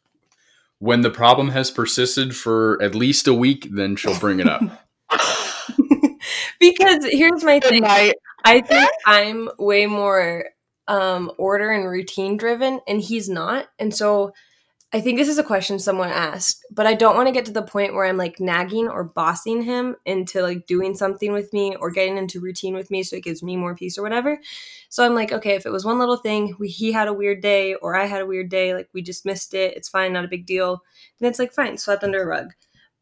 When 0.80 1.02
the 1.02 1.12
problem 1.12 1.50
has 1.50 1.69
persisted 1.69 2.36
for 2.36 2.82
at 2.82 2.95
least 2.95 3.28
a 3.28 3.34
week, 3.34 3.67
then 3.71 3.95
she'll 3.95 4.19
bring 4.19 4.39
it 4.39 4.47
up. 4.47 4.62
because 6.60 7.06
here's 7.06 7.43
my 7.43 7.60
thing. 7.60 7.84
I 7.86 8.62
think 8.62 8.89
I'm 9.06 9.50
way 9.60 9.86
more 9.86 10.45
um, 10.88 11.32
order 11.38 11.71
and 11.71 11.88
routine 11.88 12.38
driven, 12.38 12.80
and 12.88 13.00
he's 13.00 13.30
not. 13.30 13.67
And 13.78 13.93
so 13.93 14.34
I 14.94 15.00
think 15.00 15.18
this 15.18 15.30
is 15.30 15.38
a 15.38 15.44
question 15.44 15.80
someone 15.80 16.10
asked, 16.10 16.66
but 16.70 16.86
I 16.86 16.96
don't 16.96 17.16
want 17.16 17.28
to 17.28 17.32
get 17.32 17.46
to 17.46 17.52
the 17.54 17.62
point 17.62 17.94
where 17.94 18.06
I'm 18.06 18.18
like 18.18 18.42
nagging 18.42 18.90
or 18.90 19.06
bossing 19.06 19.62
him 19.62 19.96
into 20.06 20.42
like 20.42 20.68
doing 20.68 20.96
something 20.96 21.32
with 21.32 21.54
me 21.54 21.78
or 21.78 21.92
getting 21.92 22.18
into 22.18 22.42
routine 22.42 22.74
with 22.74 22.92
me 22.92 23.02
so 23.02 23.16
it 23.16 23.24
gives 23.24 23.42
me 23.42 23.56
more 23.56 23.74
peace 23.74 23.98
or 23.98 24.02
whatever. 24.02 24.38
So 24.90 25.06
I'm 25.06 25.16
like, 25.16 25.32
okay, 25.32 25.56
if 25.56 25.66
it 25.66 25.72
was 25.72 25.86
one 25.86 25.98
little 25.98 26.18
thing, 26.18 26.58
we, 26.60 26.68
he 26.68 26.92
had 26.92 27.08
a 27.08 27.14
weird 27.14 27.42
day 27.42 27.76
or 27.76 27.96
I 27.96 28.06
had 28.06 28.22
a 28.22 28.26
weird 28.26 28.50
day, 28.50 28.74
like 28.74 28.90
we 28.94 29.02
just 29.02 29.26
missed 29.26 29.54
it, 29.54 29.78
it's 29.78 29.88
fine, 29.88 30.12
not 30.12 30.26
a 30.26 30.30
big 30.30 30.46
deal. 30.46 30.82
And 31.22 31.30
it's 31.30 31.40
like, 31.40 31.54
fine, 31.54 31.78
swept 31.78 32.04
under 32.04 32.22
a 32.22 32.28
rug. 32.28 32.52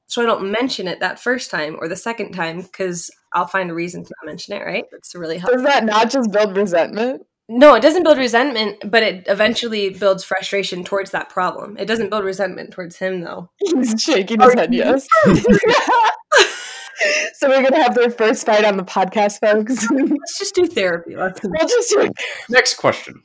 So 0.06 0.22
I 0.22 0.26
don't 0.26 0.52
mention 0.52 0.88
it 0.88 1.00
that 1.00 1.20
first 1.20 1.50
time 1.50 1.78
or 1.80 1.88
the 1.88 1.96
second 1.96 2.34
time 2.34 2.62
because 2.62 3.10
I'll 3.34 3.48
find 3.48 3.72
a 3.72 3.76
reason 3.76 4.04
to 4.04 4.14
not 4.22 4.30
mention 4.30 4.56
it, 4.56 4.64
right? 4.64 4.86
That's 4.92 5.12
to 5.12 5.20
really 5.20 5.40
help. 5.40 5.54
Does 5.54 5.64
that 5.64 5.86
not 5.86 6.12
just 6.12 6.32
build 6.32 6.56
resentment? 6.56 7.24
No, 7.52 7.74
it 7.74 7.82
doesn't 7.82 8.04
build 8.04 8.20
resentment, 8.20 8.92
but 8.92 9.02
it 9.02 9.24
eventually 9.28 9.90
builds 9.90 10.24
frustration 10.24 10.84
towards 10.84 11.10
that 11.12 11.30
problem. 11.30 11.78
It 11.80 11.86
doesn't 11.86 12.12
build 12.12 12.24
resentment 12.24 12.72
towards 12.72 12.98
him, 12.98 13.22
though. 13.22 13.50
He's 13.58 13.96
shaking 14.00 14.40
his 14.40 14.54
head, 14.54 14.72
yes. 14.72 15.08
so 17.34 17.50
we're 17.50 17.64
gonna 17.64 17.82
have 17.82 17.96
their 17.96 18.12
first 18.12 18.46
fight 18.46 18.66
on 18.66 18.78
the 18.78 18.84
podcast, 18.84 19.40
folks. 19.40 19.90
Let's 19.90 20.38
just 20.38 20.54
do 20.54 20.68
therapy. 20.68 21.16
Let's 21.16 21.42
we'll 21.44 21.68
just 21.68 21.90
do 21.90 22.12
Next 22.50 22.76
question. 22.76 23.22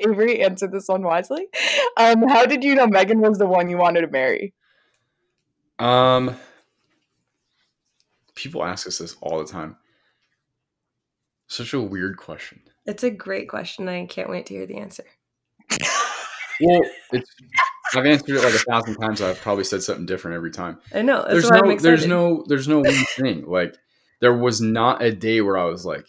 Avery, 0.00 0.42
answered 0.42 0.72
this 0.72 0.88
one 0.88 1.02
wisely. 1.02 1.46
Um, 1.96 2.26
how 2.28 2.44
did 2.44 2.64
you 2.64 2.74
know 2.74 2.88
Megan 2.88 3.20
was 3.20 3.38
the 3.38 3.46
one 3.46 3.70
you 3.70 3.76
wanted 3.76 4.00
to 4.00 4.08
marry? 4.08 4.52
Um, 5.78 6.34
people 8.34 8.64
ask 8.64 8.88
us 8.88 8.98
this 8.98 9.16
all 9.20 9.38
the 9.38 9.46
time. 9.46 9.76
Such 11.52 11.74
a 11.74 11.80
weird 11.82 12.16
question. 12.16 12.62
It's 12.86 13.04
a 13.04 13.10
great 13.10 13.46
question. 13.46 13.86
I 13.86 14.06
can't 14.06 14.30
wait 14.30 14.46
to 14.46 14.54
hear 14.54 14.64
the 14.64 14.78
answer. 14.78 15.04
Well, 15.68 16.80
it's 17.12 17.30
I've 17.94 18.06
answered 18.06 18.36
it 18.36 18.42
like 18.42 18.54
a 18.54 18.58
thousand 18.58 18.94
times. 18.96 19.20
I've 19.20 19.38
probably 19.38 19.64
said 19.64 19.82
something 19.82 20.06
different 20.06 20.36
every 20.36 20.50
time. 20.50 20.78
I 20.94 21.02
know. 21.02 21.26
There's 21.28 21.50
no, 21.50 21.76
there's 21.76 22.06
no, 22.06 22.42
there's 22.48 22.68
no 22.68 22.78
one 22.78 22.94
thing. 23.18 23.44
Like 23.46 23.76
there 24.20 24.34
was 24.34 24.62
not 24.62 25.02
a 25.02 25.14
day 25.14 25.42
where 25.42 25.58
I 25.58 25.64
was 25.64 25.84
like, 25.84 26.06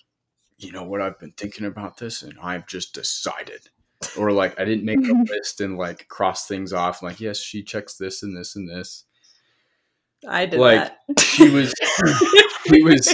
you 0.59 0.71
know 0.71 0.83
what, 0.83 1.01
I've 1.01 1.19
been 1.19 1.33
thinking 1.33 1.65
about 1.65 1.97
this 1.97 2.23
and 2.23 2.35
I've 2.41 2.65
just 2.65 2.93
decided, 2.93 3.67
or 4.17 4.31
like 4.31 4.57
I 4.57 4.63
didn't 4.63 4.85
make 4.85 5.05
a 5.05 5.23
list 5.29 5.59
and 5.59 5.77
like 5.77 6.07
cross 6.07 6.47
things 6.47 6.71
off. 6.71 7.03
Like 7.03 7.19
yes, 7.19 7.37
she 7.37 7.63
checks 7.63 7.97
this 7.97 8.23
and 8.23 8.33
this 8.33 8.55
and 8.55 8.69
this. 8.69 9.03
I 10.25 10.45
did 10.45 10.61
like 10.61 10.89
that. 11.09 11.19
she 11.19 11.49
was, 11.49 11.73
she 12.65 12.81
was 12.81 13.13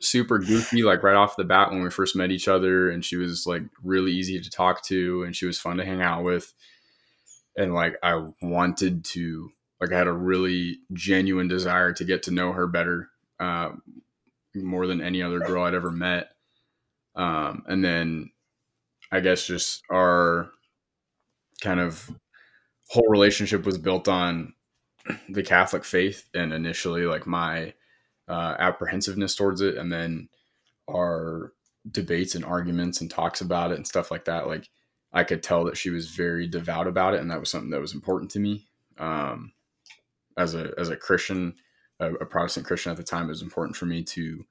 super 0.00 0.38
goofy 0.38 0.82
like 0.82 1.02
right 1.02 1.16
off 1.16 1.36
the 1.36 1.44
bat 1.44 1.70
when 1.70 1.82
we 1.82 1.90
first 1.90 2.16
met 2.16 2.30
each 2.30 2.48
other 2.48 2.90
and 2.90 3.04
she 3.04 3.16
was 3.16 3.46
like 3.46 3.62
really 3.82 4.12
easy 4.12 4.40
to 4.40 4.50
talk 4.50 4.82
to 4.84 5.22
and 5.24 5.34
she 5.34 5.46
was 5.46 5.58
fun 5.58 5.76
to 5.76 5.84
hang 5.84 6.02
out 6.02 6.24
with. 6.24 6.52
And 7.56 7.74
like 7.74 7.96
i 8.02 8.28
wanted 8.40 9.04
to 9.06 9.50
like 9.80 9.92
i 9.92 9.98
had 9.98 10.06
a 10.06 10.12
really 10.12 10.78
genuine 10.92 11.48
desire 11.48 11.92
to 11.92 12.04
get 12.04 12.22
to 12.24 12.30
know 12.30 12.52
her 12.52 12.66
better 12.66 13.10
uh, 13.40 13.70
more 14.54 14.86
than 14.86 15.00
any 15.00 15.22
other 15.22 15.40
girl 15.40 15.64
i'd 15.64 15.74
ever 15.74 15.90
met. 15.90 16.30
Um, 17.16 17.64
and 17.66 17.84
then 17.84 18.30
i 19.10 19.20
guess 19.20 19.46
just 19.46 19.82
our 19.90 20.50
kind 21.60 21.80
of 21.80 22.10
whole 22.90 23.08
relationship 23.08 23.66
was 23.66 23.78
built 23.78 24.06
on 24.06 24.54
the 25.28 25.42
catholic 25.42 25.84
faith 25.84 26.28
and 26.34 26.52
initially 26.52 27.04
like 27.04 27.26
my 27.26 27.72
uh, 28.28 28.54
apprehensiveness 28.58 29.34
towards 29.34 29.60
it, 29.60 29.76
and 29.76 29.92
then 29.92 30.28
our 30.88 31.52
debates 31.90 32.34
and 32.34 32.44
arguments 32.44 33.00
and 33.00 33.10
talks 33.10 33.40
about 33.40 33.70
it 33.70 33.76
and 33.76 33.86
stuff 33.86 34.10
like 34.10 34.26
that. 34.26 34.46
Like 34.46 34.68
I 35.12 35.24
could 35.24 35.42
tell 35.42 35.64
that 35.64 35.76
she 35.76 35.90
was 35.90 36.10
very 36.10 36.46
devout 36.46 36.86
about 36.86 37.14
it, 37.14 37.20
and 37.20 37.30
that 37.30 37.40
was 37.40 37.50
something 37.50 37.70
that 37.70 37.80
was 37.80 37.94
important 37.94 38.30
to 38.32 38.40
me. 38.40 38.66
Um, 38.98 39.52
as 40.36 40.54
a 40.54 40.72
as 40.78 40.88
a 40.88 40.96
Christian, 40.96 41.54
a, 42.00 42.12
a 42.14 42.26
Protestant 42.26 42.66
Christian 42.66 42.90
at 42.90 42.98
the 42.98 43.02
time, 43.02 43.26
it 43.26 43.28
was 43.28 43.42
important 43.42 43.76
for 43.76 43.86
me 43.86 44.02
to 44.04 44.44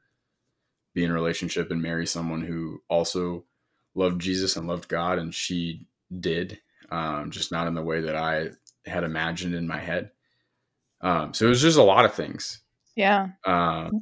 be 0.94 1.04
in 1.04 1.12
a 1.12 1.14
relationship 1.14 1.70
and 1.70 1.82
marry 1.82 2.08
someone 2.08 2.42
who 2.42 2.82
also 2.90 3.46
loved 3.94 4.22
Jesus 4.22 4.56
and 4.56 4.68
loved 4.68 4.88
God, 4.88 5.20
and 5.20 5.34
she 5.34 5.86
did, 6.20 6.60
um, 6.90 7.32
just 7.32 7.52
not 7.52 7.68
in 7.68 7.74
the 7.74 7.82
way 7.82 8.02
that 8.02 8.16
I 8.16 8.50
had 8.86 9.04
imagined 9.04 9.54
in 9.54 9.68
my 9.68 9.80
head. 9.80 10.12
Um, 11.02 11.34
so 11.34 11.46
it 11.46 11.50
was 11.50 11.62
just 11.62 11.78
a 11.78 11.84
lot 11.84 12.06
of 12.06 12.14
things. 12.14 12.62
Yeah. 12.98 13.28
Um, 13.46 14.02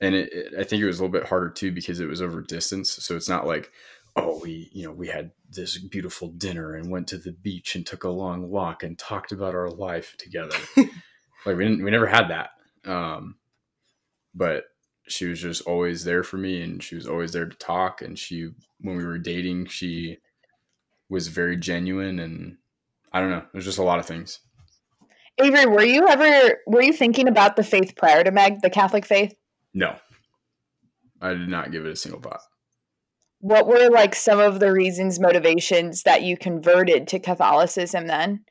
and 0.00 0.14
it, 0.14 0.32
it, 0.32 0.52
I 0.60 0.62
think 0.62 0.82
it 0.82 0.86
was 0.86 1.00
a 1.00 1.02
little 1.02 1.18
bit 1.18 1.28
harder 1.28 1.48
too 1.48 1.72
because 1.72 2.00
it 2.00 2.06
was 2.06 2.20
over 2.20 2.42
distance. 2.42 2.92
So 2.92 3.16
it's 3.16 3.30
not 3.30 3.46
like, 3.46 3.72
oh, 4.14 4.38
we, 4.42 4.68
you 4.72 4.84
know, 4.84 4.92
we 4.92 5.08
had 5.08 5.32
this 5.50 5.78
beautiful 5.78 6.28
dinner 6.28 6.74
and 6.74 6.90
went 6.90 7.08
to 7.08 7.18
the 7.18 7.32
beach 7.32 7.74
and 7.74 7.86
took 7.86 8.04
a 8.04 8.10
long 8.10 8.50
walk 8.50 8.82
and 8.82 8.98
talked 8.98 9.32
about 9.32 9.54
our 9.54 9.70
life 9.70 10.14
together. 10.18 10.56
like 10.76 11.56
we 11.56 11.64
didn't, 11.64 11.82
we 11.82 11.90
never 11.90 12.06
had 12.06 12.28
that. 12.28 12.50
Um, 12.84 13.36
but 14.34 14.64
she 15.08 15.24
was 15.24 15.40
just 15.40 15.62
always 15.62 16.04
there 16.04 16.22
for 16.22 16.36
me 16.36 16.60
and 16.60 16.82
she 16.82 16.94
was 16.94 17.06
always 17.06 17.32
there 17.32 17.46
to 17.46 17.56
talk. 17.56 18.02
And 18.02 18.18
she, 18.18 18.50
when 18.80 18.96
we 18.96 19.04
were 19.04 19.18
dating, 19.18 19.66
she 19.66 20.18
was 21.08 21.28
very 21.28 21.56
genuine 21.56 22.18
and 22.18 22.58
I 23.12 23.20
don't 23.20 23.30
know, 23.30 23.44
there's 23.52 23.64
just 23.64 23.78
a 23.78 23.82
lot 23.82 23.98
of 23.98 24.04
things. 24.04 24.40
Avery, 25.38 25.66
were 25.66 25.84
you 25.84 26.08
ever 26.08 26.60
were 26.66 26.82
you 26.82 26.92
thinking 26.92 27.28
about 27.28 27.56
the 27.56 27.62
faith 27.62 27.94
prior 27.96 28.24
to 28.24 28.30
Meg, 28.30 28.62
the 28.62 28.70
Catholic 28.70 29.04
faith? 29.04 29.34
No, 29.74 29.96
I 31.20 31.34
did 31.34 31.48
not 31.48 31.72
give 31.72 31.84
it 31.84 31.92
a 31.92 31.96
single 31.96 32.20
thought. 32.20 32.40
What 33.40 33.66
were 33.66 33.90
like 33.90 34.14
some 34.14 34.40
of 34.40 34.60
the 34.60 34.72
reasons, 34.72 35.20
motivations 35.20 36.02
that 36.04 36.22
you 36.22 36.36
converted 36.36 37.06
to 37.08 37.18
Catholicism 37.18 38.06
then? 38.06 38.44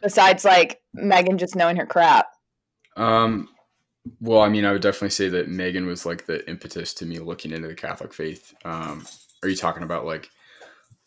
Besides 0.00 0.44
like 0.44 0.80
Megan 0.94 1.38
just 1.38 1.54
knowing 1.54 1.76
her 1.76 1.86
crap. 1.86 2.26
Um, 2.96 3.48
well, 4.20 4.40
I 4.40 4.48
mean, 4.48 4.64
I 4.64 4.72
would 4.72 4.82
definitely 4.82 5.10
say 5.10 5.28
that 5.28 5.48
Megan 5.48 5.86
was 5.86 6.04
like 6.04 6.26
the 6.26 6.48
impetus 6.48 6.94
to 6.94 7.06
me 7.06 7.18
looking 7.18 7.52
into 7.52 7.68
the 7.68 7.74
Catholic 7.74 8.12
faith. 8.12 8.54
Um, 8.64 9.06
are 9.42 9.48
you 9.48 9.56
talking 9.56 9.82
about 9.82 10.06
like 10.06 10.30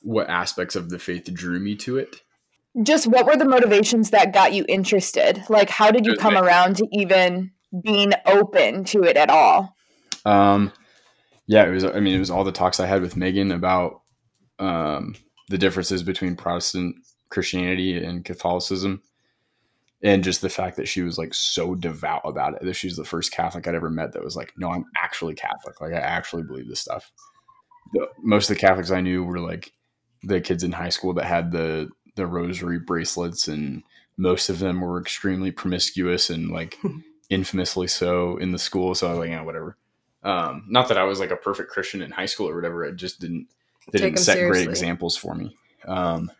what 0.01 0.29
aspects 0.29 0.75
of 0.75 0.89
the 0.89 0.99
faith 0.99 1.25
drew 1.33 1.59
me 1.59 1.75
to 1.77 1.97
it? 1.97 2.21
Just 2.83 3.07
what 3.07 3.25
were 3.25 3.37
the 3.37 3.45
motivations 3.45 4.09
that 4.09 4.33
got 4.33 4.53
you 4.53 4.65
interested? 4.67 5.43
Like, 5.49 5.69
how 5.69 5.91
did 5.91 6.05
you 6.05 6.15
come 6.15 6.37
around 6.37 6.77
to 6.77 6.87
even 6.91 7.51
being 7.83 8.13
open 8.25 8.83
to 8.85 9.03
it 9.03 9.17
at 9.17 9.29
all? 9.29 9.75
Um, 10.25 10.71
yeah, 11.47 11.65
it 11.65 11.71
was. 11.71 11.85
I 11.85 11.99
mean, 11.99 12.15
it 12.15 12.19
was 12.19 12.29
all 12.29 12.43
the 12.43 12.51
talks 12.51 12.79
I 12.79 12.87
had 12.87 13.01
with 13.01 13.15
Megan 13.15 13.51
about 13.51 14.01
um, 14.59 15.15
the 15.49 15.57
differences 15.57 16.03
between 16.03 16.35
Protestant 16.35 16.95
Christianity 17.29 18.03
and 18.03 18.25
Catholicism, 18.25 19.01
and 20.03 20.23
just 20.23 20.41
the 20.41 20.49
fact 20.49 20.77
that 20.77 20.87
she 20.87 21.01
was 21.01 21.17
like 21.17 21.33
so 21.33 21.75
devout 21.75 22.23
about 22.25 22.55
it. 22.55 22.65
That 22.65 22.73
she's 22.73 22.97
the 22.97 23.05
first 23.05 23.31
Catholic 23.31 23.67
I'd 23.67 23.75
ever 23.75 23.89
met 23.89 24.13
that 24.13 24.23
was 24.23 24.35
like, 24.35 24.53
no, 24.57 24.69
I'm 24.69 24.85
actually 25.01 25.35
Catholic. 25.35 25.79
Like, 25.79 25.93
I 25.93 25.99
actually 25.99 26.43
believe 26.43 26.67
this 26.67 26.81
stuff. 26.81 27.11
The, 27.93 28.07
most 28.21 28.49
of 28.49 28.55
the 28.55 28.61
Catholics 28.61 28.91
I 28.91 29.01
knew 29.01 29.23
were 29.23 29.39
like 29.39 29.71
the 30.23 30.41
kids 30.41 30.63
in 30.63 30.71
high 30.71 30.89
school 30.89 31.13
that 31.13 31.25
had 31.25 31.51
the 31.51 31.89
the 32.15 32.25
rosary 32.25 32.79
bracelets, 32.79 33.47
and 33.47 33.83
most 34.17 34.49
of 34.49 34.59
them 34.59 34.81
were 34.81 34.99
extremely 34.99 35.51
promiscuous 35.51 36.29
and 36.29 36.49
like 36.49 36.77
infamously 37.29 37.87
so 37.87 38.37
in 38.37 38.51
the 38.51 38.59
school. 38.59 38.95
So 38.95 39.07
I 39.07 39.11
was 39.11 39.19
like, 39.19 39.29
yeah, 39.29 39.41
whatever. 39.41 39.77
Um, 40.23 40.65
not 40.67 40.87
that 40.87 40.97
I 40.97 41.03
was 41.03 41.19
like 41.19 41.31
a 41.31 41.35
perfect 41.35 41.71
Christian 41.71 42.01
in 42.01 42.11
high 42.11 42.25
school 42.25 42.49
or 42.49 42.55
whatever. 42.55 42.83
It 42.83 42.95
just 42.95 43.19
didn't 43.19 43.47
they 43.91 43.99
Take 43.99 44.13
didn't 44.15 44.19
set 44.19 44.39
great 44.47 44.67
examples 44.67 45.15
for 45.15 45.35
me. 45.35 45.55
Um, 45.87 46.31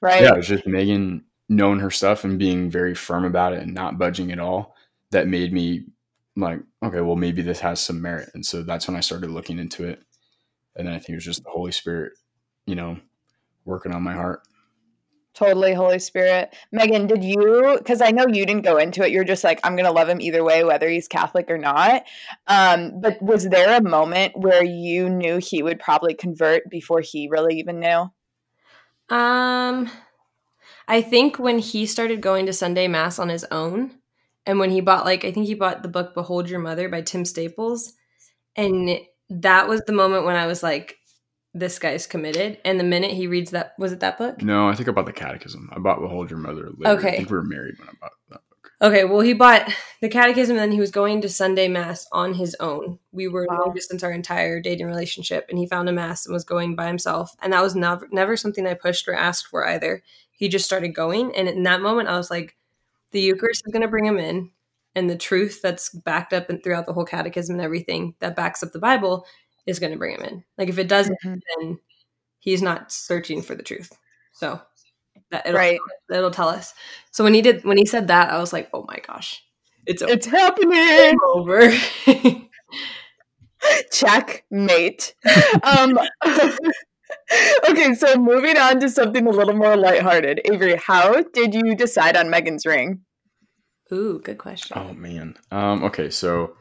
Right. 0.00 0.20
yeah, 0.20 0.32
it 0.34 0.38
was 0.38 0.48
just 0.48 0.66
Megan 0.66 1.24
knowing 1.48 1.78
her 1.78 1.90
stuff 1.90 2.24
and 2.24 2.38
being 2.38 2.68
very 2.68 2.94
firm 2.94 3.24
about 3.24 3.52
it 3.52 3.62
and 3.62 3.72
not 3.72 3.98
budging 3.98 4.32
at 4.32 4.40
all 4.40 4.74
that 5.10 5.28
made 5.28 5.52
me 5.52 5.84
like, 6.34 6.58
okay, 6.82 7.00
well, 7.00 7.14
maybe 7.14 7.40
this 7.42 7.60
has 7.60 7.80
some 7.80 8.02
merit. 8.02 8.30
And 8.34 8.44
so 8.44 8.62
that's 8.62 8.88
when 8.88 8.96
I 8.96 9.00
started 9.00 9.30
looking 9.30 9.60
into 9.60 9.86
it. 9.86 10.02
And 10.74 10.88
then 10.88 10.94
I 10.94 10.98
think 10.98 11.10
it 11.10 11.14
was 11.16 11.24
just 11.24 11.44
the 11.44 11.50
Holy 11.50 11.70
Spirit, 11.70 12.14
you 12.66 12.74
know, 12.74 12.98
working 13.64 13.92
on 13.92 14.02
my 14.02 14.14
heart. 14.14 14.42
Totally, 15.34 15.72
Holy 15.72 15.98
Spirit. 15.98 16.54
Megan, 16.72 17.06
did 17.06 17.24
you, 17.24 17.76
because 17.78 18.02
I 18.02 18.10
know 18.10 18.26
you 18.26 18.44
didn't 18.44 18.64
go 18.64 18.76
into 18.76 19.02
it, 19.02 19.12
you're 19.12 19.24
just 19.24 19.44
like, 19.44 19.60
I'm 19.64 19.76
going 19.76 19.86
to 19.86 19.92
love 19.92 20.08
him 20.08 20.20
either 20.20 20.44
way, 20.44 20.62
whether 20.62 20.88
he's 20.88 21.08
Catholic 21.08 21.50
or 21.50 21.56
not. 21.56 22.04
Um, 22.46 23.00
but 23.00 23.20
was 23.22 23.48
there 23.48 23.74
a 23.74 23.82
moment 23.82 24.36
where 24.36 24.62
you 24.62 25.08
knew 25.08 25.38
he 25.38 25.62
would 25.62 25.80
probably 25.80 26.12
convert 26.12 26.68
before 26.68 27.00
he 27.00 27.28
really 27.30 27.58
even 27.58 27.80
knew? 27.80 28.10
Um, 29.08 29.90
I 30.86 31.00
think 31.00 31.38
when 31.38 31.58
he 31.58 31.86
started 31.86 32.20
going 32.20 32.44
to 32.46 32.52
Sunday 32.52 32.86
Mass 32.86 33.18
on 33.18 33.30
his 33.30 33.44
own, 33.50 33.92
and 34.44 34.58
when 34.58 34.70
he 34.70 34.80
bought 34.80 35.04
like 35.04 35.24
I 35.24 35.32
think 35.32 35.46
he 35.46 35.54
bought 35.54 35.82
the 35.82 35.88
book 35.88 36.14
"Behold 36.14 36.50
Your 36.50 36.60
Mother" 36.60 36.88
by 36.88 37.02
Tim 37.02 37.24
Staples, 37.24 37.94
and 38.56 38.98
that 39.30 39.68
was 39.68 39.82
the 39.82 39.92
moment 39.92 40.24
when 40.24 40.36
I 40.36 40.46
was 40.46 40.62
like, 40.62 40.96
"This 41.54 41.78
guy's 41.78 42.06
committed." 42.06 42.58
And 42.64 42.78
the 42.80 42.84
minute 42.84 43.12
he 43.12 43.26
reads 43.26 43.50
that, 43.50 43.74
was 43.78 43.92
it 43.92 44.00
that 44.00 44.18
book? 44.18 44.42
No, 44.42 44.68
I 44.68 44.74
think 44.74 44.88
I 44.88 44.92
bought 44.92 45.06
the 45.06 45.12
catechism. 45.12 45.68
I 45.72 45.78
bought 45.78 46.00
Behold 46.00 46.30
Your 46.30 46.38
Mother 46.38 46.70
later. 46.76 46.88
I 46.88 46.92
Okay. 46.92 47.16
think 47.16 47.30
we 47.30 47.36
were 47.36 47.44
married 47.44 47.78
when 47.78 47.88
I 47.88 47.92
bought 48.00 48.12
that 48.30 48.40
book. 48.48 48.72
Okay, 48.80 49.04
well, 49.04 49.20
he 49.20 49.32
bought 49.32 49.72
the 50.00 50.08
Catechism, 50.08 50.56
and 50.56 50.60
then 50.62 50.72
he 50.72 50.80
was 50.80 50.90
going 50.90 51.20
to 51.20 51.28
Sunday 51.28 51.68
Mass 51.68 52.04
on 52.10 52.34
his 52.34 52.56
own. 52.58 52.98
We 53.12 53.28
were 53.28 53.46
Wow. 53.48 53.60
long 53.66 53.74
distance 53.74 54.02
our 54.02 54.10
entire 54.10 54.60
dating 54.60 54.86
relationship, 54.88 55.46
and 55.48 55.56
he 55.56 55.68
found 55.68 55.88
a 55.88 55.92
Mass 55.92 56.26
and 56.26 56.32
was 56.32 56.42
going 56.42 56.74
by 56.74 56.88
himself. 56.88 57.36
And 57.42 57.52
that 57.52 57.62
was 57.62 57.76
never, 57.76 58.08
never 58.10 58.36
something 58.36 58.66
I 58.66 58.74
pushed 58.74 59.06
or 59.06 59.14
asked 59.14 59.46
for 59.46 59.64
either. 59.68 60.02
He 60.32 60.48
just 60.48 60.64
started 60.64 60.96
going, 60.96 61.32
and 61.36 61.48
in 61.48 61.62
that 61.62 61.80
moment, 61.80 62.08
I 62.08 62.16
was 62.16 62.28
like, 62.28 62.56
the 63.12 63.20
Eucharist 63.20 63.62
is 63.64 63.72
going 63.72 63.82
to 63.82 63.88
bring 63.88 64.04
him 64.06 64.18
in, 64.18 64.50
and 64.96 65.08
the 65.08 65.16
truth 65.16 65.60
that's 65.62 65.90
backed 65.90 66.32
up 66.32 66.50
and 66.50 66.60
throughout 66.60 66.86
the 66.86 66.92
whole 66.92 67.04
Catechism 67.04 67.54
and 67.54 67.64
everything 67.64 68.16
that 68.18 68.34
backs 68.34 68.64
up 68.64 68.72
the 68.72 68.80
Bible 68.80 69.24
is 69.66 69.78
going 69.78 69.92
to 69.92 69.98
bring 69.98 70.16
him 70.16 70.24
in. 70.24 70.44
Like 70.58 70.68
if 70.68 70.78
it 70.78 70.88
doesn't, 70.88 71.18
Mhm. 71.24 71.40
then 71.58 71.78
he's 72.40 72.62
not 72.62 72.90
searching 72.92 73.42
for 73.42 73.54
the 73.54 73.62
truth. 73.62 73.92
So 74.32 74.60
that 75.30 75.46
it'll, 75.46 75.58
Right. 75.58 75.78
it'll 76.10 76.30
tell 76.30 76.48
us. 76.48 76.74
So 77.10 77.22
when 77.24 77.34
he 77.34 77.42
did 77.42 77.64
when 77.64 77.76
he 77.78 77.86
said 77.86 78.08
that, 78.08 78.30
I 78.30 78.38
was 78.38 78.52
like, 78.52 78.68
oh 78.72 78.84
my 78.88 78.98
gosh, 79.06 79.42
it's 79.86 80.02
It's 80.02 80.26
happening. 80.26 81.16
over. 81.26 81.70
Checkmate. 83.92 85.14
um, 85.62 85.98
okay, 87.70 87.94
so 87.94 88.16
moving 88.16 88.56
on 88.56 88.80
to 88.80 88.88
something 88.88 89.26
a 89.26 89.30
little 89.30 89.54
more 89.54 89.76
lighthearted. 89.76 90.40
Avery, 90.46 90.76
how 90.76 91.22
did 91.22 91.54
you 91.54 91.74
decide 91.76 92.16
on 92.16 92.28
Megan's 92.30 92.66
ring? 92.66 93.02
Ooh, 93.92 94.20
good 94.24 94.38
question. 94.38 94.76
Oh 94.78 94.92
man. 94.94 95.36
Um, 95.50 95.84
okay, 95.84 96.10
so 96.10 96.56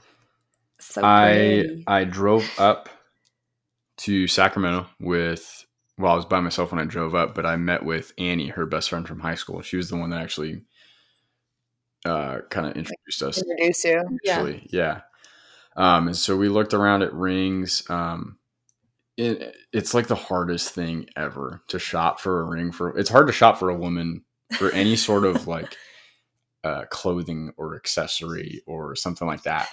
so 0.92 1.04
I 1.04 1.64
pretty. 1.64 1.84
I 1.88 2.04
drove 2.04 2.50
up 2.60 2.90
to 3.98 4.28
Sacramento 4.28 4.88
with. 5.00 5.66
Well, 5.98 6.14
I 6.14 6.16
was 6.16 6.26
by 6.26 6.40
myself 6.40 6.72
when 6.72 6.82
I 6.82 6.86
drove 6.86 7.14
up, 7.14 7.36
but 7.36 7.46
I 7.46 7.58
met 7.58 7.86
with 7.86 8.12
Annie, 8.18 8.48
her 8.48 8.66
best 8.66 8.90
friend 8.90 9.08
from 9.08 9.20
high 9.20 9.36
school. 9.36 9.62
She 9.62 9.78
was 9.78 9.90
the 9.90 9.98
one 9.98 10.10
that 10.10 10.22
actually 10.22 10.62
uh, 12.06 12.40
kind 12.50 12.66
of 12.66 12.76
introduced 12.76 13.22
us. 13.22 13.44
Introduce 13.44 13.84
you. 13.84 14.20
Yeah. 14.24 14.54
Yeah. 14.72 15.02
Um, 15.76 16.08
and 16.08 16.18
so 16.18 16.36
we 16.36 16.50
looked 16.50 16.74
around 16.74 17.04
at 17.04 17.14
rings. 17.14 17.84
Um, 17.90 18.38
it, 19.16 19.56
it's 19.72 19.94
like 19.94 20.08
the 20.08 20.16
hardest 20.16 20.72
thing 20.72 21.06
ever 21.16 21.62
to 21.68 21.78
shop 21.78 22.20
for 22.20 22.42
a 22.42 22.46
ring 22.46 22.72
for. 22.72 22.98
It's 22.98 23.10
hard 23.10 23.28
to 23.28 23.34
shop 23.34 23.60
for 23.60 23.70
a 23.70 23.78
woman 23.78 24.24
for 24.58 24.72
any 24.72 24.96
sort 24.96 25.24
of 25.24 25.48
like 25.48 25.78
uh, 26.64 26.86
clothing 26.90 27.54
or 27.58 27.76
accessory 27.76 28.64
or 28.66 28.96
something 28.96 29.28
like 29.28 29.44
that 29.44 29.70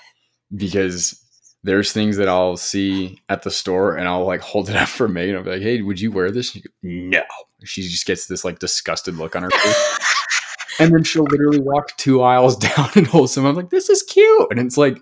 because 0.54 1.22
there's 1.64 1.92
things 1.92 2.16
that 2.18 2.28
I'll 2.28 2.56
see 2.56 3.20
at 3.28 3.42
the 3.42 3.50
store 3.50 3.96
and 3.96 4.06
I'll 4.08 4.24
like 4.24 4.40
hold 4.40 4.70
it 4.70 4.76
up 4.76 4.88
for 4.88 5.08
Megan. 5.08 5.36
I'll 5.36 5.42
be 5.42 5.50
like, 5.50 5.62
"Hey, 5.62 5.82
would 5.82 6.00
you 6.00 6.10
wear 6.12 6.30
this?" 6.30 6.50
She 6.52 6.60
go, 6.60 6.70
no. 6.82 7.22
She 7.64 7.82
just 7.82 8.06
gets 8.06 8.26
this 8.26 8.44
like 8.44 8.58
disgusted 8.60 9.16
look 9.16 9.34
on 9.34 9.42
her 9.42 9.50
face, 9.50 9.98
and 10.80 10.94
then 10.94 11.02
she'll 11.02 11.24
literally 11.24 11.60
walk 11.60 11.96
two 11.96 12.22
aisles 12.22 12.56
down 12.76 12.90
and 12.94 13.06
hold 13.06 13.30
some. 13.30 13.44
I'm 13.44 13.56
like, 13.56 13.70
"This 13.70 13.88
is 13.90 14.02
cute," 14.04 14.48
and 14.50 14.60
it's 14.60 14.76
like 14.78 14.98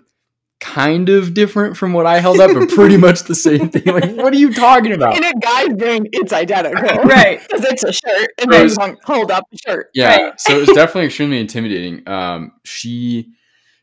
kind 0.59 1.09
of 1.09 1.35
different 1.35 1.77
from 1.77 1.93
what 1.93 2.07
I 2.07 2.19
held 2.19 2.39
up, 2.39 2.51
but 2.51 2.67
pretty 2.69 2.97
much 3.07 3.21
the 3.25 3.35
same 3.35 3.69
thing. 3.69 3.93
Like, 3.93 4.15
what 4.15 4.33
are 4.33 4.37
you 4.37 4.51
talking 4.51 4.91
about? 4.91 5.15
In 5.15 5.23
a 5.23 5.33
guy's 5.39 5.71
brain, 5.75 6.07
it's 6.11 6.33
identical. 6.33 7.03
Right. 7.03 7.39
Because 7.39 7.63
it's 7.65 7.83
a 7.83 7.93
shirt 7.93 8.29
and 8.41 8.51
then 8.51 8.67
you 8.67 8.97
hold 9.05 9.29
up 9.29 9.43
a 9.53 9.57
shirt. 9.57 9.91
Yeah, 9.93 10.15
Right. 10.17 10.39
so 10.41 10.57
it 10.57 10.61
was 10.61 10.69
definitely 10.69 11.05
extremely 11.05 11.39
intimidating. 11.39 12.09
Um, 12.09 12.53
she 12.63 13.33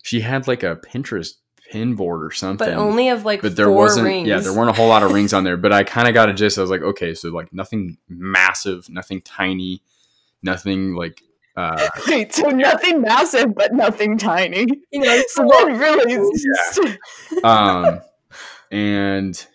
she 0.03 0.21
had 0.21 0.49
like 0.49 0.65
a 0.65 0.75
Pinterest 0.85 1.35
pin 1.71 1.95
board 1.95 2.23
or 2.25 2.31
something, 2.31 2.69
But 2.69 2.77
only 2.77 3.09
of 3.09 3.25
like 3.25 3.43
but 3.43 3.57
there 3.57 3.67
four 3.67 3.77
wasn't 3.77 4.07
rings. 4.07 4.29
yeah 4.29 4.39
there 4.41 4.53
weren't 4.53 4.71
a 4.71 4.75
whole 4.75 4.89
lot 4.89 5.03
of 5.03 5.13
rings 5.13 5.33
on 5.33 5.45
there 5.45 5.57
but 5.57 5.73
i 5.73 5.83
kind 5.97 6.07
of 6.09 6.15
got 6.15 6.29
a 6.29 6.35
gist 6.35 6.59
i 6.59 6.61
was 6.61 6.71
like 6.71 6.83
okay 6.83 7.15
so 7.15 7.31
like 7.31 7.53
nothing 7.53 7.97
massive 8.09 8.89
nothing 8.91 9.21
tiny 9.23 9.83
nothing 10.43 10.95
like 10.95 11.23
uh 11.57 11.89
Wait, 12.09 12.35
so 12.35 12.49
nothing 12.51 13.01
massive, 13.01 13.55
but 13.55 13.73
nothing 13.73 14.19
tiny. 14.19 14.67
You 14.91 15.01
know, 15.01 15.23
So 15.29 15.43
that 15.45 15.67
really 15.69 16.13
is 16.15 16.47
just, 16.47 17.45
um 17.45 18.01
and 18.73 19.47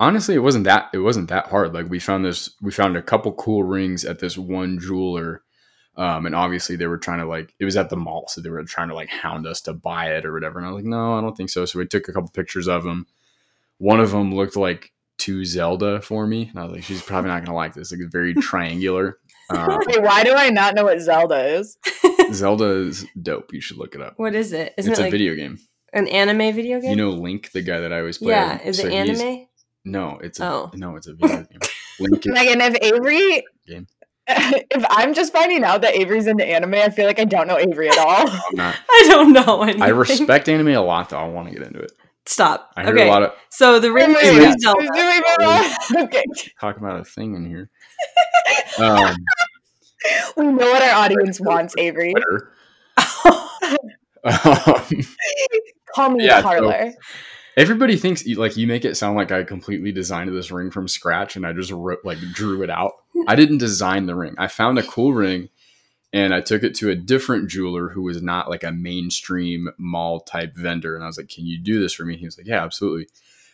honestly 0.00 0.34
it 0.34 0.40
wasn't 0.40 0.64
that 0.64 0.90
it 0.92 0.98
wasn't 0.98 1.28
that 1.28 1.46
hard 1.46 1.72
like 1.72 1.88
we 1.88 2.00
found 2.00 2.24
this 2.24 2.50
we 2.60 2.72
found 2.72 2.96
a 2.96 3.02
couple 3.02 3.32
cool 3.34 3.62
rings 3.62 4.04
at 4.04 4.18
this 4.18 4.36
one 4.36 4.78
jeweler 4.80 5.42
um 5.96 6.24
and 6.26 6.34
obviously 6.34 6.76
they 6.76 6.86
were 6.86 6.96
trying 6.98 7.18
to 7.18 7.26
like 7.26 7.54
it 7.58 7.64
was 7.64 7.76
at 7.76 7.90
the 7.90 7.96
mall 7.96 8.24
so 8.28 8.40
they 8.40 8.48
were 8.50 8.64
trying 8.64 8.88
to 8.88 8.94
like 8.94 9.08
hound 9.10 9.46
us 9.46 9.60
to 9.60 9.72
buy 9.72 10.06
it 10.14 10.24
or 10.24 10.32
whatever 10.32 10.58
and 10.58 10.66
i 10.66 10.70
was 10.70 10.76
like 10.82 10.88
no 10.88 11.14
i 11.18 11.20
don't 11.20 11.36
think 11.36 11.50
so 11.50 11.64
so 11.64 11.78
we 11.78 11.86
took 11.86 12.08
a 12.08 12.12
couple 12.12 12.30
pictures 12.30 12.66
of 12.68 12.82
them 12.84 13.06
one 13.78 14.00
of 14.00 14.10
them 14.10 14.34
looked 14.34 14.56
like 14.56 14.92
too 15.18 15.44
zelda 15.44 16.00
for 16.00 16.26
me 16.26 16.48
and 16.48 16.58
i 16.58 16.64
was 16.64 16.72
like 16.72 16.82
she's 16.82 17.02
probably 17.02 17.28
not 17.30 17.44
gonna 17.44 17.56
like 17.56 17.74
this 17.74 17.92
like 17.92 18.00
it's 18.00 18.10
very 18.12 18.34
triangular 18.40 19.18
um, 19.50 19.78
Wait, 19.86 20.00
why 20.02 20.24
do 20.24 20.32
I 20.34 20.48
not 20.48 20.74
know 20.74 20.84
what 20.84 21.00
Zelda 21.00 21.44
is? 21.58 21.76
zelda 22.32 22.64
is 22.86 23.04
dope 23.20 23.52
you 23.52 23.60
should 23.60 23.76
look 23.76 23.94
it 23.94 24.00
up 24.00 24.14
what 24.16 24.34
is 24.34 24.52
it? 24.54 24.72
Isn't 24.78 24.92
it's 24.92 24.98
it 24.98 25.02
a 25.02 25.04
like 25.06 25.12
video 25.12 25.34
game 25.34 25.58
an 25.92 26.08
anime 26.08 26.54
video 26.54 26.80
game? 26.80 26.90
you 26.90 26.96
know 26.96 27.10
link 27.10 27.50
the 27.52 27.60
guy 27.60 27.80
that 27.80 27.92
i 27.92 27.98
always 27.98 28.16
play 28.16 28.30
yeah. 28.30 28.62
Is 28.62 28.78
So 28.78 28.86
it 28.86 28.94
anime? 28.94 29.46
no 29.84 30.18
it's 30.22 30.40
a 30.40 30.46
Oh. 30.46 30.70
no 30.74 30.96
it's 30.96 31.06
a 31.06 31.12
video 31.14 31.42
game 31.44 31.58
link 32.00 32.24
is 32.24 32.32
Megan, 32.32 32.60
if 32.62 32.76
Avery, 32.82 33.44
Game. 33.66 33.86
if 34.28 34.84
I'm 34.88 35.14
just 35.14 35.32
finding 35.32 35.64
out 35.64 35.82
that 35.82 35.94
Avery's 35.94 36.26
into 36.26 36.44
anime, 36.44 36.74
I 36.74 36.90
feel 36.90 37.06
like 37.06 37.18
I 37.18 37.24
don't 37.24 37.48
know 37.48 37.58
Avery 37.58 37.88
at 37.88 37.98
all. 37.98 38.28
I'm 38.28 38.56
not. 38.56 38.76
I 38.88 39.04
don't 39.08 39.32
know 39.32 39.62
anything. 39.62 39.82
I 39.82 39.88
respect 39.88 40.48
anime 40.48 40.68
a 40.68 40.80
lot, 40.80 41.10
though. 41.10 41.18
I 41.18 41.26
want 41.26 41.48
to 41.48 41.54
get 41.54 41.66
into 41.66 41.80
it. 41.80 41.92
Stop. 42.24 42.70
I 42.76 42.84
hear 42.84 42.94
okay. 42.94 43.08
a 43.08 43.10
lot 43.10 43.24
of 43.24 43.32
So 43.50 43.80
the 43.80 43.90
ring 43.92 44.14
is 44.22 44.62
Zelda. 44.62 46.04
Okay, 46.04 46.22
talk 46.60 46.76
about 46.76 47.00
a 47.00 47.04
thing 47.04 47.34
in 47.34 47.46
here. 47.46 47.70
Um, 48.78 49.14
we 50.36 50.44
know 50.46 50.70
what 50.70 50.82
our 50.82 51.04
audience 51.04 51.40
wants, 51.40 51.74
Avery. 51.78 52.14
Um, 52.96 54.86
Call 55.94 56.10
me 56.10 56.24
Yeah, 56.24 56.38
so- 56.38 56.42
parlor. 56.42 56.92
Everybody 57.56 57.96
thinks 57.96 58.26
like 58.26 58.56
you 58.56 58.66
make 58.66 58.84
it 58.84 58.96
sound 58.96 59.16
like 59.16 59.30
I 59.30 59.42
completely 59.44 59.92
designed 59.92 60.34
this 60.34 60.50
ring 60.50 60.70
from 60.70 60.88
scratch 60.88 61.36
and 61.36 61.46
I 61.46 61.52
just 61.52 61.70
wrote, 61.70 62.00
like 62.04 62.18
drew 62.32 62.62
it 62.62 62.70
out. 62.70 62.92
I 63.28 63.36
didn't 63.36 63.58
design 63.58 64.06
the 64.06 64.14
ring. 64.14 64.34
I 64.38 64.48
found 64.48 64.78
a 64.78 64.82
cool 64.82 65.12
ring 65.12 65.48
and 66.12 66.34
I 66.34 66.40
took 66.40 66.62
it 66.62 66.74
to 66.76 66.90
a 66.90 66.96
different 66.96 67.48
jeweler 67.48 67.88
who 67.88 68.02
was 68.02 68.22
not 68.22 68.50
like 68.50 68.64
a 68.64 68.72
mainstream 68.72 69.68
mall 69.78 70.20
type 70.20 70.54
vendor. 70.54 70.94
And 70.94 71.04
I 71.04 71.06
was 71.06 71.16
like, 71.16 71.28
"Can 71.28 71.46
you 71.46 71.58
do 71.58 71.80
this 71.80 71.94
for 71.94 72.04
me?" 72.04 72.16
He 72.16 72.24
was 72.24 72.36
like, 72.36 72.46
"Yeah, 72.46 72.62
absolutely." 72.62 73.08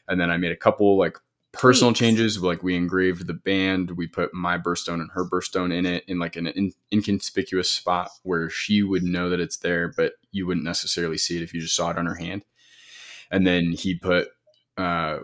And 0.08 0.20
then 0.20 0.30
I 0.30 0.37
made 0.38 0.52
a 0.52 0.56
couple 0.56 0.98
like 0.98 1.18
personal 1.52 1.90
Tweaks. 1.90 2.00
changes. 2.00 2.42
Like 2.42 2.62
we 2.62 2.76
engraved 2.76 3.26
the 3.26 3.34
band, 3.34 3.92
we 3.92 4.06
put 4.06 4.34
my 4.34 4.58
birthstone 4.58 5.00
and 5.00 5.11
her 5.12 5.24
birthstone 5.24 5.72
in 5.72 5.87
it 5.87 6.04
in 6.08 6.18
like 6.18 6.37
an 6.37 6.48
in- 6.48 6.72
inconspicuous 6.92 7.70
spot 7.70 8.11
where 8.22 8.50
she 8.50 8.82
would 8.82 9.02
know 9.02 9.30
that 9.30 9.40
it's 9.40 9.58
there, 9.58 9.92
but 9.96 10.14
you 10.32 10.46
wouldn't 10.46 10.64
necessarily 10.64 11.18
see 11.18 11.37
it 11.37 11.42
if 11.42 11.54
you 11.54 11.61
just 11.61 11.76
saw 11.76 11.90
it 11.90 11.98
on 11.98 12.06
her 12.06 12.16
hand. 12.16 12.44
And 13.30 13.46
then 13.46 13.72
he 13.72 13.94
put 13.94 14.28
uh, 14.76 15.18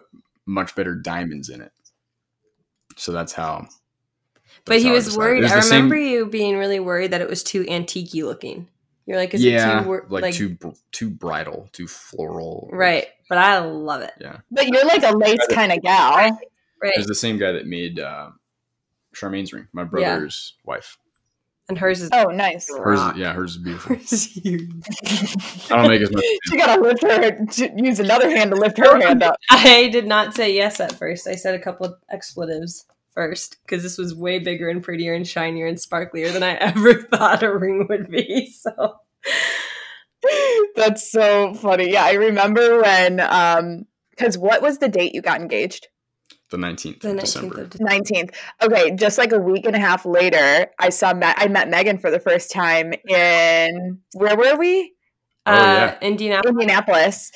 much 0.46 0.74
better 0.74 0.94
diamonds 0.94 1.48
in 1.48 1.60
it. 1.60 1.72
So 2.96 3.12
that's 3.12 3.32
how. 3.32 3.66
But 4.64 4.78
he 4.80 4.88
how 4.88 4.92
was 4.94 5.04
decided. 5.06 5.18
worried. 5.18 5.42
Was 5.42 5.52
I 5.52 5.56
the 5.56 5.62
same- 5.62 5.74
remember 5.90 5.96
you 5.96 6.26
being 6.26 6.56
really 6.56 6.80
worried 6.80 7.10
that 7.12 7.20
it 7.20 7.28
was 7.28 7.42
too 7.42 7.66
antique 7.68 8.14
looking. 8.14 8.68
You're 9.06 9.18
like, 9.18 9.34
is 9.34 9.44
yeah, 9.44 9.80
it 9.80 9.82
too 9.82 9.88
wor- 9.88 10.06
like, 10.08 10.34
too 10.34 10.50
br- 10.50 10.68
too 10.90 11.10
bridal, 11.10 11.68
too 11.72 11.86
floral. 11.86 12.70
right? 12.72 13.06
But 13.28 13.36
I 13.38 13.58
love 13.58 14.00
it. 14.00 14.12
Yeah, 14.20 14.38
But 14.50 14.68
you're 14.68 14.86
like 14.86 15.02
a 15.02 15.14
lace 15.16 15.46
kind 15.50 15.72
of 15.72 15.82
gal. 15.82 16.26
it 16.26 16.34
Right. 16.82 16.96
was 16.96 17.06
the 17.06 17.14
same 17.14 17.38
guy 17.38 17.52
that 17.52 17.66
made 17.66 17.98
uh, 18.00 18.30
Charmaine's 19.12 19.52
ring, 19.52 19.68
my 19.72 19.84
brother's 19.84 20.54
wife. 20.64 20.96
And 21.68 21.78
hers 21.78 22.02
is 22.02 22.10
Oh, 22.12 22.24
nice. 22.24 22.68
Hers, 22.68 23.00
is, 23.00 23.16
yeah, 23.16 23.32
hers 23.32 23.52
is 23.52 23.58
beautiful. 23.58 23.96
Hers 23.96 24.12
is 24.12 24.24
huge. 24.26 24.70
I 25.70 25.76
don't 25.76 25.88
make 25.88 26.02
as 26.02 26.12
much. 26.12 26.24
She 26.44 26.56
gotta 26.56 26.82
lift 26.82 27.02
her, 27.02 27.72
use 27.76 28.00
another 28.00 28.28
hand 28.30 28.50
to 28.50 28.56
lift 28.56 28.78
her 28.78 29.00
hand 29.00 29.22
up. 29.22 29.36
I 29.50 29.88
did 29.88 30.06
not 30.06 30.34
say 30.34 30.54
yes 30.54 30.80
at 30.80 30.92
first. 30.92 31.26
I 31.26 31.36
said 31.36 31.54
a 31.54 31.58
couple 31.58 31.86
of 31.86 31.94
expletives 32.10 32.84
first 33.12 33.56
because 33.64 33.82
this 33.82 33.96
was 33.96 34.14
way 34.14 34.38
bigger 34.40 34.68
and 34.68 34.82
prettier 34.82 35.14
and 35.14 35.26
shinier 35.26 35.66
and 35.66 35.78
sparklier 35.78 36.32
than 36.32 36.42
I 36.42 36.54
ever 36.54 36.94
thought 36.94 37.42
a 37.42 37.56
ring 37.56 37.86
would 37.88 38.10
be. 38.10 38.50
So 38.50 38.96
That's 40.76 41.10
so 41.10 41.54
funny. 41.54 41.92
Yeah, 41.92 42.04
I 42.04 42.12
remember 42.12 42.82
when, 42.82 43.20
um, 43.20 43.86
because 44.10 44.38
what 44.38 44.62
was 44.62 44.78
the 44.78 44.88
date 44.88 45.14
you 45.14 45.22
got 45.22 45.40
engaged? 45.40 45.88
The 46.54 46.58
nineteenth 46.58 47.00
the 47.00 47.10
of 47.10 47.16
19th 47.16 47.20
December. 47.20 47.60
of 47.62 47.70
December. 47.70 47.92
19th. 47.92 48.34
Okay, 48.62 48.94
just 48.94 49.18
like 49.18 49.32
a 49.32 49.38
week 49.38 49.66
and 49.66 49.74
a 49.74 49.80
half 49.80 50.06
later, 50.06 50.68
I 50.78 50.90
saw, 50.90 51.12
Me- 51.12 51.34
I 51.36 51.48
met 51.48 51.68
Megan 51.68 51.98
for 51.98 52.12
the 52.12 52.20
first 52.20 52.52
time 52.52 52.92
in, 53.08 53.98
where 54.12 54.36
were 54.36 54.54
we? 54.56 54.94
Oh, 55.46 55.52
uh, 55.52 55.56
yeah. 55.56 55.98
Indianapolis. 56.00 56.52
Indianapolis. 56.52 57.32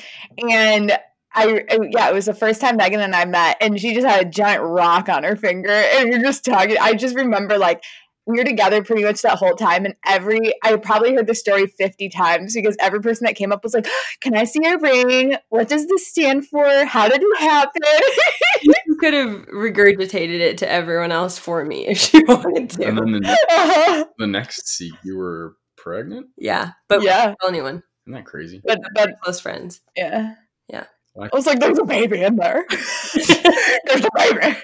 And 0.48 0.96
I, 1.34 1.64
yeah, 1.90 2.08
it 2.08 2.14
was 2.14 2.26
the 2.26 2.34
first 2.34 2.60
time 2.60 2.76
Megan 2.76 3.00
and 3.00 3.16
I 3.16 3.24
met, 3.24 3.56
and 3.60 3.80
she 3.80 3.92
just 3.92 4.06
had 4.06 4.24
a 4.24 4.30
giant 4.30 4.62
rock 4.62 5.08
on 5.08 5.24
her 5.24 5.34
finger. 5.34 5.68
And 5.72 6.10
we 6.10 6.14
are 6.14 6.22
just 6.22 6.44
talking. 6.44 6.76
I 6.80 6.94
just 6.94 7.16
remember 7.16 7.58
like 7.58 7.82
we 8.28 8.36
were 8.36 8.44
together 8.44 8.84
pretty 8.84 9.02
much 9.04 9.22
that 9.22 9.38
whole 9.38 9.54
time. 9.54 9.86
And 9.86 9.94
every, 10.06 10.52
I 10.62 10.76
probably 10.76 11.14
heard 11.14 11.26
the 11.26 11.34
story 11.34 11.66
50 11.66 12.10
times 12.10 12.54
because 12.54 12.76
every 12.78 13.00
person 13.00 13.24
that 13.24 13.36
came 13.36 13.52
up 13.52 13.64
was 13.64 13.72
like, 13.72 13.86
Can 14.20 14.36
I 14.36 14.44
see 14.44 14.60
your 14.62 14.78
ring? 14.78 15.36
What 15.48 15.68
does 15.68 15.86
this 15.86 16.06
stand 16.06 16.46
for? 16.46 16.84
How 16.84 17.08
did 17.08 17.22
it 17.22 17.40
happen? 17.40 17.82
You 19.00 19.10
could 19.12 19.14
have 19.14 19.46
regurgitated 19.46 20.40
it 20.40 20.58
to 20.58 20.68
everyone 20.70 21.12
else 21.12 21.38
for 21.38 21.64
me 21.64 21.86
if 21.86 22.12
you 22.12 22.24
wanted 22.28 22.70
to. 22.70 22.84
And 22.88 22.98
then 22.98 23.12
the, 23.12 23.20
ne- 23.20 24.04
the 24.18 24.26
next 24.26 24.68
seat, 24.68 24.94
you 25.04 25.16
were 25.16 25.54
pregnant. 25.76 26.26
yeah, 26.36 26.72
but 26.88 27.02
yeah, 27.02 27.28
yeah. 27.28 27.34
tell 27.40 27.48
anyone. 27.48 27.82
Isn't 28.06 28.14
that 28.14 28.24
crazy? 28.26 28.60
but, 28.64 28.80
but 28.94 29.20
Close 29.22 29.38
friends. 29.40 29.80
yeah. 29.96 30.34
Yeah. 30.68 30.84
I 31.20 31.28
was 31.32 31.46
like, 31.46 31.60
there's 31.60 31.78
a 31.78 31.84
baby 31.84 32.22
in 32.22 32.36
there. 32.36 32.64
there's 33.14 34.04
a 34.04 34.10
baby. 34.16 34.56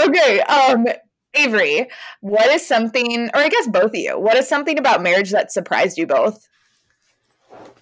okay, 0.00 0.40
um, 0.40 0.86
Avery, 1.34 1.88
what 2.20 2.46
is 2.50 2.66
something, 2.66 3.28
or 3.34 3.36
I 3.40 3.48
guess 3.48 3.68
both 3.68 3.90
of 3.90 3.94
you, 3.96 4.18
what 4.18 4.36
is 4.36 4.48
something 4.48 4.78
about 4.78 5.02
marriage 5.02 5.30
that 5.30 5.52
surprised 5.52 5.96
you 5.98 6.06
both? 6.06 6.46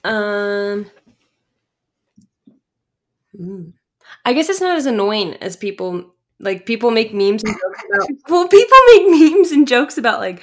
Um, 0.04 0.90
hmm. 3.36 3.70
I 4.28 4.32
guess 4.34 4.48
it's 4.48 4.60
not 4.60 4.76
as 4.76 4.86
annoying 4.86 5.34
as 5.40 5.56
people 5.56 6.14
like. 6.38 6.66
People 6.66 6.90
make 6.90 7.14
memes 7.14 7.42
and 7.42 7.54
jokes 7.54 7.84
about. 7.88 8.08
Well, 8.28 8.48
people 8.48 8.78
make 8.92 9.08
memes 9.32 9.52
and 9.52 9.66
jokes 9.66 9.96
about 9.98 10.20
like, 10.20 10.42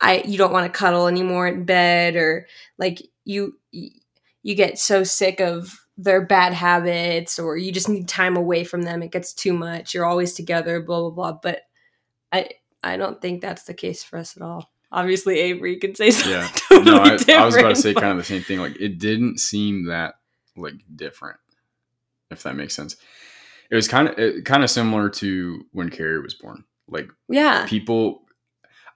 I 0.00 0.22
you 0.26 0.38
don't 0.38 0.52
want 0.52 0.72
to 0.72 0.78
cuddle 0.78 1.06
anymore 1.06 1.46
in 1.46 1.64
bed, 1.64 2.16
or 2.16 2.46
like 2.78 3.02
you 3.24 3.58
you 3.72 4.54
get 4.54 4.78
so 4.78 5.04
sick 5.04 5.40
of 5.40 5.78
their 5.98 6.24
bad 6.24 6.54
habits, 6.54 7.38
or 7.38 7.58
you 7.58 7.72
just 7.72 7.88
need 7.90 8.08
time 8.08 8.36
away 8.36 8.64
from 8.64 8.82
them. 8.82 9.02
It 9.02 9.12
gets 9.12 9.34
too 9.34 9.52
much. 9.52 9.92
You're 9.92 10.06
always 10.06 10.32
together, 10.32 10.80
blah 10.80 11.00
blah 11.00 11.10
blah. 11.10 11.32
But 11.42 11.60
I 12.32 12.48
I 12.82 12.96
don't 12.96 13.20
think 13.20 13.42
that's 13.42 13.64
the 13.64 13.74
case 13.74 14.02
for 14.02 14.18
us 14.18 14.34
at 14.36 14.42
all. 14.42 14.70
Obviously, 14.92 15.38
Avery 15.38 15.76
could 15.78 15.96
say 15.96 16.10
something 16.10 16.32
Yeah. 16.32 16.48
totally 16.54 16.84
No, 16.90 16.96
I. 17.02 17.42
I 17.42 17.44
was 17.44 17.54
about 17.56 17.76
to 17.76 17.76
say 17.76 17.92
kind 17.92 18.12
of 18.12 18.16
the 18.16 18.24
same 18.24 18.42
thing. 18.42 18.60
Like 18.60 18.80
it 18.80 18.98
didn't 18.98 19.38
seem 19.38 19.86
that 19.88 20.14
like 20.56 20.74
different, 20.96 21.38
if 22.30 22.42
that 22.44 22.56
makes 22.56 22.74
sense. 22.74 22.96
it 23.70 23.74
was 23.76 23.88
kind 23.88 24.08
of 24.08 24.44
kind 24.44 24.64
of 24.64 24.70
similar 24.70 25.08
to 25.08 25.62
when 25.72 25.90
Carrie 25.90 26.20
was 26.20 26.34
born. 26.34 26.64
Like 26.88 27.08
Yeah. 27.28 27.66
people, 27.68 28.22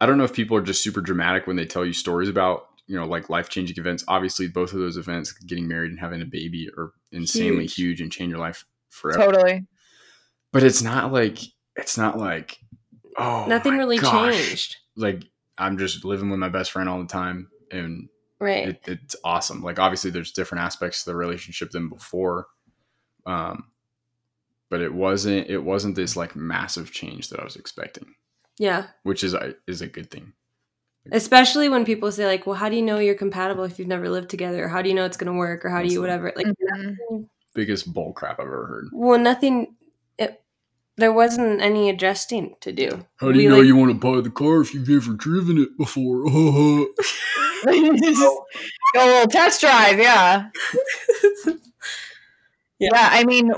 I 0.01 0.07
don't 0.07 0.19
know 0.19 0.25
if 0.25 0.33
people 0.33 0.57
are 0.57 0.63
just 0.63 0.83
super 0.83 1.01
dramatic 1.01 1.47
when 1.47 1.57
they 1.57 1.67
tell 1.67 1.85
you 1.85 1.93
stories 1.93 2.29
about 2.29 2.67
you 2.87 2.97
know 2.99 3.07
like 3.07 3.31
life 3.31 3.49
changing 3.49 3.77
events. 3.79 4.05
Obviously, 4.09 4.49
both 4.49 4.73
of 4.73 4.81
those 4.81 4.97
events, 4.97 5.33
getting 5.33 5.69
married 5.69 5.91
and 5.91 6.01
having 6.01 6.23
a 6.23 6.27
baby, 6.27 6.69
are 6.77 6.93
insanely 7.13 7.63
Huge. 7.65 7.75
huge, 7.75 8.01
and 8.01 8.11
change 8.13 8.31
your 8.31 8.41
life 8.41 8.65
forever. 8.91 9.25
Totally. 9.25 9.67
But 10.53 10.63
it's 10.65 10.83
not 10.83 11.13
like 11.13 11.39
it's 11.77 11.97
not 11.99 12.19
like 12.19 12.59
oh 13.17 13.47
Nothing 13.49 13.79
really 13.79 13.99
gosh. 13.99 14.35
changed. 14.47 14.77
Like 14.97 15.25
I'm 15.57 15.79
just 15.79 16.05
living 16.05 16.31
with 16.31 16.41
my 16.41 16.49
best 16.49 16.73
friend 16.73 16.89
all 16.89 16.99
the 17.01 17.07
time, 17.09 17.49
and 17.71 18.09
Right. 18.41 18.69
it, 18.69 18.81
it's 18.87 19.17
awesome. 19.25 19.63
Like 19.63 19.79
obviously, 19.79 20.11
there's 20.11 20.33
different 20.33 20.65
aspects 20.65 21.05
to 21.05 21.11
the 21.11 21.17
relationship 21.17 21.71
than 21.71 21.89
before, 21.89 22.47
um, 23.27 23.67
but 24.71 24.81
it 24.81 24.93
wasn't 24.93 25.49
it 25.49 25.59
wasn't 25.59 25.95
this 25.97 26.17
like 26.17 26.35
massive 26.37 26.91
change 26.93 27.29
that 27.29 27.41
I 27.41 27.45
was 27.45 27.57
expecting, 27.57 28.15
yeah. 28.59 28.87
which 29.03 29.23
is 29.25 29.35
a 29.35 29.55
is 29.67 29.81
a 29.83 29.87
good 29.87 30.11
thing. 30.11 30.33
Especially 31.13 31.69
when 31.69 31.85
people 31.85 32.11
say 32.11 32.25
like, 32.27 32.47
"Well, 32.47 32.57
how 32.57 32.69
do 32.71 32.77
you 32.77 32.83
know 32.83 32.99
you're 32.99 33.15
compatible 33.15 33.65
if 33.65 33.79
you've 33.79 33.89
never 33.89 34.09
lived 34.09 34.31
together? 34.31 34.65
Or 34.65 34.69
how 34.69 34.81
do 34.81 34.89
you 34.89 34.95
know 34.95 35.05
it's 35.05 35.19
going 35.19 35.31
to 35.33 35.39
work? 35.39 35.65
Or 35.65 35.69
how 35.69 35.83
do 35.83 35.89
you 35.89 36.01
whatever?" 36.01 36.33
Like, 36.35 36.47
Mhm. 36.47 37.29
Biggest 37.55 37.93
bull 37.93 38.13
crap 38.15 38.41
I've 38.41 38.47
ever 38.47 38.67
heard. 38.67 38.89
well, 38.93 39.19
nothing. 39.19 39.77
It, 40.19 40.43
there 40.97 41.13
wasn't 41.13 41.61
any 41.61 41.91
adjusting 41.91 42.57
to 42.63 42.73
do. 42.73 43.05
How 43.17 43.31
do 43.33 43.37
We, 43.37 43.43
you 43.45 43.49
know 43.51 43.59
like- 43.59 43.67
you 43.67 43.77
want 43.77 43.91
to 43.93 43.99
buy 43.99 44.21
the 44.23 44.31
car 44.31 44.63
if 44.63 44.73
you've 44.75 44.89
never 44.89 45.13
driven 45.13 45.59
it 45.59 45.77
before? 45.77 46.25
Just 46.97 47.15
go 47.65 48.45
a 48.97 49.07
little 49.07 49.29
test 49.29 49.61
drive, 49.61 49.99
yeah. 49.99 50.49
Yeah. 52.85 52.91
Yeah, 52.95 53.09
I 53.13 53.25
mean, 53.25 53.53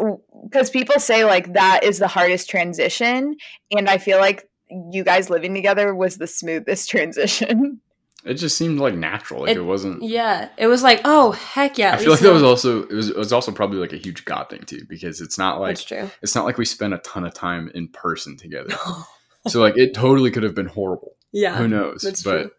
because 0.44 0.70
people 0.70 0.98
say 1.00 1.24
like 1.24 1.52
that 1.54 1.84
is 1.84 1.98
the 1.98 2.08
hardest 2.08 2.48
transition, 2.50 3.36
and 3.70 3.88
I 3.88 3.98
feel 3.98 4.18
like 4.18 4.48
you 4.92 5.04
guys 5.04 5.30
living 5.30 5.54
together 5.54 5.94
was 5.94 6.16
the 6.18 6.26
smoothest 6.26 6.90
transition. 6.90 7.80
it 8.24 8.34
just 8.34 8.56
seemed 8.58 8.78
like 8.80 8.94
natural. 8.94 9.42
Like 9.42 9.50
it, 9.50 9.58
It- 9.58 9.62
wasn't. 9.62 10.02
Yeah, 10.02 10.48
it 10.58 10.66
was 10.66 10.82
like, 10.82 11.00
oh 11.04 11.32
heck 11.32 11.78
yeah! 11.78 11.94
I 11.94 11.98
feel 11.98 12.10
like 12.10 12.20
that 12.20 12.32
was 12.32 12.42
also 12.42 12.82
it 12.84 12.92
was 12.92 13.10
it 13.10 13.16
was 13.16 13.32
also 13.32 13.52
probably 13.52 13.78
like 13.78 13.92
a 13.92 13.96
huge 13.98 14.24
God 14.24 14.48
thing 14.50 14.62
too 14.62 14.82
because 14.88 15.20
it's 15.20 15.38
not 15.38 15.60
like 15.60 15.76
That's 15.76 15.84
true. 15.84 16.10
it's 16.22 16.34
not 16.34 16.44
like 16.44 16.58
we 16.58 16.64
spent 16.64 16.94
a 16.94 16.98
ton 16.98 17.24
of 17.24 17.34
time 17.34 17.70
in 17.74 17.88
person 17.88 18.36
together. 18.36 18.74
so 19.48 19.60
like 19.60 19.76
it 19.78 19.94
totally 19.94 20.30
could 20.30 20.42
have 20.42 20.54
been 20.54 20.66
horrible. 20.66 21.12
yeah, 21.32 21.56
Who 21.56 21.68
knows? 21.68 22.02
that's 22.02 22.22
but 22.22 22.42
true. 22.42 22.50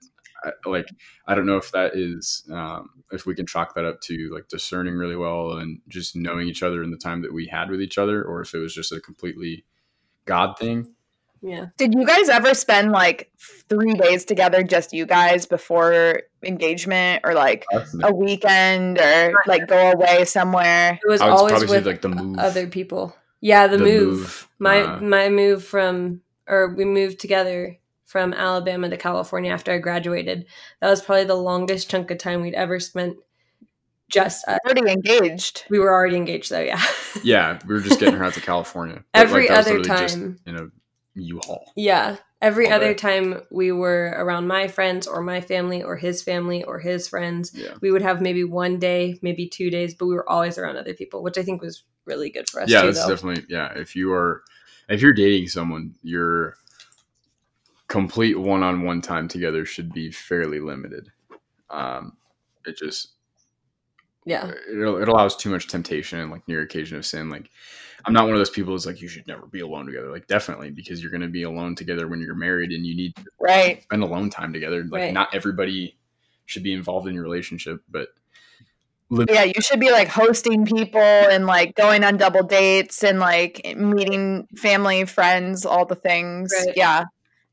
I, 0.43 0.51
like 0.65 0.87
I 1.25 1.35
don't 1.35 1.45
know 1.45 1.57
if 1.57 1.71
that 1.71 1.95
is 1.95 2.43
um, 2.51 2.89
if 3.11 3.25
we 3.25 3.35
can 3.35 3.45
chalk 3.45 3.75
that 3.75 3.85
up 3.85 4.01
to 4.01 4.29
like 4.33 4.47
discerning 4.47 4.95
really 4.95 5.15
well 5.15 5.57
and 5.57 5.79
just 5.87 6.15
knowing 6.15 6.47
each 6.47 6.63
other 6.63 6.83
in 6.83 6.91
the 6.91 6.97
time 6.97 7.21
that 7.23 7.33
we 7.33 7.47
had 7.47 7.69
with 7.69 7.81
each 7.81 7.97
other, 7.97 8.23
or 8.23 8.41
if 8.41 8.53
it 8.53 8.59
was 8.59 8.73
just 8.73 8.91
a 8.91 8.99
completely 8.99 9.65
God 10.25 10.57
thing. 10.57 10.93
Yeah, 11.41 11.67
Did 11.77 11.93
you 11.93 12.05
guys 12.05 12.29
ever 12.29 12.55
spend 12.55 12.91
like 12.91 13.31
three 13.69 13.93
days 13.93 14.25
together, 14.25 14.63
just 14.63 14.91
you 14.91 15.05
guys, 15.05 15.45
before 15.45 16.21
engagement, 16.43 17.21
or 17.23 17.35
like 17.35 17.63
a 18.01 18.13
weekend, 18.13 18.99
or 18.99 19.33
like 19.45 19.67
go 19.67 19.91
away 19.91 20.25
somewhere? 20.25 20.99
it 21.03 21.09
was 21.09 21.21
I 21.21 21.29
would 21.29 21.33
always 21.33 21.69
with 21.69 21.85
like 21.85 22.01
the 22.01 22.09
move, 22.09 22.39
other 22.39 22.65
people. 22.67 23.15
Yeah, 23.39 23.67
the, 23.67 23.77
The 23.77 23.83
move. 23.83 24.17
move, 24.19 24.47
My 24.57 24.81
uh, 24.81 24.99
my 25.01 25.29
move 25.29 25.63
from 25.63 26.21
or 26.47 26.73
we 26.73 26.85
moved 26.85 27.19
together 27.19 27.77
from 28.07 28.33
Alabama 28.33 28.89
to 28.89 28.97
California 28.97 29.51
after 29.51 29.71
I 29.73 29.77
graduated. 29.77 30.47
That 30.81 30.89
was 30.89 31.01
probably 31.01 31.25
the 31.25 31.35
longest 31.35 31.89
chunk 31.91 32.09
of 32.09 32.17
time 32.17 32.41
we'd 32.41 32.53
ever 32.55 32.79
spent. 32.79 33.17
Just 34.09 34.47
us. 34.47 34.57
Already 34.65 34.89
engaged. 34.89 35.65
we 35.69 35.79
were 35.79 35.91
already 35.91 36.15
engaged 36.15 36.49
though. 36.49 36.61
Yeah. 36.61 36.81
Yeah, 37.23 37.59
we 37.67 37.73
were 37.73 37.81
just 37.81 37.99
getting 37.99 38.15
her 38.15 38.23
out 38.23 38.35
to 38.35 38.41
California. 38.41 39.03
But, 39.11 39.19
Every 39.23 39.47
that 39.47 39.57
was 39.57 39.67
other 39.67 39.79
literally 39.79 40.01
just 40.01 40.15
time. 40.15 40.39
in 40.45 40.55
a 40.55 40.67
U-Haul. 41.15 41.73
Yeah. 41.75 42.17
Every 42.43 42.67
All 42.67 42.73
other 42.73 42.93
day. 42.93 42.93
time 42.93 43.41
we 43.49 43.71
were 43.71 44.13
around 44.15 44.45
my 44.47 44.67
friends 44.67 45.07
or 45.07 45.23
my 45.23 45.41
family 45.41 45.81
or 45.81 45.97
his 45.97 46.21
family 46.21 46.63
or 46.63 46.77
his 46.79 47.07
friends, 47.07 47.51
Yeah, 47.55 47.73
we 47.81 47.91
would 47.91 48.03
have 48.03 48.21
maybe 48.21 48.43
one 48.43 48.77
day, 48.77 49.17
maybe 49.23 49.47
two 49.49 49.71
days, 49.71 49.95
but 49.95 50.05
we 50.05 50.13
were 50.13 50.29
always 50.29 50.59
around 50.59 50.77
other 50.77 50.93
people, 50.93 51.23
which 51.23 51.39
I 51.39 51.43
think 51.43 51.61
was 51.63 51.83
really 52.05 52.29
good 52.29 52.47
for 52.47 52.61
us 52.61 52.69
yeah, 52.69 52.81
too. 52.81 52.87
that's 52.93 53.03
Though. 53.03 53.09
definitely 53.15 53.45
yeah. 53.49 53.73
If 53.75 53.95
you 53.95 54.13
are 54.13 54.43
if 54.87 55.01
you're 55.01 55.13
dating 55.13 55.47
someone, 55.47 55.95
your 56.03 56.55
complete 57.87 58.37
one-on-one 58.37 59.01
time 59.01 59.27
together 59.27 59.65
should 59.65 59.93
be 59.93 60.11
fairly 60.11 60.59
limited. 60.59 61.11
Um, 61.69 62.17
it 62.65 62.77
just 62.77 63.13
yeah. 64.25 64.47
it, 64.47 64.77
it 64.77 65.07
allows 65.07 65.35
too 65.35 65.49
much 65.49 65.67
temptation 65.67 66.19
and 66.19 66.31
like 66.31 66.47
near 66.47 66.61
occasion 66.61 66.97
of 66.97 67.05
sin. 67.05 67.29
Like 67.29 67.49
I'm 68.05 68.13
not 68.13 68.25
one 68.25 68.33
of 68.33 68.39
those 68.39 68.49
people 68.49 68.73
who's 68.73 68.85
like 68.85 69.01
you 69.01 69.07
should 69.07 69.27
never 69.27 69.47
be 69.47 69.61
alone 69.61 69.85
together. 69.85 70.11
Like 70.11 70.27
definitely 70.27 70.69
because 70.69 71.01
you're 71.01 71.11
going 71.11 71.21
to 71.21 71.27
be 71.27 71.43
alone 71.43 71.75
together 71.75 72.07
when 72.07 72.19
you're 72.19 72.35
married 72.35 72.71
and 72.71 72.85
you 72.85 72.95
need 72.95 73.15
to 73.15 73.23
Right. 73.39 73.83
spend 73.83 74.03
alone 74.03 74.29
time 74.29 74.53
together. 74.53 74.83
Like 74.83 75.01
Right. 75.01 75.13
not 75.13 75.33
everybody 75.33 75.97
should 76.45 76.63
be 76.63 76.73
involved 76.73 77.07
in 77.07 77.13
your 77.15 77.23
relationship, 77.23 77.81
but 77.89 78.09
Yeah, 79.09 79.43
you 79.43 79.61
should 79.61 79.79
be 79.79 79.91
like 79.91 80.09
hosting 80.09 80.65
people 80.65 81.01
and 81.01 81.45
like 81.45 81.75
going 81.75 82.03
on 82.03 82.17
double 82.17 82.43
dates 82.43 83.03
and 83.03 83.19
like 83.19 83.61
meeting 83.77 84.47
family, 84.57 85.05
friends, 85.05 85.65
all 85.65 85.85
the 85.85 85.95
things. 85.95 86.51
Right. 86.65 86.75
Yeah. 86.75 87.03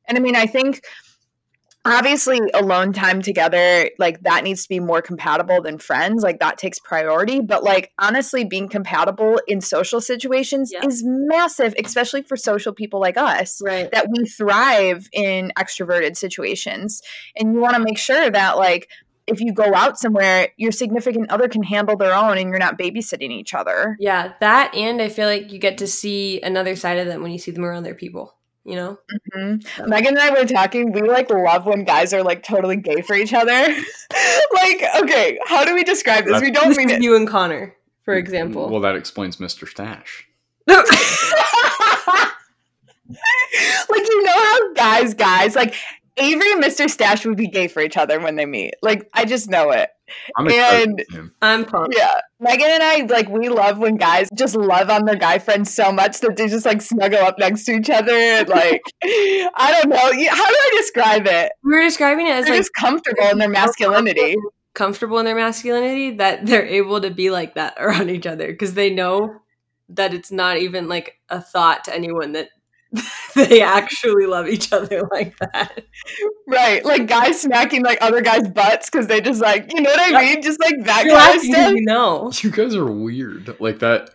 And 0.09 0.19
I 0.19 0.21
mean, 0.21 0.37
I 0.37 0.47
think 0.47 0.83
obviously 1.87 2.41
alone 2.55 2.93
time 2.95 3.21
together, 3.21 3.91
like 3.99 4.23
that 4.23 4.43
needs 4.43 4.63
to 4.63 4.69
be 4.69 4.81
more 4.81 5.03
compatible 5.03 5.61
than 5.61 5.79
friends. 5.79 6.23
Like 6.23 6.41
that 6.41 6.57
takes 6.57 6.79
priority. 6.79 7.41
But 7.41 7.63
like 7.63 7.93
honestly, 7.99 8.45
being 8.45 8.69
compatible 8.69 9.39
in 9.47 9.61
social 9.61 10.01
situations 10.01 10.73
Yeah. 10.73 10.87
is 10.87 11.03
massive, 11.05 11.75
especially 11.83 12.23
for 12.23 12.37
social 12.37 12.73
people 12.73 13.01
like 13.01 13.17
us 13.19 13.61
Right. 13.63 13.91
that 13.93 14.09
we 14.11 14.25
thrive 14.25 15.09
in 15.13 15.53
extroverted 15.59 16.17
situations 16.17 17.03
and 17.37 17.53
you 17.53 17.61
want 17.61 17.75
to 17.77 17.83
make 17.83 17.99
sure 17.99 18.31
that 18.31 18.57
like 18.57 18.89
if 19.27 19.41
you 19.41 19.53
go 19.55 19.75
out 19.75 19.99
somewhere 19.99 20.49
your 20.59 20.71
significant 20.73 21.31
other 21.31 21.49
can 21.49 21.63
handle 21.63 21.97
their 21.97 22.15
own 22.15 22.37
and 22.37 22.51
you're 22.51 22.59
not 22.59 22.79
babysitting 22.79 23.31
each 23.31 23.55
other 23.55 23.97
Yeah, 23.99 24.33
that 24.41 24.75
and 24.75 25.01
I 25.01 25.09
feel 25.09 25.27
like 25.29 25.51
you 25.53 25.59
get 25.59 25.79
to 25.79 25.87
see 25.87 26.41
another 26.43 26.77
side 26.77 26.99
of 26.99 27.07
them 27.07 27.23
when 27.23 27.31
you 27.31 27.39
see 27.39 27.51
them 27.51 27.65
around 27.65 27.85
their 27.85 27.95
people. 27.95 28.35
You 28.67 28.77
know, 28.77 28.99
Mhm. 29.35 29.89
megan 29.89 30.17
and 30.17 30.19
i 30.19 30.31
were 30.31 30.47
talking 30.47 30.91
we 30.93 31.03
like 31.03 31.29
love 31.31 31.67
when 31.67 31.85
guys 31.85 32.15
are 32.15 32.23
like 32.23 32.43
totally 32.43 32.77
gay 32.77 33.03
for 33.03 33.15
each 33.15 33.35
other 33.35 33.53
like 34.55 34.83
okay 35.03 35.39
how 35.47 35.65
do 35.67 35.75
we 35.75 35.85
describe 35.85 36.25
this 36.25 36.41
we 36.41 36.51
don't 36.51 36.69
this 36.69 36.79
mean 36.79 36.89
it 36.89 37.03
you 37.03 37.15
and 37.15 37.29
Connor, 37.29 37.75
for 38.07 38.15
example. 38.15 38.71
well, 38.71 38.81
that 38.81 38.97
explains 38.97 39.37
Mr. 39.37 39.69
Stash. 39.69 40.27
like 40.69 40.79
you 44.09 44.23
know 44.25 44.33
how 44.33 44.73
guys 44.75 45.13
guys 45.15 45.55
like 45.55 45.75
avery 46.17 46.53
and 46.53 46.63
mr 46.63 46.89
stash 46.89 47.25
would 47.27 47.37
be 47.37 47.49
gay 47.49 47.69
for 47.69 47.81
each 47.83 47.97
other 47.97 48.21
when 48.21 48.37
they 48.37 48.47
meet 48.47 48.75
like 48.83 49.09
i 49.15 49.25
just 49.25 49.49
know 49.51 49.71
it 49.71 49.91
I'm 50.37 50.47
And- 50.51 51.03
I'm 51.41 51.65
pumped. 51.65 51.97
Yeah. 51.97 52.21
Megan 52.39 52.69
and 52.71 52.83
I, 52.83 53.07
like, 53.09 53.27
we 53.31 53.49
love 53.49 53.79
when 53.79 53.97
guys 53.97 54.29
just 54.35 54.55
love 54.55 54.91
on 54.91 55.07
their 55.07 55.17
guy 55.17 55.39
friends 55.39 55.73
so 55.73 55.91
much 55.93 56.21
that 56.21 56.37
they 56.37 56.47
just, 56.47 56.67
like, 56.67 56.83
snuggle 56.83 57.21
up 57.21 57.39
next 57.39 57.65
to 57.65 57.73
each 57.73 57.89
other. 57.89 58.13
And, 58.13 58.47
like, 58.47 58.83
I 59.03 59.71
don't 59.81 59.89
know. 59.89 59.97
How 59.97 60.11
do 60.13 60.55
I 60.55 60.71
describe 60.77 61.27
it? 61.27 61.53
We 61.65 61.73
were 61.75 61.81
describing 61.83 62.27
it 62.27 62.33
as 62.33 62.45
They're 62.45 62.53
like 62.53 62.61
just 62.61 62.75
comfortable 62.75 63.25
in 63.31 63.39
their 63.39 63.49
masculinity. 63.49 64.37
comfortable 64.75 65.19
in 65.21 65.25
their 65.25 65.35
masculinity 65.37 66.11
that 66.19 66.45
they're 66.45 66.67
able 66.67 67.01
to 67.01 67.11
be 67.11 67.31
like 67.31 67.55
that 67.55 67.75
around 67.81 68.11
each 68.11 68.27
other 68.27 68.49
because 68.49 68.75
they 68.75 68.91
know 68.91 69.37
that 69.89 70.13
it's 70.13 70.31
not 70.31 70.59
even 70.59 70.87
like 70.87 71.19
a 71.31 71.41
thought 71.41 71.85
to 71.85 71.95
anyone 71.95 72.33
that 72.33 72.51
they 73.35 73.61
actually 73.63 74.27
love 74.27 74.47
each 74.49 74.73
other 74.73 75.03
like 75.11 75.37
that. 75.39 75.85
Right. 76.47 76.85
Like, 76.85 77.07
guys 77.07 77.41
smacking, 77.41 77.83
like, 77.83 77.99
other 78.01 78.21
guys' 78.21 78.49
butts 78.49 78.89
because 78.91 79.07
they 79.07 79.21
just, 79.21 79.41
like, 79.41 79.73
you 79.75 79.81
know 79.81 79.91
what 79.91 80.15
I 80.15 80.21
mean? 80.23 80.43
Just, 80.43 80.61
like, 80.61 80.85
that 80.85 81.05
You're 81.07 81.17
kind 81.17 81.37
of 81.37 81.43
stuff. 81.43 81.75
you 81.75 81.83
know. 81.85 82.31
You 82.43 82.51
guys 82.51 82.75
are 82.75 82.87
weird. 82.91 83.59
Like 83.61 83.79
that. 83.81 84.11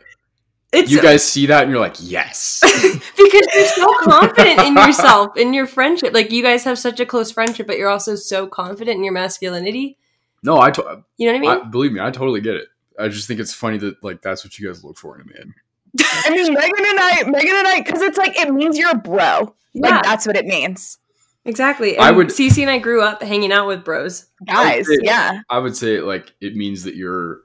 It's 0.71 0.91
You 0.91 1.01
guys 1.01 1.23
see 1.27 1.47
that 1.47 1.63
and 1.63 1.71
you're 1.71 1.79
like, 1.81 1.95
yes. 1.99 2.59
because 3.17 3.47
you're 3.55 3.65
so 3.65 3.91
confident 4.01 4.59
in 4.59 4.75
yourself, 4.75 5.35
in 5.35 5.51
your 5.53 5.65
friendship. 5.65 6.13
Like 6.13 6.31
you 6.31 6.43
guys 6.43 6.63
have 6.65 6.77
such 6.77 6.99
a 6.99 7.07
close 7.07 7.31
friendship, 7.31 7.65
but 7.65 7.79
you're 7.79 7.89
also 7.89 8.13
so 8.15 8.45
confident 8.45 8.95
in 8.97 9.03
your 9.03 9.13
masculinity. 9.13 9.97
no, 10.43 10.59
I, 10.59 10.69
to- 10.69 11.03
You 11.17 11.31
know 11.33 11.39
what 11.39 11.47
I 11.47 11.51
I 11.55 11.61
mean? 11.63 11.71
believe 11.71 11.91
me, 11.91 11.99
I 12.01 12.11
totally 12.11 12.39
get 12.41 12.55
it. 12.55 12.67
I 12.99 13.07
just 13.07 13.27
think 13.27 13.39
it's 13.39 13.51
funny 13.53 13.79
that 13.79 14.03
like 14.03 14.21
that's 14.21 14.43
what 14.45 14.59
you 14.59 14.67
guys 14.67 14.83
look 14.83 14.97
for 14.97 15.15
in 15.15 15.21
a 15.21 15.25
man. 15.25 15.55
I 15.99 16.29
mean, 16.31 16.53
Megan 16.53 16.85
and 16.85 16.99
I, 16.99 17.23
Megan 17.27 17.55
and 17.55 17.67
I, 17.67 17.81
because 17.81 18.01
it's 18.01 18.17
like, 18.17 18.37
it 18.37 18.51
means 18.53 18.77
you're 18.77 18.91
a 18.91 18.95
bro. 18.97 19.55
Like, 19.75 20.03
that's 20.03 20.27
what 20.27 20.35
it 20.35 20.45
means. 20.45 20.97
exactly. 21.45 21.97
I 21.97 22.11
would- 22.11 22.27
Cece 22.27 22.61
and 22.61 22.69
I 22.69 22.79
grew 22.79 23.01
up 23.01 23.21
hanging 23.23 23.51
out 23.51 23.67
with 23.67 23.83
bros. 23.83 24.25
Guys. 24.45 24.87
Okay. 24.87 24.97
Yeah. 25.03 25.41
I 25.49 25.57
would 25.59 25.75
say 25.75 25.99
like 26.01 26.33
it 26.41 26.55
means 26.55 26.83
that 26.83 26.95
you're 26.95 27.41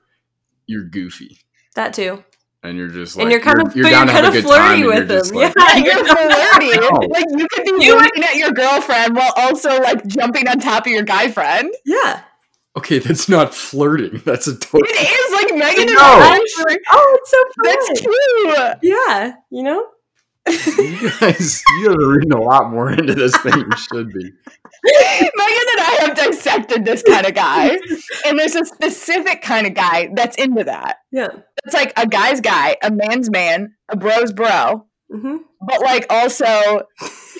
you're 0.66 0.84
goofy 0.84 1.38
That 1.74 1.92
too. 1.94 2.24
and 2.62 2.76
you're 2.78 2.88
just 2.88 3.16
like 3.16 3.24
and 3.24 3.30
you're 3.30 3.40
kind 3.40 3.60
of, 3.60 3.76
you're 3.76 3.84
but 3.84 3.90
down 3.90 4.06
you're 4.08 4.16
to 4.16 4.22
have 4.22 4.24
kind 4.24 4.34
a 4.34 4.38
of 4.38 4.44
good 4.44 4.50
time 4.50 4.60
flirty 4.60 4.80
and 4.80 4.86
with 4.88 5.10
you're 5.10 5.18
just 5.18 5.32
them. 5.32 5.38
like, 5.40 5.54
yeah, 5.54 5.76
You're 5.84 6.06
you're 6.06 6.16
flirty. 6.16 6.78
No. 6.80 7.06
Like 7.08 7.24
you 7.36 7.46
could 7.48 7.64
be 7.64 7.84
You- 7.84 7.96
looking 7.98 8.24
at 8.24 8.36
your 8.36 8.50
girlfriend 8.52 9.16
while 9.16 9.32
also 9.36 9.78
like 9.80 10.06
jumping 10.06 10.48
on 10.48 10.58
top 10.60 10.86
of 10.86 10.92
your 10.92 11.02
guy 11.02 11.30
friend. 11.30 11.72
yeah. 11.84 12.22
Okay, 12.76 12.98
that's 12.98 13.28
not 13.28 13.54
flirting. 13.54 14.20
That's 14.24 14.46
a 14.48 14.56
total. 14.58 14.80
It 14.84 14.96
is 14.96 15.32
like 15.32 15.56
Megan 15.58 15.88
and 15.88 15.94
No. 15.94 16.02
Ash. 16.02 16.82
Oh, 16.90 17.18
it's 17.20 17.30
so 17.30 17.44
That's 17.62 18.00
cute. 18.00 18.78
Yeah, 18.82 19.34
you 19.50 19.62
know? 19.62 19.86
You 20.46 21.10
guys, 21.20 21.62
you 21.78 21.86
guys 21.88 21.96
are 21.96 22.08
reading 22.12 22.32
a 22.32 22.40
lot 22.40 22.70
more 22.70 22.90
into 22.92 23.14
this 23.14 23.32
than 23.42 23.60
you 23.60 23.70
should 23.76 24.12
be. 24.12 24.24
Megan 24.84 25.30
and 25.70 25.80
I 25.80 25.98
have 26.00 26.16
dissected 26.16 26.84
this 26.84 27.02
kind 27.02 27.24
of 27.24 27.34
guy, 27.34 27.78
and 28.26 28.38
there's 28.38 28.54
a 28.54 28.64
specific 28.66 29.40
kind 29.40 29.66
of 29.66 29.72
guy 29.74 30.10
that's 30.14 30.36
into 30.36 30.64
that. 30.64 30.96
Yeah. 31.10 31.28
It's 31.64 31.74
like 31.74 31.92
a 31.96 32.06
guy's 32.06 32.42
guy, 32.42 32.76
a 32.82 32.90
man's 32.90 33.30
man, 33.30 33.74
a 33.88 33.96
bro's 33.96 34.32
bro, 34.34 34.84
hmm 35.10 35.36
but 35.66 35.80
like 35.80 36.06
also 36.10 36.82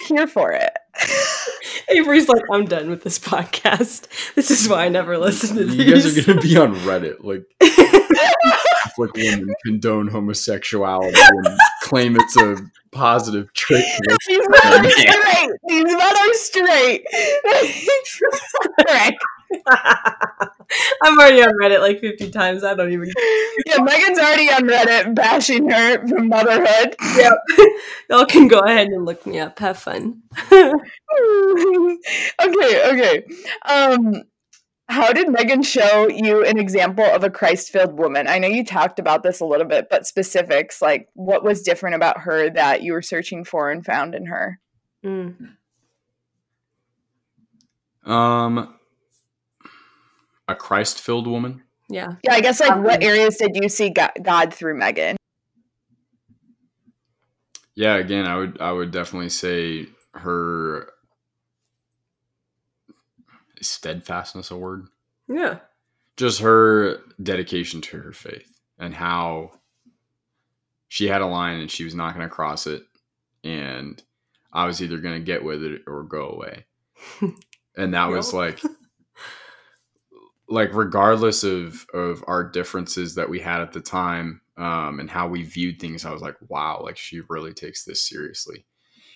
here 0.08 0.26
for 0.26 0.52
it. 0.52 0.72
Avery's 1.88 2.28
like, 2.28 2.42
I'm 2.52 2.64
done 2.66 2.88
with 2.90 3.02
this 3.02 3.18
podcast. 3.18 4.06
This 4.34 4.50
is 4.50 4.68
why 4.68 4.84
I 4.84 4.88
never 4.88 5.18
listen 5.18 5.56
to 5.56 5.64
You 5.66 5.92
guys 5.92 6.04
these. 6.04 6.18
are 6.28 6.32
gonna 6.32 6.40
be 6.40 6.56
on 6.56 6.74
Reddit, 6.76 7.24
like 7.24 7.44
like 8.98 9.12
women 9.14 9.52
condone 9.64 10.08
homosexuality 10.08 11.18
and 11.18 11.58
claim 11.82 12.16
it's 12.16 12.36
a 12.36 12.56
positive 12.92 13.52
trait. 13.54 13.84
These 14.28 14.38
men 14.38 14.84
are 14.86 14.90
straight. 14.90 15.50
These 15.68 15.84
men 15.84 16.00
are 16.00 16.34
straight. 16.34 17.04
Correct. 18.86 19.16
I'm 21.02 21.18
already 21.18 21.42
on 21.42 21.54
Reddit 21.60 21.80
like 21.80 22.00
50 22.00 22.30
times. 22.30 22.64
I 22.64 22.74
don't 22.74 22.92
even. 22.92 23.10
Yeah, 23.66 23.82
Megan's 23.82 24.18
already 24.18 24.50
on 24.50 24.62
Reddit 24.62 25.14
bashing 25.14 25.70
her 25.70 26.06
for 26.08 26.20
motherhood. 26.20 26.96
Yep. 27.16 27.38
Y'all 28.10 28.26
can 28.26 28.48
go 28.48 28.58
ahead 28.58 28.88
and 28.88 29.04
look 29.04 29.24
me 29.26 29.38
up. 29.38 29.58
Have 29.60 29.78
fun. 29.78 30.22
okay, 30.50 30.76
okay. 32.40 33.24
Um, 33.64 34.24
how 34.88 35.12
did 35.12 35.30
Megan 35.30 35.62
show 35.62 36.08
you 36.08 36.44
an 36.44 36.58
example 36.58 37.04
of 37.04 37.24
a 37.24 37.30
Christ-filled 37.30 37.96
woman? 37.96 38.26
I 38.28 38.38
know 38.38 38.48
you 38.48 38.64
talked 38.64 38.98
about 38.98 39.22
this 39.22 39.40
a 39.40 39.46
little 39.46 39.66
bit, 39.66 39.86
but 39.88 40.06
specifics 40.06 40.82
like 40.82 41.08
what 41.14 41.44
was 41.44 41.62
different 41.62 41.96
about 41.96 42.20
her 42.22 42.50
that 42.50 42.82
you 42.82 42.92
were 42.92 43.02
searching 43.02 43.44
for 43.44 43.70
and 43.70 43.84
found 43.84 44.14
in 44.14 44.26
her? 44.26 44.60
Mm. 45.04 45.54
Um, 48.04 48.74
a 50.48 50.54
Christ-filled 50.54 51.26
woman. 51.26 51.62
Yeah. 51.88 52.14
Yeah, 52.22 52.32
I 52.32 52.40
guess 52.40 52.60
like 52.60 52.82
what 52.82 53.02
um, 53.02 53.08
areas 53.08 53.36
did 53.36 53.52
you 53.54 53.68
see 53.68 53.92
God 54.22 54.54
through 54.54 54.76
Megan? 54.78 55.16
Yeah, 57.74 57.96
again, 57.96 58.26
I 58.26 58.36
would 58.36 58.60
I 58.60 58.72
would 58.72 58.90
definitely 58.90 59.30
say 59.30 59.86
her 60.12 60.88
steadfastness 63.60 64.50
a 64.50 64.56
word? 64.56 64.86
Yeah. 65.28 65.58
Just 66.16 66.40
her 66.40 67.00
dedication 67.22 67.80
to 67.82 67.98
her 67.98 68.12
faith 68.12 68.60
and 68.78 68.94
how 68.94 69.52
she 70.88 71.08
had 71.08 71.22
a 71.22 71.26
line 71.26 71.60
and 71.60 71.70
she 71.70 71.84
was 71.84 71.94
not 71.94 72.14
going 72.14 72.26
to 72.26 72.32
cross 72.32 72.66
it 72.66 72.84
and 73.42 74.00
I 74.52 74.66
was 74.66 74.80
either 74.80 74.98
going 74.98 75.18
to 75.18 75.24
get 75.24 75.42
with 75.42 75.62
it 75.64 75.82
or 75.86 76.04
go 76.04 76.28
away. 76.28 76.66
and 77.76 77.94
that 77.94 78.08
was 78.08 78.32
like 78.32 78.60
like 80.48 80.74
regardless 80.74 81.42
of 81.42 81.86
of 81.94 82.22
our 82.26 82.44
differences 82.44 83.14
that 83.14 83.28
we 83.28 83.40
had 83.40 83.60
at 83.60 83.72
the 83.72 83.80
time 83.80 84.40
um 84.56 85.00
and 85.00 85.10
how 85.10 85.26
we 85.26 85.42
viewed 85.42 85.80
things 85.80 86.04
i 86.04 86.12
was 86.12 86.22
like 86.22 86.36
wow 86.48 86.80
like 86.82 86.96
she 86.96 87.20
really 87.28 87.52
takes 87.52 87.84
this 87.84 88.06
seriously. 88.08 88.64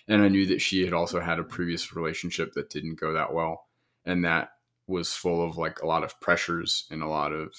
And 0.09 0.23
i 0.23 0.29
knew 0.29 0.47
that 0.47 0.61
she 0.61 0.85
had 0.85 0.95
also 0.95 1.21
had 1.21 1.39
a 1.39 1.45
previous 1.45 1.95
relationship 1.95 2.53
that 2.55 2.71
didn't 2.71 3.01
go 3.01 3.13
that 3.13 3.33
well 3.35 3.67
and 4.07 4.25
that 4.25 4.51
was 4.87 5.15
full 5.15 5.47
of 5.47 5.59
like 5.59 5.83
a 5.83 5.87
lot 5.87 6.03
of 6.05 6.19
pressures 6.21 6.87
and 6.91 7.03
a 7.03 7.09
lot 7.09 7.33
of 7.33 7.53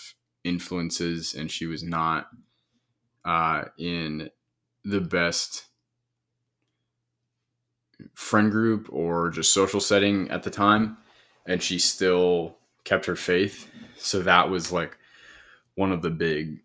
influences 0.43 1.35
and 1.35 1.51
she 1.51 1.67
was 1.67 1.83
not 1.83 2.27
uh 3.25 3.65
in 3.77 4.29
the 4.83 5.01
best 5.01 5.65
friend 8.15 8.51
group 8.51 8.87
or 8.91 9.29
just 9.29 9.53
social 9.53 9.79
setting 9.79 10.29
at 10.31 10.43
the 10.43 10.49
time 10.49 10.97
and 11.45 11.61
she 11.61 11.77
still 11.79 12.58
kept 12.89 13.05
her 13.05 13.15
faith 13.15 13.69
so 13.97 14.21
that 14.23 14.49
was 14.49 14.71
like 14.71 14.97
one 15.75 15.91
of 15.91 16.01
the 16.01 16.09
big 16.09 16.59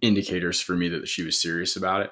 indicators 0.00 0.60
for 0.60 0.74
me 0.74 0.88
that 0.88 1.06
she 1.06 1.22
was 1.22 1.40
serious 1.40 1.76
about 1.76 2.00
it 2.00 2.10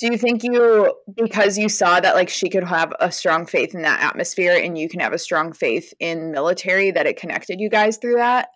Do 0.00 0.10
you 0.10 0.18
think 0.18 0.42
you 0.42 0.94
because 1.14 1.56
you 1.56 1.68
saw 1.68 2.00
that 2.00 2.14
like 2.14 2.28
she 2.28 2.48
could 2.50 2.64
have 2.64 2.92
a 2.98 3.12
strong 3.12 3.46
faith 3.46 3.74
in 3.74 3.82
that 3.82 4.02
atmosphere 4.02 4.56
and 4.56 4.76
you 4.76 4.88
can 4.88 5.00
have 5.00 5.12
a 5.12 5.18
strong 5.18 5.52
faith 5.52 5.94
in 6.00 6.32
military 6.32 6.90
that 6.90 7.06
it 7.06 7.16
connected 7.16 7.60
you 7.60 7.68
guys 7.68 7.98
through 7.98 8.16
that? 8.16 8.48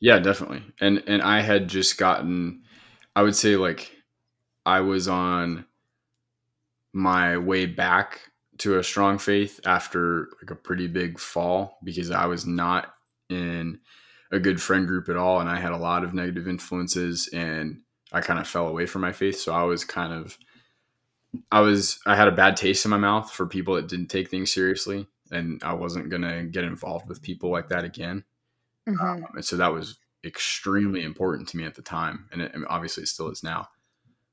Yeah, 0.00 0.18
definitely. 0.18 0.62
And 0.80 1.02
and 1.06 1.22
I 1.22 1.40
had 1.40 1.68
just 1.68 1.98
gotten 1.98 2.62
I 3.16 3.22
would 3.22 3.34
say 3.34 3.56
like 3.56 3.90
I 4.64 4.80
was 4.80 5.08
on 5.08 5.64
my 6.92 7.38
way 7.38 7.66
back 7.66 8.20
to 8.58 8.78
a 8.78 8.84
strong 8.84 9.18
faith 9.18 9.60
after 9.64 10.28
like 10.42 10.50
a 10.50 10.54
pretty 10.56 10.86
big 10.86 11.18
fall 11.18 11.78
because 11.84 12.10
I 12.10 12.26
was 12.26 12.46
not 12.46 12.94
in 13.28 13.80
a 14.30 14.38
good 14.38 14.60
friend 14.60 14.86
group 14.86 15.08
at 15.08 15.16
all 15.16 15.40
and 15.40 15.48
I 15.48 15.58
had 15.60 15.72
a 15.72 15.76
lot 15.76 16.04
of 16.04 16.14
negative 16.14 16.48
influences 16.48 17.28
and 17.32 17.80
I 18.12 18.20
kind 18.20 18.38
of 18.38 18.48
fell 18.48 18.68
away 18.68 18.86
from 18.86 19.02
my 19.02 19.12
faith 19.12 19.38
so 19.38 19.52
I 19.52 19.62
was 19.62 19.84
kind 19.84 20.12
of 20.12 20.36
I 21.52 21.60
was 21.60 22.00
I 22.06 22.16
had 22.16 22.28
a 22.28 22.32
bad 22.32 22.56
taste 22.56 22.84
in 22.84 22.90
my 22.90 22.98
mouth 22.98 23.30
for 23.30 23.46
people 23.46 23.74
that 23.74 23.88
didn't 23.88 24.08
take 24.08 24.28
things 24.30 24.52
seriously 24.52 25.06
and 25.30 25.62
I 25.62 25.74
wasn't 25.74 26.08
going 26.10 26.22
to 26.22 26.44
get 26.44 26.64
involved 26.64 27.08
with 27.08 27.22
people 27.22 27.50
like 27.50 27.68
that 27.68 27.84
again. 27.84 28.24
Mhm. 28.88 29.00
Um, 29.00 29.26
and 29.34 29.44
so 29.44 29.56
that 29.56 29.72
was 29.72 29.98
extremely 30.24 31.02
important 31.02 31.48
to 31.48 31.56
me 31.56 31.64
at 31.64 31.74
the 31.74 31.82
time, 31.82 32.28
and 32.32 32.42
it, 32.42 32.54
mean, 32.54 32.64
obviously 32.68 33.02
it 33.02 33.08
still 33.08 33.28
is 33.28 33.42
now. 33.42 33.68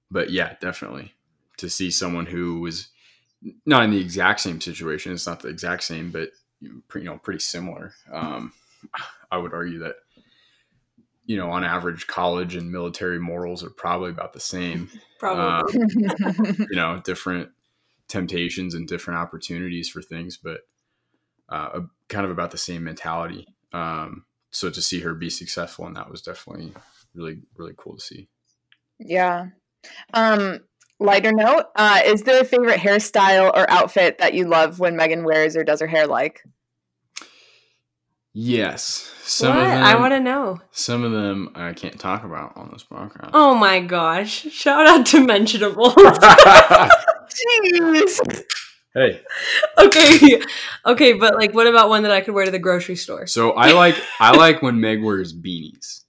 But 0.10 0.30
yeah, 0.30 0.56
definitely 0.62 1.14
to 1.58 1.70
see 1.70 1.92
someone 1.92 2.26
who 2.26 2.60
was 2.62 2.90
not 3.66 3.84
in 3.84 3.92
the 3.92 4.02
exact 4.02 4.42
same 4.42 4.62
situation. 4.62 5.14
It's 5.14 5.28
not 5.28 5.42
the 5.42 5.50
exact 5.50 5.84
same, 5.84 6.12
but 6.12 6.30
you 6.62 6.82
know, 6.96 7.18
pretty 7.18 7.40
similar. 7.40 7.94
Um, 8.12 8.54
I 9.32 9.38
would 9.38 9.54
argue 9.54 9.80
that 9.80 9.96
you 11.26 11.38
know, 11.38 11.50
on 11.50 11.64
average, 11.64 12.06
college 12.06 12.56
and 12.56 12.72
military 12.72 13.20
morals 13.20 13.64
are 13.64 13.72
probably 13.72 14.12
about 14.12 14.34
the 14.34 14.40
same. 14.40 14.90
Probably. 15.20 15.82
You 16.70 16.76
know, 16.76 17.02
different 17.04 17.50
temptations 18.08 18.76
and 18.76 18.88
different 18.88 19.20
opportunities 19.20 19.90
for 19.90 20.02
things, 20.02 20.38
but 20.38 20.62
uh, 21.50 21.82
kind 22.10 22.26
of 22.26 22.32
about 22.32 22.52
the 22.52 22.58
same 22.58 22.84
mentality. 22.84 23.48
Um, 23.74 24.26
so 24.52 24.70
to 24.70 24.82
see 24.82 25.00
her 25.02 25.14
be 25.14 25.30
successful 25.30 25.88
in 25.88 25.94
that 25.94 26.10
was 26.10 26.22
definitely 26.22 26.74
really, 27.14 27.40
really 27.58 27.74
cool 27.76 27.96
to 27.96 28.02
see. 28.02 28.28
yeah. 29.00 29.48
Um 30.14 30.62
lighter 31.00 31.32
note, 31.32 31.66
uh 31.76 32.02
is 32.06 32.24
there 32.24 32.42
a 32.42 32.46
favorite 32.46 32.80
hairstyle 32.80 33.52
or 33.54 33.70
outfit 33.70 34.18
that 34.20 34.34
you 34.34 34.46
love 34.48 34.80
when 34.80 34.96
Megan 34.96 35.24
wears 35.24 35.56
or 35.56 35.64
does 35.64 35.80
her 35.82 35.88
hair 35.88 36.08
like? 36.08 36.42
Yes, 38.38 39.14
some 39.24 39.56
what? 39.56 39.64
of 39.64 39.70
them. 39.72 39.84
I 39.84 39.96
want 39.96 40.14
to 40.14 40.20
know. 40.20 40.60
Some 40.72 41.04
of 41.04 41.12
them 41.14 41.52
I 41.56 41.72
can't 41.74 41.98
talk 41.98 42.26
about 42.26 42.58
on 42.58 42.70
this 42.72 42.84
podcast. 42.84 43.30
Oh 43.34 43.56
my 43.56 43.80
gosh. 43.80 44.30
Shout 44.52 44.86
out 44.88 45.06
to 45.08 45.26
Mentionable. 45.26 45.92
Jeez. 47.76 48.44
hey, 48.94 49.22
okay. 49.78 50.42
Okay, 50.86 51.14
but 51.14 51.36
like 51.36 51.54
what 51.54 51.68
about 51.68 51.88
one 51.90 52.04
that 52.04 52.12
I 52.12 52.20
could 52.22 52.34
wear 52.34 52.44
to 52.46 52.52
the 52.52 52.60
grocery 52.60 52.96
store? 52.98 53.26
so 53.28 53.52
I 53.52 53.72
like 53.72 53.96
I 54.20 54.36
like 54.36 54.62
when 54.62 54.80
Meg 54.82 55.02
wears 55.02 55.34
beanies. 55.34 56.02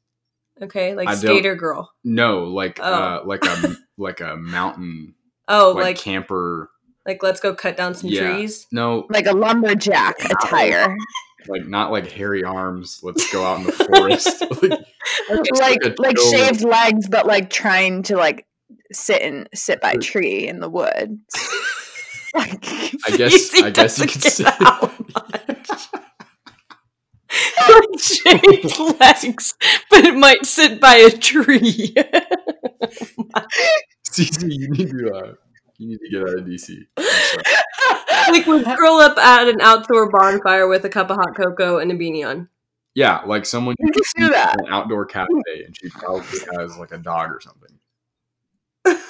Okay, 0.60 0.94
like 0.94 1.06
I 1.08 1.14
skater 1.14 1.54
girl. 1.54 1.92
No, 2.02 2.44
like 2.44 2.80
Oh. 2.80 2.92
uh, 2.92 3.22
like 3.24 3.44
a 3.44 3.76
like 3.98 4.20
a 4.20 4.36
mountain 4.36 5.14
Oh, 5.48 5.72
like, 5.76 5.84
like 5.84 5.98
camper. 5.98 6.70
like 7.06 7.22
let's 7.22 7.40
go 7.40 7.54
cut 7.54 7.76
down 7.76 7.94
some 7.94 8.10
Yeah. 8.10 8.34
trees. 8.34 8.66
No, 8.72 9.06
Like 9.10 9.26
a 9.26 9.32
lumberjack 9.32 10.16
attire. 10.24 10.96
like 11.48 11.66
not 11.66 11.92
like 11.92 12.10
hairy 12.10 12.42
arms. 12.44 13.00
Let's 13.02 13.30
go 13.32 13.44
out 13.44 13.60
in 13.60 13.66
the 13.66 13.72
forest. 13.72 14.40
like, 15.30 15.44
just 15.44 15.60
like 15.60 15.98
like 15.98 16.18
shaved 16.18 16.62
legs 16.62 17.08
but 17.08 17.26
like 17.26 17.48
trying 17.50 18.02
to 18.04 18.16
like 18.16 18.46
sit 18.92 19.22
and 19.22 19.48
sit 19.54 19.80
by 19.80 19.92
a 19.92 19.98
tree 19.98 20.48
in 20.48 20.60
the 20.60 20.68
woods. 20.68 21.20
like 22.34 22.64
I 23.06 23.16
guess 23.16 23.54
I 23.62 23.70
guess 23.70 23.98
you 23.98 24.08
doesn't 24.08 24.08
could 24.08 24.22
get 24.22 24.32
say. 24.32 24.44
like 27.68 27.98
shaved 27.98 28.78
legs, 29.00 29.54
but 29.90 30.04
it 30.04 30.14
might 30.16 30.44
sit 30.46 30.80
by 30.80 30.94
a 30.96 31.10
tree. 31.10 31.94
CC, 34.08 34.42
you 34.48 34.68
need 34.70 34.90
to 34.90 35.12
uh, 35.14 35.32
you 35.78 35.88
need 35.88 35.98
to 35.98 36.08
get 36.10 36.22
out 36.22 36.38
of 36.38 36.44
DC. 36.44 36.86
Like 38.28 38.46
we 38.46 38.62
curl 38.64 38.94
up 38.96 39.18
at 39.18 39.48
an 39.48 39.60
outdoor 39.60 40.10
bonfire 40.10 40.66
with 40.68 40.84
a 40.84 40.88
cup 40.88 41.10
of 41.10 41.16
hot 41.16 41.36
cocoa 41.36 41.78
and 41.78 41.92
a 41.92 41.94
beanie 41.94 42.26
on. 42.26 42.48
Yeah, 42.94 43.20
like 43.26 43.44
someone 43.44 43.74
You 43.78 43.92
can 43.92 44.02
do 44.16 44.28
that. 44.30 44.58
an 44.58 44.66
outdoor 44.68 45.04
cafe 45.06 45.28
and 45.64 45.76
she 45.76 45.90
probably 45.90 46.38
has 46.58 46.76
like 46.78 46.92
a 46.92 46.98
dog 46.98 47.30
or 47.30 47.40
something. 47.40 47.78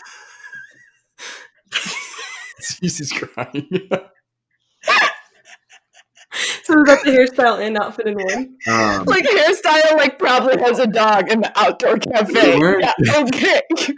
CC's 2.61 3.13
crying. 3.13 3.89
So 6.67 6.81
about 6.81 7.05
the 7.05 7.11
hairstyle 7.13 7.65
and 7.65 7.79
outfit 7.79 8.09
in 8.09 8.15
one? 8.17 8.57
Um, 8.69 9.05
Like 9.05 9.25
hairstyle, 9.25 9.97
like 9.97 10.19
probably 10.19 10.59
has 10.61 10.81
a 10.81 10.87
dog 10.89 11.31
in 11.31 11.41
the 11.41 11.53
outdoor 11.57 11.99
cafe. 11.99 12.59
Where- 12.59 12.81
Yeah, 12.81 12.93
okay. 13.19 13.63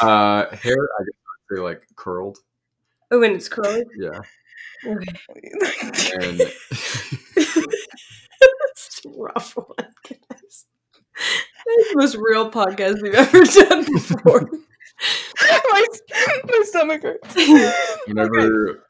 uh, 0.00 0.46
hair, 0.56 0.76
I 0.98 1.04
guess 1.04 1.14
I'd 1.16 1.56
say 1.56 1.60
like 1.60 1.82
curled. 1.96 2.38
Oh, 3.10 3.20
when 3.20 3.32
it's 3.32 3.48
curly. 3.48 3.84
Yeah. 3.98 4.20
Okay. 4.86 5.14
And 6.20 6.40
That's 8.60 9.00
a 9.04 9.08
rough 9.16 9.56
one, 9.56 9.66
guys. 9.78 9.88
That's 10.08 10.17
the 11.68 11.94
most 11.96 12.16
real 12.16 12.50
podcast 12.50 13.02
we've 13.02 13.14
ever 13.14 13.44
done 13.44 13.84
before. 13.84 14.48
my, 15.72 15.86
my 16.44 16.62
stomach 16.64 17.02
hurts. 17.02 17.36
whenever 18.06 18.84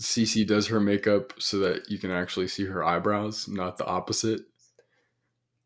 Cece 0.00 0.46
does 0.46 0.68
her 0.68 0.80
makeup 0.80 1.34
so 1.38 1.58
that 1.58 1.90
you 1.90 1.98
can 1.98 2.10
actually 2.10 2.48
see 2.48 2.64
her 2.66 2.84
eyebrows, 2.84 3.48
not 3.48 3.76
the 3.78 3.86
opposite. 3.86 4.42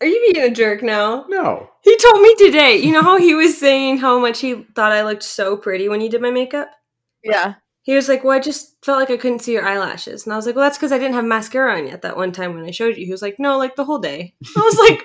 Are 0.01 0.07
you 0.07 0.33
being 0.33 0.51
a 0.51 0.55
jerk 0.55 0.83
now? 0.83 1.25
No. 1.29 1.69
He 1.83 1.97
told 1.97 2.21
me 2.21 2.35
today. 2.37 2.77
You 2.79 2.93
know 2.93 3.03
how 3.03 3.19
he 3.19 3.35
was 3.35 3.57
saying 3.57 3.99
how 3.99 4.19
much 4.19 4.41
he 4.41 4.67
thought 4.75 4.93
I 4.93 5.05
looked 5.05 5.23
so 5.23 5.57
pretty 5.57 5.89
when 5.89 6.01
you 6.01 6.11
did 6.11 6.21
my 6.21 6.31
makeup? 6.31 6.69
Yeah. 7.23 7.55
He 7.83 7.95
was 7.95 8.09
like, 8.09 8.25
Well, 8.25 8.37
I 8.37 8.41
just 8.41 8.77
felt 8.85 8.99
like 8.99 9.11
I 9.11 9.17
couldn't 9.17 9.41
see 9.41 9.53
your 9.53 9.67
eyelashes. 9.67 10.25
And 10.25 10.33
I 10.33 10.37
was 10.37 10.47
like, 10.47 10.57
Well, 10.57 10.65
that's 10.65 10.77
because 10.79 10.91
I 10.91 10.99
didn't 10.99 11.15
have 11.15 11.25
mascara 11.25 11.79
on 11.79 11.87
yet 11.87 12.03
that 12.03 12.17
one 12.17 12.33
time 12.33 12.55
when 12.55 12.65
I 12.65 12.71
showed 12.71 12.97
you. 12.97 13.07
He 13.07 13.13
was 13.13 13.23
like, 13.23 13.37
No, 13.39 13.57
like 13.57 13.77
the 13.77 13.85
whole 13.85 13.99
day. 13.99 14.35
I 14.57 14.61
was 14.61 14.79
like, 14.91 15.05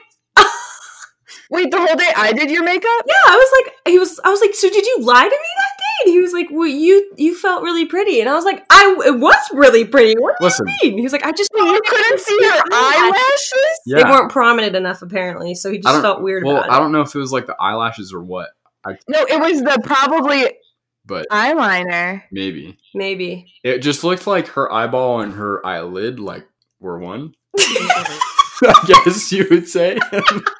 Wait, 1.51 1.71
the 1.71 1.77
whole 1.77 1.95
day 1.95 2.11
I 2.15 2.31
did 2.31 2.51
your 2.51 2.63
makeup? 2.63 3.03
Yeah, 3.07 3.13
I 3.25 3.35
was 3.35 3.51
like, 3.65 3.73
he 3.93 3.97
was, 3.97 4.19
I 4.23 4.29
was 4.29 4.39
like, 4.39 4.53
So 4.53 4.69
did 4.69 4.85
you 4.85 4.97
lie 5.01 5.23
to 5.23 5.29
me 5.29 5.29
that 5.31 5.77
day? 5.77 6.05
And 6.05 6.13
he 6.13 6.19
was 6.21 6.31
like, 6.33 6.47
Well, 6.51 6.67
you 6.67 7.11
you 7.17 7.35
felt 7.35 7.63
really 7.63 7.85
pretty. 7.85 8.19
And 8.21 8.29
I 8.29 8.35
was 8.35 8.45
like, 8.45 8.63
I 8.69 8.95
it 9.07 9.19
was 9.19 9.35
really 9.53 9.83
pretty. 9.85 10.13
What 10.19 10.35
do 10.39 10.45
Listen. 10.45 10.67
you 10.67 10.89
mean? 10.91 10.97
He 10.99 11.03
was 11.03 11.11
like, 11.11 11.23
I 11.25 11.31
just 11.31 11.49
Wait, 11.53 11.65
you 11.65 11.81
couldn't 11.85 12.19
see 12.19 12.37
her 12.43 12.61
eyelashes? 12.71 13.79
Yeah. 13.87 13.97
They 13.97 14.03
weren't 14.03 14.31
prominent 14.31 14.75
enough 14.75 15.01
apparently, 15.01 15.55
so 15.55 15.71
he 15.71 15.79
just 15.79 16.01
felt 16.01 16.21
weird 16.21 16.43
Well, 16.43 16.57
about 16.57 16.67
it. 16.67 16.71
I 16.71 16.79
don't 16.79 16.91
know 16.91 17.01
if 17.01 17.15
it 17.15 17.19
was 17.19 17.31
like 17.31 17.47
the 17.47 17.55
eyelashes 17.59 18.13
or 18.13 18.21
what, 18.21 18.49
No, 18.85 19.25
it 19.25 19.39
was 19.39 19.61
the 19.61 19.81
probably 19.83 20.45
but 21.05 21.25
eyeliner. 21.31 22.21
maybe. 22.31 22.77
Maybe. 22.93 23.51
It 23.63 23.79
just 23.79 24.03
looked 24.03 24.27
like 24.27 24.47
her 24.49 24.71
eyeball 24.71 25.21
and 25.21 25.33
her 25.33 25.65
eyelid 25.65 26.19
like 26.19 26.45
were 26.79 26.99
one. 26.99 27.33
I 28.61 29.01
guess 29.05 29.31
you 29.31 29.47
would 29.49 29.67
say. 29.67 29.97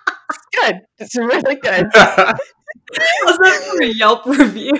Good. 0.53 0.81
It's 0.97 1.15
really 1.15 1.55
good. 1.55 1.87
How's 1.93 3.37
that 3.37 3.71
for 3.71 3.83
a 3.83 3.87
Yelp 3.87 4.25
review? 4.25 4.73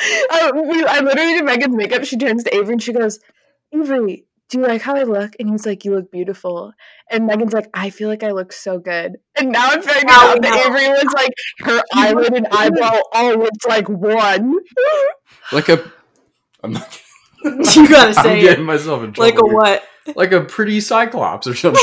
I, 0.00 0.50
oh, 0.54 0.62
we, 0.62 0.84
I 0.84 1.00
literally 1.00 1.34
did 1.34 1.44
Megan's 1.44 1.76
makeup. 1.76 2.04
She 2.04 2.16
turns 2.16 2.44
to 2.44 2.54
Avery 2.54 2.74
and 2.74 2.82
she 2.82 2.92
goes, 2.92 3.20
Avery, 3.74 4.24
do 4.48 4.58
you 4.58 4.66
like 4.66 4.82
how 4.82 4.96
I 4.96 5.04
look? 5.04 5.32
And 5.38 5.48
he's 5.50 5.64
like, 5.66 5.84
You 5.84 5.94
look 5.94 6.10
beautiful. 6.10 6.72
And 7.10 7.26
Megan's 7.26 7.52
like, 7.52 7.68
I 7.74 7.90
feel 7.90 8.08
like 8.08 8.22
I 8.22 8.30
look 8.32 8.52
so 8.52 8.78
good. 8.78 9.16
And 9.36 9.50
now 9.52 9.68
I'm 9.70 9.82
finding 9.82 10.06
Now 10.06 10.30
out 10.30 10.34
we 10.34 10.40
that 10.40 10.54
know. 10.54 10.76
Avery 10.76 10.88
was 11.04 11.12
like, 11.14 11.32
her 11.60 11.82
eyelid 11.94 12.34
and 12.34 12.46
eyebrow 12.48 13.00
all 13.12 13.36
looked 13.38 13.68
like 13.68 13.88
one. 13.88 14.54
like 15.52 15.68
a. 15.68 15.90
I'm 16.62 16.72
not. 16.72 17.00
you 17.44 17.88
gotta 17.88 18.14
say. 18.14 18.20
I'm 18.20 18.24
say 18.24 18.40
getting 18.40 18.64
it. 18.64 18.66
myself 18.66 19.02
in 19.04 19.12
trouble. 19.12 19.30
Like 19.30 19.38
a 19.42 19.46
here. 19.48 19.54
what? 19.56 20.16
Like 20.16 20.32
a 20.32 20.44
pretty 20.44 20.80
cyclops 20.80 21.46
or 21.46 21.54
something. 21.54 21.82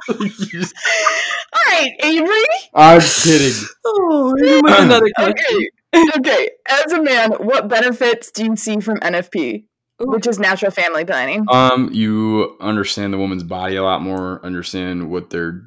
All 0.08 1.62
right, 1.68 1.92
Avery. 2.02 2.42
I'm 2.74 3.00
kidding. 3.00 3.68
Oh, 3.84 4.34
you 4.38 4.60
went 4.62 4.84
another 4.84 5.10
question. 5.16 5.68
Okay. 5.94 6.08
okay. 6.18 6.50
As 6.68 6.92
a 6.92 7.02
man, 7.02 7.32
what 7.32 7.68
benefits 7.68 8.30
do 8.30 8.44
you 8.44 8.56
see 8.56 8.80
from 8.80 8.98
NFP, 9.00 9.64
which 10.00 10.26
is 10.26 10.38
natural 10.38 10.70
family 10.70 11.04
planning? 11.04 11.44
Um, 11.50 11.90
you 11.92 12.56
understand 12.60 13.12
the 13.12 13.18
woman's 13.18 13.42
body 13.42 13.76
a 13.76 13.82
lot 13.82 14.02
more, 14.02 14.44
understand 14.44 15.10
what 15.10 15.30
they're 15.30 15.62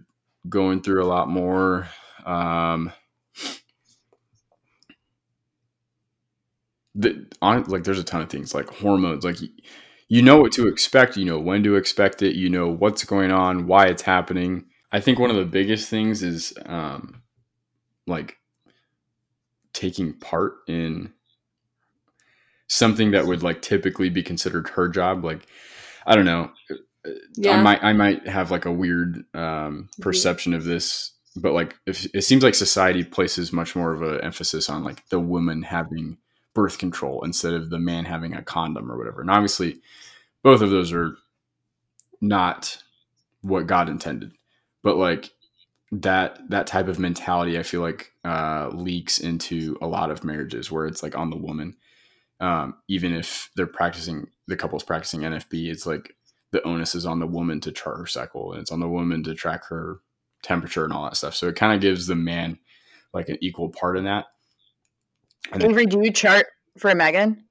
going 0.50 0.82
through 0.82 1.04
a 1.04 1.06
lot 1.08 1.30
more. 1.30 1.88
Um, 2.26 2.92
the, 6.96 7.28
on, 7.42 7.64
like 7.66 7.84
there's 7.84 8.00
a 8.00 8.04
ton 8.04 8.22
of 8.22 8.30
things 8.30 8.56
like 8.56 8.70
hormones, 8.70 9.24
like 9.24 9.38
you, 10.08 10.22
know 10.22 10.40
what 10.40 10.52
to 10.54 10.68
expect, 10.68 11.18
you 11.18 11.26
know 11.26 11.40
when 11.40 11.64
to 11.64 11.76
expect 11.76 12.22
it, 12.22 12.36
you 12.36 12.50
know 12.50 12.70
what's 12.70 13.04
going 13.04 13.32
on, 13.32 13.68
why 13.68 13.88
it's 13.88 14.04
happening. 14.04 14.66
I 14.92 15.00
think 15.00 15.20
one 15.20 15.30
of 15.30 15.36
the 15.36 15.46
biggest 15.46 15.90
things 15.90 16.24
is 16.24 16.54
um, 16.66 17.22
like 18.08 18.38
taking 19.74 20.14
part 20.14 20.54
in 20.68 21.12
something 22.68 23.12
that 23.12 23.26
would 23.26 23.44
like 23.44 23.62
typically 23.62 24.10
be 24.10 24.24
considered 24.24 24.70
her 24.70 24.88
job 24.88 25.24
like 25.24 25.46
i 26.08 26.16
don't 26.16 26.26
know 26.26 26.50
Yeah. 27.36 27.52
i 27.52 27.62
might 27.62 27.84
i 27.84 27.94
might 27.94 28.28
have 28.28 28.52
like 28.52 28.66
a 28.66 28.72
weird 28.72 29.24
um 29.36 29.90
perception 30.02 30.54
of 30.54 30.64
this 30.64 31.12
but 31.36 31.54
like 31.54 31.76
if, 31.86 32.08
it 32.16 32.24
seems 32.24 32.44
like 32.44 32.56
society 32.56 33.04
places 33.04 33.54
much 33.54 33.76
more 33.76 33.94
of 33.94 34.02
an 34.02 34.22
emphasis 34.22 34.70
on 34.70 34.84
like 34.84 35.08
the 35.10 35.20
woman 35.20 35.62
having 35.62 36.18
birth 36.56 36.80
control 36.80 37.24
instead 37.24 37.54
of 37.54 37.70
the 37.70 37.78
man 37.78 38.06
having 38.06 38.34
a 38.34 38.42
condom 38.42 38.92
or 38.92 38.98
whatever. 38.98 39.22
And 39.22 39.30
obviously 39.30 39.82
both 40.42 40.62
of 40.62 40.72
those 40.72 40.92
are 40.92 41.16
not 42.22 42.82
what 43.42 43.68
god 43.68 43.90
intended 43.90 44.32
but 44.82 44.98
like 44.98 45.30
that 45.92 46.40
that 46.50 46.66
type 46.66 46.88
of 46.88 46.98
mentality 46.98 47.60
i 47.60 47.64
feel 47.64 47.82
like 47.82 48.12
uh 48.24 48.70
leaks 48.74 49.20
into 49.20 49.78
a 49.82 49.88
lot 49.88 50.10
of 50.10 50.24
marriages 50.24 50.72
where 50.72 50.88
it's 50.88 51.04
like 51.04 51.16
on 51.16 51.30
the 51.30 51.38
woman. 51.38 51.76
Um 52.40 52.78
even 52.88 53.14
if 53.14 53.52
they're 53.56 53.68
practicing 53.68 54.28
the 54.48 54.56
couple's 54.56 54.84
practicing 54.84 55.22
nfp 55.22 55.70
it's 55.70 55.86
like 55.86 56.16
the 56.52 56.64
onus 56.64 56.96
is 56.96 57.06
on 57.06 57.20
the 57.20 57.28
woman 57.28 57.60
to 57.62 57.72
chart 57.72 57.98
her 57.98 58.08
cycle 58.08 58.54
and 58.54 58.62
it's 58.62 58.72
on 58.72 58.80
the 58.80 58.90
woman 58.90 59.24
to 59.24 59.36
track 59.36 59.66
her 59.66 60.00
temperature 60.46 60.86
and 60.86 60.94
all 60.94 61.04
that 61.04 61.18
stuff. 61.18 61.36
So 61.36 61.48
it 61.48 61.56
kind 61.56 61.74
of 61.74 61.82
gives 61.82 62.08
the 62.08 62.16
man 62.16 62.58
like 63.14 63.30
an 63.30 63.38
equal 63.42 63.70
part 63.70 63.98
in 63.98 64.06
that 64.06 64.26
and 65.52 65.62
then- 65.62 65.72
Avery, 65.72 65.86
do 65.86 66.02
you 66.02 66.12
chart 66.12 66.48
for 66.78 66.94
Megan? 66.96 67.42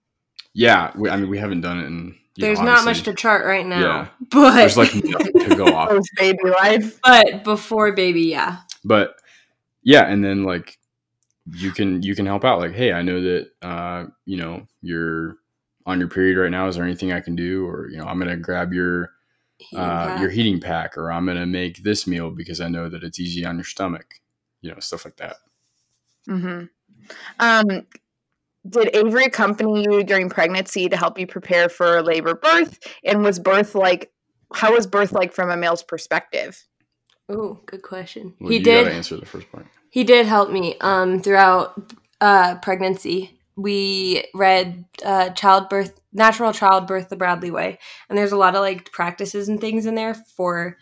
yeah 0.57 0.93
we, 0.97 1.11
i 1.11 1.17
mean 1.17 1.29
we 1.29 1.37
haven't 1.39 1.63
done 1.63 1.81
it 1.81 1.87
in 1.87 2.15
you 2.37 2.43
know, 2.43 2.47
There's 2.49 2.61
not 2.61 2.85
much 2.85 3.03
to 3.05 3.15
chart 3.15 3.45
right 3.47 3.65
now. 3.67 3.81
Yeah. 3.81 4.09
But 4.31 4.55
there's 4.57 4.77
like 4.77 4.93
nothing 4.95 5.33
to 5.51 5.55
go 5.57 5.67
off 5.77 5.89
Post 5.89 6.11
baby 6.17 6.39
life. 6.49 7.01
but 7.03 7.43
before 7.45 7.93
baby, 7.93 8.23
yeah. 8.23 8.59
but 8.85 9.17
yeah 9.83 10.07
and 10.07 10.25
then 10.25 10.45
like 10.45 10.79
you 11.53 11.71
can 11.73 12.03
you 12.03 12.15
can 12.17 12.25
help 12.27 12.45
out 12.45 12.59
like 12.61 12.73
hey 12.73 12.93
i 12.93 13.03
know 13.03 13.21
that 13.21 13.51
uh 13.63 14.07
you 14.25 14.37
know 14.37 14.67
you're 14.81 15.37
on 15.87 15.99
your 16.01 16.09
period 16.09 16.39
right 16.39 16.51
now 16.51 16.67
is 16.69 16.75
there 16.77 16.85
anything 16.85 17.13
i 17.13 17.21
can 17.21 17.37
do 17.37 17.67
or 17.67 17.89
you 17.91 17.99
know 17.99 18.05
i'm 18.05 18.19
gonna 18.19 18.37
grab 18.37 18.73
your 18.73 19.11
uh 19.77 20.17
your 20.21 20.31
heating 20.31 20.59
pack 20.61 20.97
or 20.97 21.13
i'm 21.13 21.27
gonna 21.27 21.47
make 21.47 21.83
this 21.83 22.07
meal 22.07 22.31
because 22.31 22.61
i 22.61 22.69
know 22.69 22.89
that 22.89 23.05
it's 23.05 23.21
easy 23.21 23.45
on 23.45 23.57
your 23.57 23.65
stomach 23.65 24.15
you 24.63 24.71
know 24.71 24.79
stuff 24.81 25.05
like 25.05 25.17
that 25.17 25.37
Mm-hmm. 26.29 26.65
Um, 27.39 27.87
did 28.69 28.95
Avery 28.97 29.25
accompany 29.25 29.83
you 29.85 30.05
during 30.05 30.31
pregnancy 30.31 30.89
to 30.89 30.97
help 30.97 31.19
you 31.19 31.27
prepare 31.27 31.69
for 31.69 32.03
labor 32.03 32.35
birth? 32.35 32.79
And 33.05 33.23
was 33.23 33.39
birth 33.39 33.75
like, 33.75 34.11
how 34.55 34.73
was 34.73 34.87
birth 34.87 35.13
like 35.13 35.33
from 35.33 35.51
a 35.51 35.57
male's 35.57 35.83
perspective? 35.83 36.67
Oh, 37.29 37.61
good 37.67 37.83
question. 37.83 38.35
Well, 38.41 38.51
he 38.51 38.59
you 38.59 38.65
did. 38.65 38.85
gotta 38.85 38.97
answer 38.97 39.17
the 39.17 39.27
first 39.27 39.51
part 39.51 39.67
He 39.91 40.05
did 40.05 40.27
help 40.27 40.51
me 40.51 40.77
um, 40.81 41.21
throughout 41.21 41.93
uh, 42.21 42.57
pregnancy. 42.57 43.39
We 43.57 44.25
read 44.35 44.85
uh, 45.05 45.31
childbirth, 45.31 46.01
natural 46.13 46.53
childbirth, 46.53 47.09
the 47.09 47.17
Bradley 47.17 47.51
way, 47.51 47.79
and 48.09 48.19
there's 48.19 48.33
a 48.33 48.37
lot 48.37 48.55
of 48.55 48.61
like 48.61 48.91
practices 48.93 49.49
and 49.49 49.61
things 49.61 49.87
in 49.87 49.95
there 49.95 50.15
for 50.15 50.77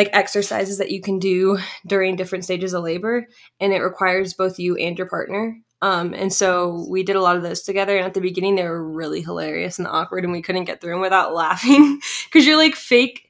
like 0.00 0.08
exercises 0.14 0.78
that 0.78 0.90
you 0.90 1.02
can 1.02 1.18
do 1.18 1.58
during 1.86 2.16
different 2.16 2.42
stages 2.42 2.72
of 2.72 2.82
labor, 2.82 3.26
and 3.60 3.74
it 3.74 3.80
requires 3.80 4.32
both 4.32 4.58
you 4.58 4.74
and 4.76 4.96
your 4.96 5.06
partner. 5.06 5.58
Um, 5.82 6.14
and 6.14 6.32
so 6.32 6.86
we 6.88 7.02
did 7.02 7.16
a 7.16 7.20
lot 7.20 7.36
of 7.36 7.42
those 7.42 7.60
together. 7.60 7.98
And 7.98 8.06
at 8.06 8.14
the 8.14 8.22
beginning, 8.22 8.54
they 8.54 8.62
were 8.62 8.90
really 8.90 9.20
hilarious 9.20 9.78
and 9.78 9.86
awkward, 9.86 10.24
and 10.24 10.32
we 10.32 10.40
couldn't 10.40 10.64
get 10.64 10.80
through 10.80 10.92
them 10.92 11.02
without 11.02 11.34
laughing 11.44 12.00
because 12.24 12.46
you're 12.46 12.56
like 12.56 12.76
fake 12.76 13.26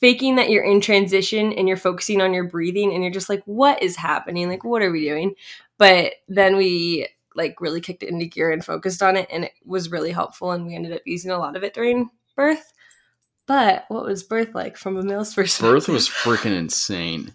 faking 0.00 0.36
that 0.36 0.50
you're 0.50 0.64
in 0.64 0.80
transition 0.80 1.52
and 1.52 1.66
you're 1.66 1.76
focusing 1.76 2.20
on 2.20 2.32
your 2.32 2.44
breathing 2.44 2.92
and 2.92 3.02
you're 3.02 3.12
just 3.12 3.28
like 3.28 3.42
what 3.46 3.82
is 3.82 3.96
happening 3.96 4.48
like 4.48 4.62
what 4.62 4.82
are 4.82 4.90
we 4.90 5.04
doing 5.04 5.34
but 5.78 6.14
then 6.28 6.56
we 6.56 7.08
like 7.34 7.58
really 7.60 7.80
kicked 7.80 8.02
it 8.02 8.10
into 8.10 8.26
gear 8.26 8.50
and 8.50 8.64
focused 8.64 9.02
on 9.02 9.16
it 9.16 9.26
and 9.32 9.44
it 9.44 9.52
was 9.64 9.90
really 9.90 10.10
helpful 10.10 10.50
and 10.50 10.66
we 10.66 10.74
ended 10.74 10.92
up 10.92 11.00
using 11.06 11.30
a 11.30 11.38
lot 11.38 11.56
of 11.56 11.62
it 11.62 11.72
during 11.72 12.10
birth 12.36 12.73
but 13.46 13.84
what 13.88 14.04
was 14.04 14.22
birth 14.22 14.54
like 14.54 14.76
from 14.76 14.96
a 14.96 15.02
male's 15.02 15.34
perspective 15.34 15.72
birth 15.72 15.88
was 15.88 16.08
freaking 16.08 16.56
insane 16.56 17.32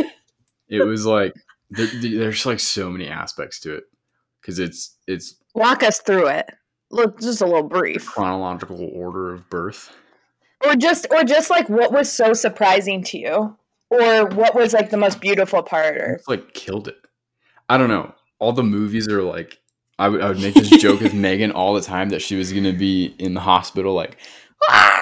it 0.68 0.86
was 0.86 1.06
like 1.06 1.34
there, 1.70 1.86
there's 1.86 2.44
like 2.46 2.60
so 2.60 2.90
many 2.90 3.08
aspects 3.08 3.60
to 3.60 3.74
it 3.74 3.84
because 4.40 4.58
it's 4.58 4.96
it's 5.06 5.36
Walk 5.54 5.82
us 5.82 6.00
through 6.00 6.28
it. 6.28 6.50
Look, 6.90 7.20
just 7.20 7.42
a 7.42 7.46
little 7.46 7.62
brief, 7.62 8.06
chronological 8.06 8.90
order 8.94 9.32
of 9.32 9.48
birth 9.48 9.94
or 10.64 10.74
just, 10.76 11.06
or 11.10 11.24
just 11.24 11.50
like 11.50 11.68
what 11.68 11.92
was 11.92 12.10
so 12.10 12.32
surprising 12.32 13.02
to 13.04 13.18
you, 13.18 13.56
or 13.90 14.26
what 14.26 14.54
was 14.54 14.72
like 14.72 14.90
the 14.90 14.96
most 14.96 15.20
beautiful 15.20 15.62
part? 15.62 15.96
Or 15.96 16.12
It's 16.14 16.28
like 16.28 16.54
killed 16.54 16.88
it. 16.88 16.96
I 17.68 17.78
don't 17.78 17.88
know. 17.88 18.14
All 18.38 18.52
the 18.52 18.62
movies 18.62 19.08
are 19.08 19.22
like 19.22 19.58
I 19.98 20.08
would, 20.08 20.20
I 20.20 20.28
would 20.28 20.40
make 20.40 20.54
this 20.54 20.70
joke 20.82 21.00
with 21.00 21.14
Megan 21.14 21.52
all 21.52 21.74
the 21.74 21.80
time 21.80 22.10
that 22.10 22.22
she 22.22 22.36
was 22.36 22.52
gonna 22.52 22.72
be 22.72 23.14
in 23.18 23.34
the 23.34 23.40
hospital 23.40 23.94
like 23.94 24.16
"Ah!" 24.68 25.01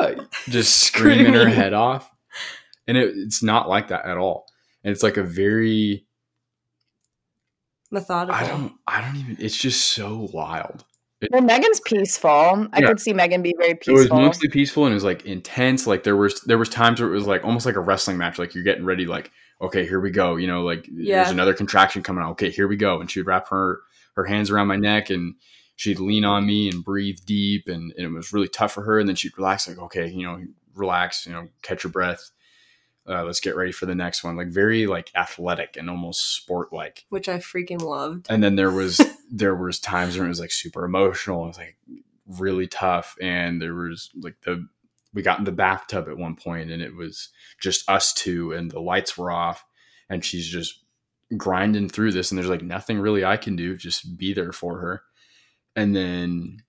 just 0.48 0.80
screaming 0.80 1.32
her 1.34 1.48
head 1.48 1.72
off. 1.74 2.10
And 2.86 2.96
it, 2.96 3.12
it's 3.16 3.42
not 3.42 3.68
like 3.68 3.88
that 3.88 4.04
at 4.06 4.16
all. 4.16 4.46
And 4.84 4.92
it's 4.92 5.02
like 5.02 5.16
a 5.16 5.22
very 5.22 6.06
Methodical. 7.90 8.34
I 8.34 8.46
don't 8.46 8.72
I 8.86 9.00
don't 9.00 9.16
even 9.16 9.36
it's 9.40 9.56
just 9.56 9.92
so 9.92 10.28
wild. 10.32 10.84
well, 11.30 11.40
Megan's 11.40 11.80
peaceful. 11.80 12.28
I 12.72 12.80
Yeah. 12.80 12.86
could 12.88 13.00
see 13.00 13.12
Megan 13.14 13.40
be 13.42 13.54
very 13.58 13.74
peaceful. 13.74 13.92
It 13.94 13.96
was 13.96 14.04
peaceful. 14.04 14.20
mostly 14.20 14.48
peaceful 14.48 14.84
and 14.84 14.92
it 14.92 14.94
was 14.94 15.04
like 15.04 15.24
intense. 15.24 15.86
Like 15.86 16.02
there 16.04 16.16
was 16.16 16.40
there 16.42 16.58
was 16.58 16.68
times 16.68 17.00
where 17.00 17.08
it 17.10 17.14
was 17.14 17.26
like 17.26 17.44
almost 17.44 17.64
like 17.64 17.76
a 17.76 17.80
wrestling 17.80 18.18
match. 18.18 18.38
Like 18.38 18.54
you're 18.54 18.64
getting 18.64 18.84
ready, 18.84 19.06
like 19.06 19.30
okay, 19.62 19.86
here 19.86 20.00
we 20.00 20.10
go. 20.10 20.36
You 20.36 20.46
know, 20.46 20.62
like 20.64 20.86
Yeah. 20.92 21.16
there's 21.16 21.30
another 21.32 21.54
contraction 21.54 22.02
coming 22.02 22.22
on. 22.22 22.30
Okay, 22.32 22.50
here 22.50 22.68
we 22.68 22.76
go. 22.76 23.00
And 23.00 23.10
she'd 23.10 23.22
wrap 23.22 23.48
her 23.48 23.80
her 24.16 24.24
hands 24.24 24.50
around 24.50 24.66
my 24.66 24.76
neck 24.76 25.08
and 25.10 25.34
she'd 25.78 26.00
lean 26.00 26.24
on 26.24 26.44
me 26.44 26.68
and 26.68 26.84
breathe 26.84 27.20
deep 27.24 27.68
and, 27.68 27.92
and 27.96 28.06
it 28.06 28.10
was 28.10 28.32
really 28.32 28.48
tough 28.48 28.72
for 28.72 28.82
her. 28.82 28.98
And 28.98 29.08
then 29.08 29.14
she'd 29.14 29.38
relax, 29.38 29.68
like 29.68 29.78
okay, 29.78 30.08
you 30.08 30.26
know, 30.26 30.42
relax, 30.74 31.24
you 31.24 31.32
know, 31.32 31.48
catch 31.62 31.84
your 31.84 31.92
breath. 31.92 32.32
Uh, 33.08 33.22
let's 33.24 33.40
get 33.40 33.56
ready 33.56 33.70
for 33.72 33.86
the 33.86 33.94
next 33.94 34.24
one. 34.24 34.36
Like 34.36 34.48
very 34.48 34.88
like 34.88 35.10
athletic 35.14 35.76
and 35.78 35.88
almost 35.88 36.34
sport 36.34 36.72
like 36.72 37.06
which 37.10 37.28
I 37.28 37.38
freaking 37.38 37.80
loved. 37.80 38.26
and 38.28 38.42
then 38.42 38.56
there 38.56 38.72
was 38.72 39.00
there 39.30 39.54
was 39.54 39.78
times 39.78 40.16
when 40.18 40.26
it 40.26 40.30
was 40.30 40.40
like 40.40 40.50
super 40.50 40.84
emotional 40.84 41.44
it 41.44 41.48
was 41.48 41.58
like 41.58 41.76
really 42.26 42.66
tough 42.66 43.16
and 43.22 43.62
there 43.62 43.74
was 43.74 44.10
like 44.20 44.34
the 44.42 44.66
we 45.14 45.22
got 45.22 45.38
in 45.38 45.44
the 45.44 45.52
bathtub 45.52 46.08
at 46.08 46.18
one 46.18 46.34
point 46.34 46.70
and 46.70 46.82
it 46.82 46.94
was 46.94 47.28
just 47.60 47.88
us 47.88 48.12
two 48.12 48.52
and 48.52 48.70
the 48.70 48.80
lights 48.80 49.16
were 49.16 49.30
off 49.30 49.64
and 50.10 50.24
she's 50.24 50.46
just 50.46 50.84
grinding 51.36 51.88
through 51.88 52.12
this 52.12 52.30
and 52.30 52.38
there's 52.38 52.50
like 52.50 52.62
nothing 52.62 52.98
really 52.98 53.24
i 53.24 53.36
can 53.36 53.56
do 53.56 53.76
just 53.76 54.18
be 54.18 54.34
there 54.34 54.52
for 54.52 54.78
her 54.80 55.02
and 55.78 55.94
then 55.94 56.62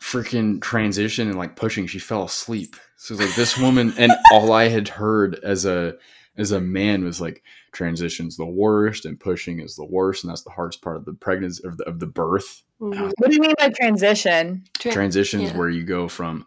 freaking 0.00 0.60
transition 0.62 1.28
and 1.28 1.38
like 1.38 1.56
pushing 1.56 1.86
she 1.86 1.98
fell 1.98 2.24
asleep 2.24 2.76
so 2.96 3.14
it's 3.14 3.22
like 3.22 3.34
this 3.34 3.58
woman 3.58 3.92
and 3.98 4.12
all 4.32 4.52
i 4.52 4.68
had 4.68 4.88
heard 4.88 5.38
as 5.42 5.64
a 5.66 5.94
as 6.36 6.52
a 6.52 6.60
man 6.60 7.04
was 7.04 7.20
like 7.20 7.42
transition's 7.72 8.36
the 8.36 8.46
worst 8.46 9.04
and 9.04 9.20
pushing 9.20 9.60
is 9.60 9.76
the 9.76 9.84
worst 9.84 10.24
and 10.24 10.30
that's 10.30 10.42
the 10.42 10.50
hardest 10.50 10.80
part 10.80 10.96
of 10.96 11.04
the 11.04 11.12
pregnancy 11.12 11.62
of 11.66 11.76
the, 11.76 11.84
of 11.84 11.98
the 11.98 12.06
birth 12.06 12.62
Mhm. 12.80 13.12
what 13.18 13.28
do 13.28 13.34
you 13.34 13.42
mean 13.42 13.54
by 13.58 13.68
transition? 13.68 14.64
Tra- 14.78 14.92
transitions 14.92 15.50
yeah. 15.50 15.56
where 15.58 15.68
you 15.68 15.84
go 15.84 16.08
from 16.08 16.46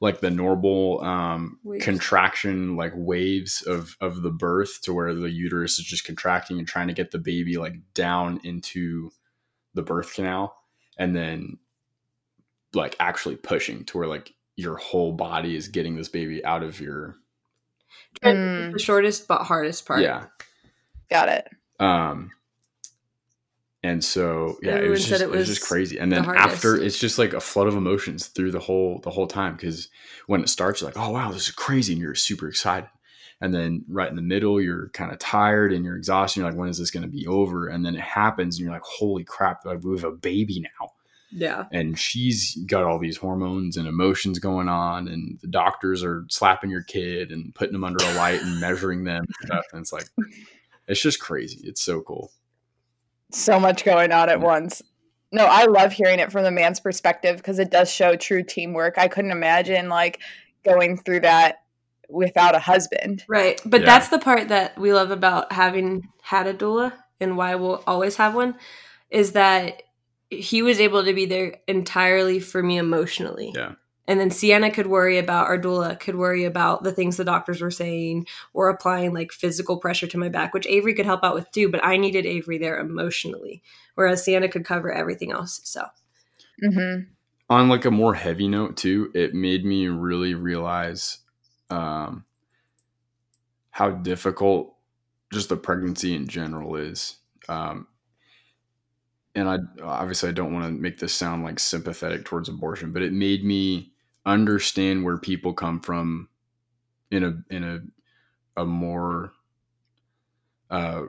like 0.00 0.20
the 0.20 0.30
normal 0.30 1.02
um, 1.02 1.58
contraction 1.80 2.76
like 2.76 2.92
waves 2.94 3.60
of 3.62 3.94
of 4.00 4.22
the 4.22 4.30
birth 4.30 4.80
to 4.82 4.94
where 4.94 5.12
the 5.12 5.30
uterus 5.30 5.78
is 5.78 5.84
just 5.84 6.06
contracting 6.06 6.58
and 6.58 6.66
trying 6.66 6.88
to 6.88 6.94
get 6.94 7.10
the 7.10 7.18
baby 7.18 7.58
like 7.58 7.74
down 7.92 8.40
into 8.44 9.10
the 9.74 9.82
birth 9.82 10.14
canal 10.14 10.56
and 10.98 11.14
then 11.16 11.58
like 12.74 12.96
actually 13.00 13.36
pushing 13.36 13.84
to 13.84 13.98
where 13.98 14.06
like 14.08 14.32
your 14.56 14.76
whole 14.76 15.12
body 15.12 15.56
is 15.56 15.68
getting 15.68 15.96
this 15.96 16.08
baby 16.08 16.44
out 16.44 16.62
of 16.62 16.80
your 16.80 17.16
Mm. 18.22 18.72
The 18.72 18.78
shortest 18.78 19.28
but 19.28 19.42
hardest 19.42 19.86
part. 19.86 20.00
yeah 20.00 20.24
Got 21.10 21.28
it. 21.28 21.48
um 21.80 22.30
and 23.82 24.02
so 24.04 24.56
yeah 24.62 24.76
it 24.76 24.88
was 24.88 25.06
just 25.06 25.22
it 25.22 25.24
it 25.26 25.30
was, 25.30 25.48
was 25.48 25.58
just 25.58 25.68
crazy 25.68 25.98
and 25.98 26.10
then 26.10 26.24
hardest. 26.24 26.46
after 26.46 26.76
it's 26.76 26.98
just 26.98 27.18
like 27.18 27.32
a 27.32 27.40
flood 27.40 27.68
of 27.68 27.76
emotions 27.76 28.26
through 28.26 28.50
the 28.50 28.58
whole 28.58 28.98
the 29.04 29.10
whole 29.10 29.26
time 29.28 29.54
because 29.54 29.88
when 30.26 30.40
it 30.42 30.48
starts 30.48 30.80
you're 30.80 30.90
like 30.90 30.98
oh 30.98 31.10
wow 31.10 31.30
this 31.30 31.42
is 31.48 31.50
crazy 31.52 31.92
and 31.92 32.02
you're 32.02 32.14
super 32.16 32.48
excited 32.48 32.88
and 33.40 33.54
then 33.54 33.84
right 33.88 34.10
in 34.10 34.16
the 34.16 34.22
middle 34.22 34.60
you're 34.60 34.88
kind 34.90 35.12
of 35.12 35.18
tired 35.18 35.72
and 35.72 35.84
you're 35.84 35.96
exhausted 35.96 36.40
you're 36.40 36.48
like 36.48 36.58
when 36.58 36.68
is 36.68 36.78
this 36.78 36.90
going 36.90 37.02
to 37.02 37.08
be 37.08 37.26
over 37.26 37.68
and 37.68 37.84
then 37.84 37.94
it 37.94 38.00
happens 38.00 38.56
and 38.56 38.64
you're 38.64 38.72
like 38.72 38.82
holy 38.82 39.24
crap 39.24 39.64
like 39.64 39.82
we 39.84 39.92
have 39.94 40.04
a 40.04 40.10
baby 40.10 40.60
now 40.60 40.90
Yeah. 41.30 41.64
and 41.72 41.98
she's 41.98 42.56
got 42.66 42.84
all 42.84 42.98
these 42.98 43.16
hormones 43.16 43.76
and 43.76 43.86
emotions 43.86 44.38
going 44.38 44.68
on 44.68 45.08
and 45.08 45.38
the 45.40 45.46
doctors 45.48 46.02
are 46.02 46.24
slapping 46.28 46.70
your 46.70 46.82
kid 46.82 47.30
and 47.30 47.54
putting 47.54 47.72
them 47.72 47.84
under 47.84 48.04
a 48.04 48.14
light 48.14 48.42
and 48.42 48.60
measuring 48.60 49.04
them 49.04 49.24
and 49.24 49.34
stuff 49.46 49.64
and 49.72 49.80
it's 49.82 49.92
like 49.92 50.06
it's 50.86 51.00
just 51.02 51.20
crazy 51.20 51.60
it's 51.64 51.80
so 51.82 52.00
cool 52.00 52.32
So 53.30 53.60
much 53.60 53.84
going 53.84 54.10
on 54.10 54.30
at 54.30 54.40
once. 54.40 54.80
No, 55.30 55.44
I 55.44 55.66
love 55.66 55.92
hearing 55.92 56.18
it 56.20 56.32
from 56.32 56.44
the 56.44 56.50
man's 56.50 56.80
perspective 56.80 57.36
because 57.36 57.58
it 57.58 57.70
does 57.70 57.92
show 57.92 58.16
true 58.16 58.42
teamwork. 58.42 58.96
I 58.96 59.08
couldn't 59.08 59.30
imagine 59.32 59.90
like 59.90 60.20
going 60.64 60.96
through 60.96 61.20
that 61.20 61.60
without 62.08 62.54
a 62.54 62.58
husband. 62.58 63.24
Right. 63.28 63.60
But 63.64 63.80
Yeah. 63.80 63.86
that's 63.86 64.08
the 64.08 64.18
part 64.18 64.48
that 64.48 64.78
we 64.78 64.92
love 64.92 65.10
about 65.10 65.52
having 65.52 66.08
had 66.22 66.46
a 66.46 66.54
doula 66.54 66.92
and 67.20 67.36
why 67.36 67.54
we'll 67.54 67.82
always 67.86 68.16
have 68.16 68.34
one 68.34 68.56
is 69.10 69.32
that 69.32 69.82
he 70.30 70.62
was 70.62 70.80
able 70.80 71.04
to 71.04 71.14
be 71.14 71.26
there 71.26 71.56
entirely 71.66 72.40
for 72.40 72.62
me 72.62 72.78
emotionally. 72.78 73.52
Yeah. 73.54 73.72
And 74.06 74.18
then 74.18 74.30
Sienna 74.30 74.70
could 74.70 74.86
worry 74.86 75.18
about, 75.18 75.48
our 75.48 75.58
doula 75.58 76.00
could 76.00 76.14
worry 76.16 76.44
about 76.44 76.82
the 76.82 76.92
things 76.92 77.18
the 77.18 77.24
doctors 77.24 77.60
were 77.60 77.70
saying 77.70 78.26
or 78.54 78.70
applying 78.70 79.12
like 79.12 79.32
physical 79.32 79.76
pressure 79.76 80.06
to 80.06 80.18
my 80.18 80.30
back, 80.30 80.54
which 80.54 80.66
Avery 80.66 80.94
could 80.94 81.04
help 81.04 81.22
out 81.22 81.34
with 81.34 81.50
too. 81.52 81.70
But 81.70 81.84
I 81.84 81.98
needed 81.98 82.24
Avery 82.24 82.56
there 82.56 82.78
emotionally, 82.78 83.62
whereas 83.96 84.24
Sienna 84.24 84.48
could 84.48 84.64
cover 84.64 84.90
everything 84.90 85.30
else. 85.32 85.60
So, 85.64 85.84
hmm 86.60 87.00
on 87.50 87.68
like 87.68 87.84
a 87.84 87.90
more 87.90 88.14
heavy 88.14 88.46
note 88.46 88.76
too 88.76 89.10
it 89.14 89.34
made 89.34 89.64
me 89.64 89.88
really 89.88 90.34
realize 90.34 91.18
um 91.70 92.24
how 93.70 93.90
difficult 93.90 94.74
just 95.32 95.48
the 95.48 95.56
pregnancy 95.56 96.14
in 96.14 96.26
general 96.26 96.76
is 96.76 97.16
um 97.48 97.86
and 99.34 99.48
i 99.48 99.58
obviously 99.82 100.28
i 100.28 100.32
don't 100.32 100.52
want 100.52 100.64
to 100.64 100.70
make 100.70 100.98
this 100.98 101.12
sound 101.12 101.44
like 101.44 101.58
sympathetic 101.58 102.24
towards 102.24 102.48
abortion 102.48 102.92
but 102.92 103.02
it 103.02 103.12
made 103.12 103.44
me 103.44 103.92
understand 104.26 105.04
where 105.04 105.18
people 105.18 105.52
come 105.52 105.80
from 105.80 106.28
in 107.10 107.24
a 107.24 107.54
in 107.54 107.64
a 107.64 107.80
a 108.60 108.64
more 108.64 109.32
uh 110.70 111.02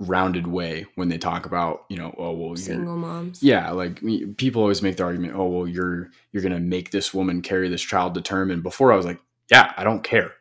rounded 0.00 0.46
way 0.46 0.86
when 0.94 1.08
they 1.08 1.18
talk 1.18 1.44
about 1.44 1.84
you 1.90 1.96
know 1.96 2.14
oh 2.16 2.32
well 2.32 2.56
single 2.56 2.96
moms. 2.96 3.42
yeah 3.42 3.70
like 3.70 4.00
people 4.38 4.62
always 4.62 4.82
make 4.82 4.96
the 4.96 5.02
argument 5.02 5.34
oh 5.36 5.46
well 5.46 5.68
you're 5.68 6.10
you're 6.32 6.42
gonna 6.42 6.58
make 6.58 6.90
this 6.90 7.12
woman 7.12 7.42
carry 7.42 7.68
this 7.68 7.82
child 7.82 8.14
to 8.14 8.22
term 8.22 8.50
and 8.50 8.62
before 8.62 8.92
i 8.92 8.96
was 8.96 9.04
like 9.04 9.20
yeah 9.50 9.72
i 9.76 9.84
don't 9.84 10.04
care 10.04 10.32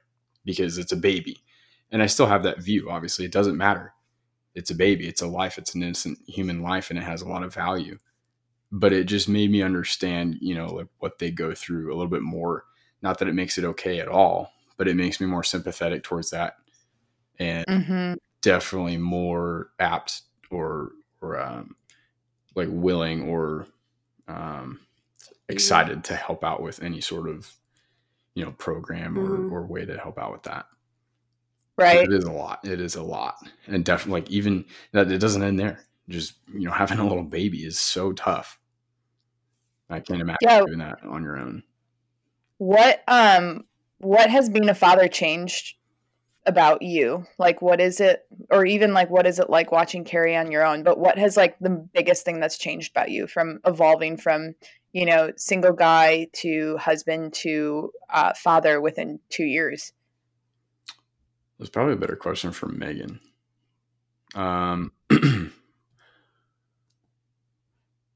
because 0.45 0.78
it's 0.78 0.91
a 0.91 0.97
baby. 0.97 1.38
And 1.91 2.01
i 2.01 2.05
still 2.05 2.28
have 2.28 2.43
that 2.43 2.62
view 2.64 2.89
obviously. 2.89 3.26
It 3.26 3.32
doesn't 3.32 3.57
matter. 3.57 3.93
It's 4.55 4.72
a 4.72 4.76
baby. 4.76 5.07
It's 5.07 5.22
a 5.22 5.28
life. 5.28 5.57
It's 5.57 5.76
an 5.76 5.84
innocent 5.84 6.20
human 6.28 6.62
life 6.62 6.89
and 6.89 6.99
it 6.99 7.03
has 7.03 7.22
a 7.22 7.28
lot 7.28 7.43
of 7.43 7.53
value. 7.53 7.97
But 8.72 8.93
it 8.93 9.05
just 9.05 9.28
made 9.30 9.51
me 9.51 9.62
understand 9.62 10.38
you 10.41 10.55
know 10.55 10.68
like 10.68 10.88
what 10.99 11.20
they 11.20 11.32
go 11.32 11.53
through 11.53 11.89
a 11.89 11.95
little 11.95 12.10
bit 12.10 12.22
more. 12.22 12.66
Not 13.01 13.20
that 13.20 13.28
it 13.28 13.36
makes 13.36 13.57
it 13.57 13.66
okay 13.66 13.99
at 13.99 14.07
all 14.07 14.51
but 14.78 14.88
it 14.88 14.95
makes 14.95 15.20
me 15.20 15.28
more 15.28 15.43
sympathetic 15.43 16.03
towards 16.03 16.30
that 16.32 16.55
and 17.38 17.66
hmm 17.68 18.14
definitely 18.41 18.97
more 18.97 19.72
apt 19.80 20.22
or 20.49 20.91
or 21.22 21.39
um, 21.39 21.76
like 22.55 22.70
willing 22.72 23.24
or 23.30 23.68
um, 24.28 24.80
excited 25.49 26.03
to 26.05 26.16
help 26.16 26.43
out 26.43 26.62
with 26.62 26.82
any 26.82 27.01
sort 27.01 27.28
of 27.28 27.51
you 28.39 28.45
know 28.45 28.51
program 28.53 29.19
or, 29.19 29.53
or 29.53 29.65
way 29.67 29.83
to 29.85 29.97
help 29.97 30.17
out 30.17 30.31
with 30.31 30.43
that. 30.43 30.65
Right. 31.77 32.03
It 32.03 32.13
is 32.13 32.23
a 32.23 32.31
lot. 32.31 32.65
It 32.65 32.79
is 32.79 32.95
a 32.95 33.03
lot, 33.03 33.35
and 33.67 33.83
definitely 33.83 34.21
like 34.21 34.31
even 34.31 34.63
that 34.93 35.11
it 35.11 35.19
doesn't 35.19 35.43
end 35.43 35.59
there. 35.59 35.79
Just 36.07 36.35
you 36.53 36.61
know 36.61 36.71
having 36.83 36.99
a 36.99 37.07
little 37.07 37.23
baby 37.25 37.59
is 37.65 37.77
so 37.77 38.13
tough. 38.13 38.57
I 39.89 39.99
can't 39.99 40.21
imagine 40.21 40.37
Yeah. 40.41 40.61
doing 40.65 40.79
that 40.79 41.03
on 41.03 41.21
your 41.23 41.37
own. 41.37 41.63
What 42.59 43.03
um 43.09 43.65
what 43.97 44.29
has 44.29 44.49
being 44.49 44.69
a 44.69 44.73
father 44.73 45.09
changed 45.09 45.75
about 46.45 46.81
you? 46.81 47.25
Like 47.37 47.61
what 47.61 47.81
is 47.81 47.99
it 47.99 48.25
or 48.49 48.65
even 48.65 48.93
like 48.93 49.09
what 49.09 49.27
is 49.27 49.39
it 49.39 49.49
like 49.49 49.73
watching 49.73 50.05
Carrie 50.05 50.37
on 50.37 50.51
your 50.51 50.65
own? 50.65 50.83
But 50.83 50.97
what 50.97 51.17
has 51.17 51.35
like 51.35 51.59
the 51.59 51.71
biggest 51.71 52.23
thing 52.23 52.39
that's 52.39 52.57
changed 52.57 52.91
about 52.91 53.11
you 53.11 53.27
from 53.27 53.59
evolving 53.65 54.15
from, 54.15 54.55
you 54.91 55.05
know, 55.05 55.31
single 55.37 55.73
guy 55.73 56.27
to 56.33 56.77
husband 56.77 57.33
to 57.33 57.91
uh, 58.09 58.33
father 58.33 58.81
within 58.81 59.19
2 59.29 59.43
years? 59.43 59.93
That's 61.57 61.69
probably 61.69 61.93
a 61.93 61.97
better 61.97 62.15
question 62.15 62.51
for 62.51 62.67
Megan. 62.67 63.19
Um, 64.33 64.93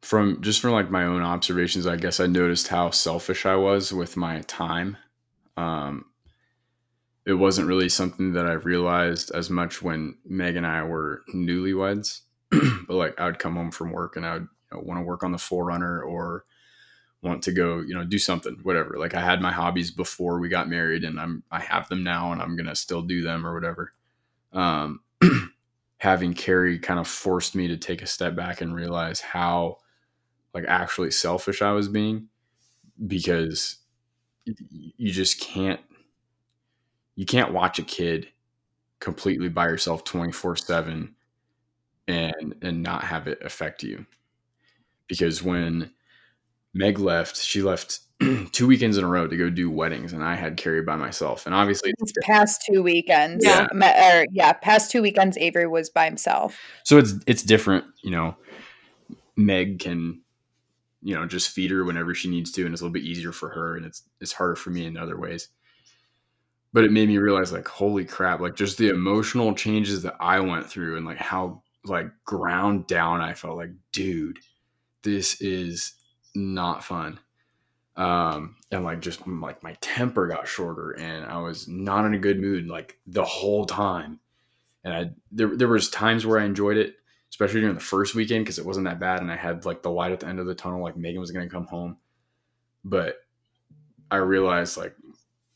from 0.01 0.41
just 0.41 0.61
from 0.61 0.71
like 0.71 0.89
my 0.91 1.05
own 1.05 1.21
observations, 1.21 1.87
I 1.87 1.97
guess 1.97 2.19
I 2.19 2.27
noticed 2.27 2.67
how 2.67 2.91
selfish 2.91 3.45
I 3.45 3.55
was 3.55 3.91
with 3.91 4.15
my 4.15 4.41
time. 4.41 4.97
Um, 5.57 6.05
it 7.25 7.33
wasn't 7.33 7.67
really 7.67 7.89
something 7.89 8.33
that 8.33 8.45
I 8.45 8.53
realized 8.53 9.31
as 9.31 9.49
much 9.49 9.81
when 9.81 10.17
Meg 10.25 10.55
and 10.55 10.67
I 10.67 10.83
were 10.83 11.23
newlyweds. 11.33 12.21
but 12.51 12.95
like, 12.95 13.19
I 13.19 13.25
would 13.25 13.39
come 13.39 13.55
home 13.55 13.71
from 13.71 13.91
work 13.91 14.15
and 14.15 14.25
I 14.25 14.33
would 14.33 14.47
you 14.71 14.77
know, 14.77 14.83
want 14.85 14.99
to 14.99 15.05
work 15.05 15.23
on 15.23 15.31
the 15.31 15.37
Forerunner 15.37 16.01
or 16.01 16.45
want 17.23 17.43
to 17.43 17.51
go, 17.51 17.79
you 17.81 17.95
know, 17.95 18.03
do 18.03 18.19
something, 18.19 18.59
whatever. 18.63 18.97
Like 18.99 19.15
I 19.15 19.21
had 19.21 19.41
my 19.41 19.51
hobbies 19.51 19.91
before 19.91 20.39
we 20.39 20.49
got 20.49 20.69
married 20.69 21.03
and 21.03 21.19
I'm 21.19 21.43
I 21.51 21.59
have 21.61 21.89
them 21.89 22.03
now 22.03 22.31
and 22.31 22.41
I'm 22.41 22.55
gonna 22.55 22.75
still 22.75 23.01
do 23.01 23.21
them 23.23 23.45
or 23.45 23.53
whatever. 23.53 23.93
Um 24.53 25.01
having 25.97 26.33
Carrie 26.33 26.79
kind 26.79 26.99
of 26.99 27.07
forced 27.07 27.55
me 27.55 27.67
to 27.69 27.77
take 27.77 28.01
a 28.01 28.07
step 28.07 28.35
back 28.35 28.61
and 28.61 28.75
realize 28.75 29.21
how 29.21 29.77
like 30.53 30.65
actually 30.67 31.11
selfish 31.11 31.61
I 31.61 31.71
was 31.71 31.89
being 31.89 32.27
because 33.07 33.77
you 34.45 35.11
just 35.11 35.39
can't 35.39 35.79
you 37.15 37.25
can't 37.25 37.53
watch 37.53 37.79
a 37.79 37.83
kid 37.83 38.27
completely 38.99 39.49
by 39.49 39.67
yourself 39.67 40.03
24/7 40.03 41.13
and 42.07 42.55
and 42.61 42.83
not 42.83 43.03
have 43.05 43.27
it 43.27 43.41
affect 43.43 43.83
you. 43.83 44.05
Because 45.07 45.43
when 45.43 45.91
Meg 46.73 46.99
left, 46.99 47.37
she 47.37 47.61
left 47.61 47.99
two 48.51 48.67
weekends 48.67 48.97
in 48.97 49.03
a 49.03 49.07
row 49.07 49.27
to 49.27 49.37
go 49.37 49.49
do 49.49 49.69
weddings 49.69 50.13
and 50.13 50.23
I 50.23 50.35
had 50.35 50.57
Carrie 50.57 50.81
by 50.81 50.95
myself. 50.95 51.45
And 51.45 51.53
obviously 51.53 51.93
These 51.99 52.13
past 52.23 52.63
two 52.69 52.81
weekends. 52.81 53.45
Yeah. 53.45 53.67
Or, 53.71 54.21
er, 54.21 54.25
yeah, 54.31 54.53
past 54.53 54.91
two 54.91 55.01
weekends 55.01 55.37
Avery 55.37 55.67
was 55.67 55.89
by 55.89 56.05
himself. 56.05 56.57
so 56.83 56.97
it's 56.97 57.13
it's 57.27 57.43
different, 57.43 57.85
you 58.03 58.11
know. 58.11 58.35
Meg 59.35 59.79
can 59.79 60.21
you 61.03 61.13
know 61.13 61.25
just 61.25 61.49
feed 61.49 61.69
her 61.71 61.83
whenever 61.83 62.15
she 62.15 62.29
needs 62.29 62.51
to 62.51 62.63
and 62.63 62.73
it's 62.73 62.81
a 62.81 62.85
little 62.85 62.93
bit 62.93 63.03
easier 63.03 63.31
for 63.31 63.49
her 63.49 63.75
and 63.75 63.85
it's 63.85 64.03
it's 64.21 64.31
harder 64.31 64.55
for 64.55 64.69
me 64.69 64.85
in 64.85 64.97
other 64.97 65.19
ways 65.19 65.49
but 66.71 66.83
it 66.83 66.91
made 66.91 67.09
me 67.09 67.17
realize 67.17 67.51
like 67.51 67.67
holy 67.67 68.05
crap 68.05 68.39
like 68.39 68.55
just 68.55 68.77
the 68.77 68.89
emotional 68.89 69.53
changes 69.53 70.01
that 70.01 70.15
i 70.19 70.39
went 70.39 70.67
through 70.69 70.95
and 70.95 71.05
like 71.05 71.17
how 71.17 71.61
like 71.83 72.07
ground 72.25 72.87
down 72.87 73.21
i 73.21 73.33
felt 73.33 73.57
like 73.57 73.71
dude 73.91 74.39
this 75.03 75.41
is 75.41 75.93
not 76.35 76.83
fun 76.83 77.19
um 77.95 78.55
and 78.71 78.83
like 78.83 78.99
just 78.99 79.27
like 79.27 79.61
my 79.61 79.75
temper 79.81 80.27
got 80.27 80.47
shorter 80.47 80.91
and 80.91 81.25
i 81.25 81.37
was 81.37 81.67
not 81.67 82.05
in 82.05 82.15
a 82.15 82.19
good 82.19 82.39
mood 82.39 82.67
like 82.67 82.97
the 83.05 83.23
whole 83.23 83.65
time 83.65 84.19
and 84.83 84.93
i 84.93 85.09
there, 85.31 85.55
there 85.55 85.67
was 85.67 85.89
times 85.89 86.25
where 86.25 86.39
i 86.39 86.43
enjoyed 86.43 86.77
it 86.77 86.95
especially 87.33 87.61
during 87.61 87.73
the 87.73 87.81
first 87.81 88.13
weekend 88.13 88.45
because 88.45 88.59
it 88.59 88.65
wasn't 88.65 88.85
that 88.85 88.99
bad 88.99 89.19
and 89.19 89.31
I 89.31 89.35
had 89.35 89.65
like 89.65 89.81
the 89.81 89.89
light 89.89 90.11
at 90.11 90.19
the 90.19 90.27
end 90.27 90.39
of 90.39 90.45
the 90.45 90.53
tunnel, 90.53 90.83
like 90.83 90.95
Megan 90.95 91.19
was 91.19 91.31
going 91.31 91.49
to 91.49 91.51
come 91.51 91.65
home. 91.65 91.97
But 92.85 93.25
I 94.11 94.17
realized 94.17 94.77
like 94.77 94.95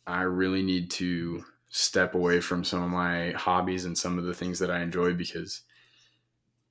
I 0.08 0.24
really 0.24 0.64
need 0.64 0.90
to 0.92 1.46
step 1.70 2.16
away 2.16 2.40
from 2.40 2.64
some 2.64 2.82
of 2.82 2.90
my 2.90 3.30
hobbies 3.34 3.86
and 3.86 3.96
some 3.96 4.18
of 4.18 4.24
the 4.24 4.34
things 4.34 4.58
that 4.58 4.72
I 4.72 4.82
enjoy 4.82 5.14
because 5.14 5.62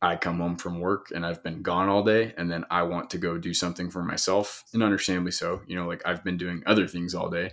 I 0.03 0.17
come 0.17 0.39
home 0.39 0.57
from 0.57 0.81
work 0.81 1.11
and 1.15 1.25
I've 1.25 1.43
been 1.43 1.63
gone 1.63 1.89
all 1.89 2.05
day 2.05 2.35
and 2.37 2.51
then 2.51 2.65
I 2.71 2.83
want 2.83 3.11
to 3.11 3.19
go 3.19 3.39
do 3.39 3.55
something 3.55 3.91
for 3.91 4.03
myself 4.03 4.65
and 4.73 4.83
understandably 4.83 5.33
so. 5.33 5.63
You 5.67 5.77
know, 5.77 5.87
like 5.87 6.03
I've 6.05 6.23
been 6.23 6.37
doing 6.37 6.63
other 6.67 6.87
things 6.87 7.15
all 7.15 7.31
day, 7.31 7.53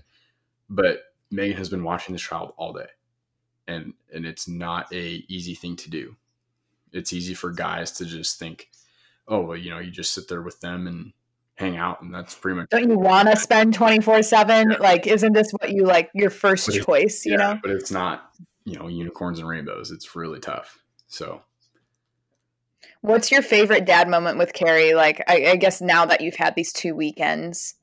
but 0.69 1.03
Megan 1.31 1.57
has 1.57 1.69
been 1.69 1.83
watching 1.83 2.13
this 2.13 2.21
child 2.21 2.53
all 2.57 2.73
day. 2.73 2.87
And 3.65 3.93
and 4.13 4.25
it's 4.25 4.47
not 4.47 4.93
a 4.93 5.23
easy 5.29 5.55
thing 5.55 5.77
to 5.77 5.89
do 5.89 6.17
it's 6.93 7.11
easy 7.11 7.33
for 7.33 7.51
guys 7.51 7.91
to 7.93 8.05
just 8.05 8.39
think, 8.39 8.69
oh, 9.27 9.41
well, 9.41 9.57
you 9.57 9.71
know, 9.71 9.79
you 9.79 9.91
just 9.91 10.13
sit 10.13 10.29
there 10.29 10.41
with 10.41 10.61
them 10.61 10.87
and 10.87 11.11
hang 11.55 11.75
out, 11.75 12.01
and 12.01 12.13
that's 12.13 12.35
pretty 12.35 12.57
much. 12.57 12.69
Don't 12.69 12.89
you 12.89 12.97
want 12.97 13.29
to 13.29 13.35
spend 13.35 13.73
24 13.73 14.23
7? 14.23 14.75
Like, 14.79 15.07
isn't 15.07 15.33
this 15.33 15.51
what 15.51 15.71
you 15.71 15.83
like 15.83 16.09
your 16.13 16.29
first 16.29 16.71
choice, 16.71 17.25
you 17.25 17.37
know? 17.37 17.59
but 17.61 17.71
it's 17.71 17.91
not, 17.91 18.31
you 18.63 18.77
know, 18.77 18.87
unicorns 18.87 19.39
and 19.39 19.47
rainbows. 19.47 19.91
It's 19.91 20.15
really 20.15 20.39
tough. 20.39 20.79
So, 21.07 21.41
What's 23.03 23.31
your 23.31 23.43
favorite 23.43 23.85
dad 23.85 24.09
moment 24.09 24.39
with 24.39 24.53
Carrie? 24.53 24.95
Like, 24.95 25.23
I, 25.27 25.45
I 25.51 25.55
guess 25.57 25.79
now 25.79 26.07
that 26.07 26.21
you've 26.21 26.37
had 26.37 26.55
these 26.55 26.73
two 26.73 26.95
weekends. 26.95 27.75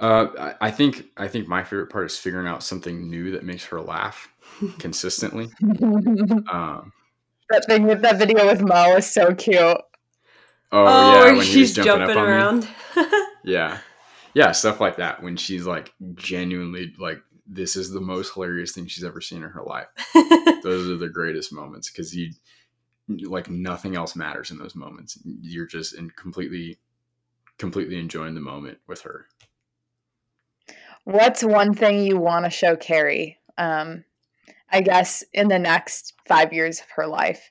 uh, 0.00 0.28
I, 0.38 0.68
I 0.68 0.70
think 0.70 1.04
I 1.16 1.28
think 1.28 1.46
my 1.48 1.62
favorite 1.62 1.90
part 1.90 2.06
is 2.06 2.16
figuring 2.18 2.46
out 2.46 2.62
something 2.62 3.08
new 3.10 3.32
that 3.32 3.44
makes 3.44 3.64
her 3.66 3.80
laugh 3.80 4.28
consistently. 4.78 5.50
that 5.60 6.44
Um, 6.50 6.92
thing 7.66 7.84
with 7.84 8.02
that 8.02 8.18
video 8.18 8.46
with 8.46 8.62
Mo 8.62 8.96
is 8.96 9.10
so 9.10 9.34
cute. 9.34 9.78
oh, 10.72 11.00
Oh, 11.00 11.00
yeah, 11.00 11.36
when 11.36 11.40
she's 11.40 11.72
jumping, 11.72 12.00
jumping, 12.00 12.02
up 12.02 12.16
on 12.16 12.28
around. 12.28 12.68
Yeah, 13.44 13.78
yeah, 14.34 14.52
stuff 14.52 14.80
like 14.80 14.96
that. 14.96 15.22
When 15.22 15.36
she's 15.36 15.66
like 15.66 15.92
genuinely 16.14 16.94
like, 16.98 17.20
this 17.46 17.76
is 17.76 17.90
the 17.90 18.00
most 18.00 18.34
hilarious 18.34 18.72
thing 18.72 18.86
she's 18.86 19.04
ever 19.04 19.20
seen 19.20 19.42
in 19.42 19.50
her 19.50 19.62
life. 19.64 19.88
those 20.62 20.88
are 20.90 20.96
the 20.96 21.08
greatest 21.12 21.52
moments 21.52 21.90
because 21.90 22.14
you 22.14 22.32
like 23.22 23.50
nothing 23.50 23.96
else 23.96 24.14
matters 24.14 24.50
in 24.50 24.58
those 24.58 24.74
moments 24.74 25.18
you're 25.24 25.66
just 25.66 25.94
in 25.94 26.10
completely 26.10 26.78
completely 27.58 27.98
enjoying 27.98 28.34
the 28.34 28.40
moment 28.40 28.78
with 28.86 29.02
her 29.02 29.26
What's 31.04 31.42
one 31.42 31.72
thing 31.72 32.04
you 32.04 32.18
want 32.18 32.44
to 32.44 32.50
show 32.50 32.76
Carrie? 32.76 33.38
Um, 33.56 34.04
I 34.70 34.82
guess 34.82 35.24
in 35.32 35.48
the 35.48 35.58
next 35.58 36.12
five 36.26 36.52
years 36.52 36.80
of 36.80 36.86
her 36.90 37.06
life 37.06 37.50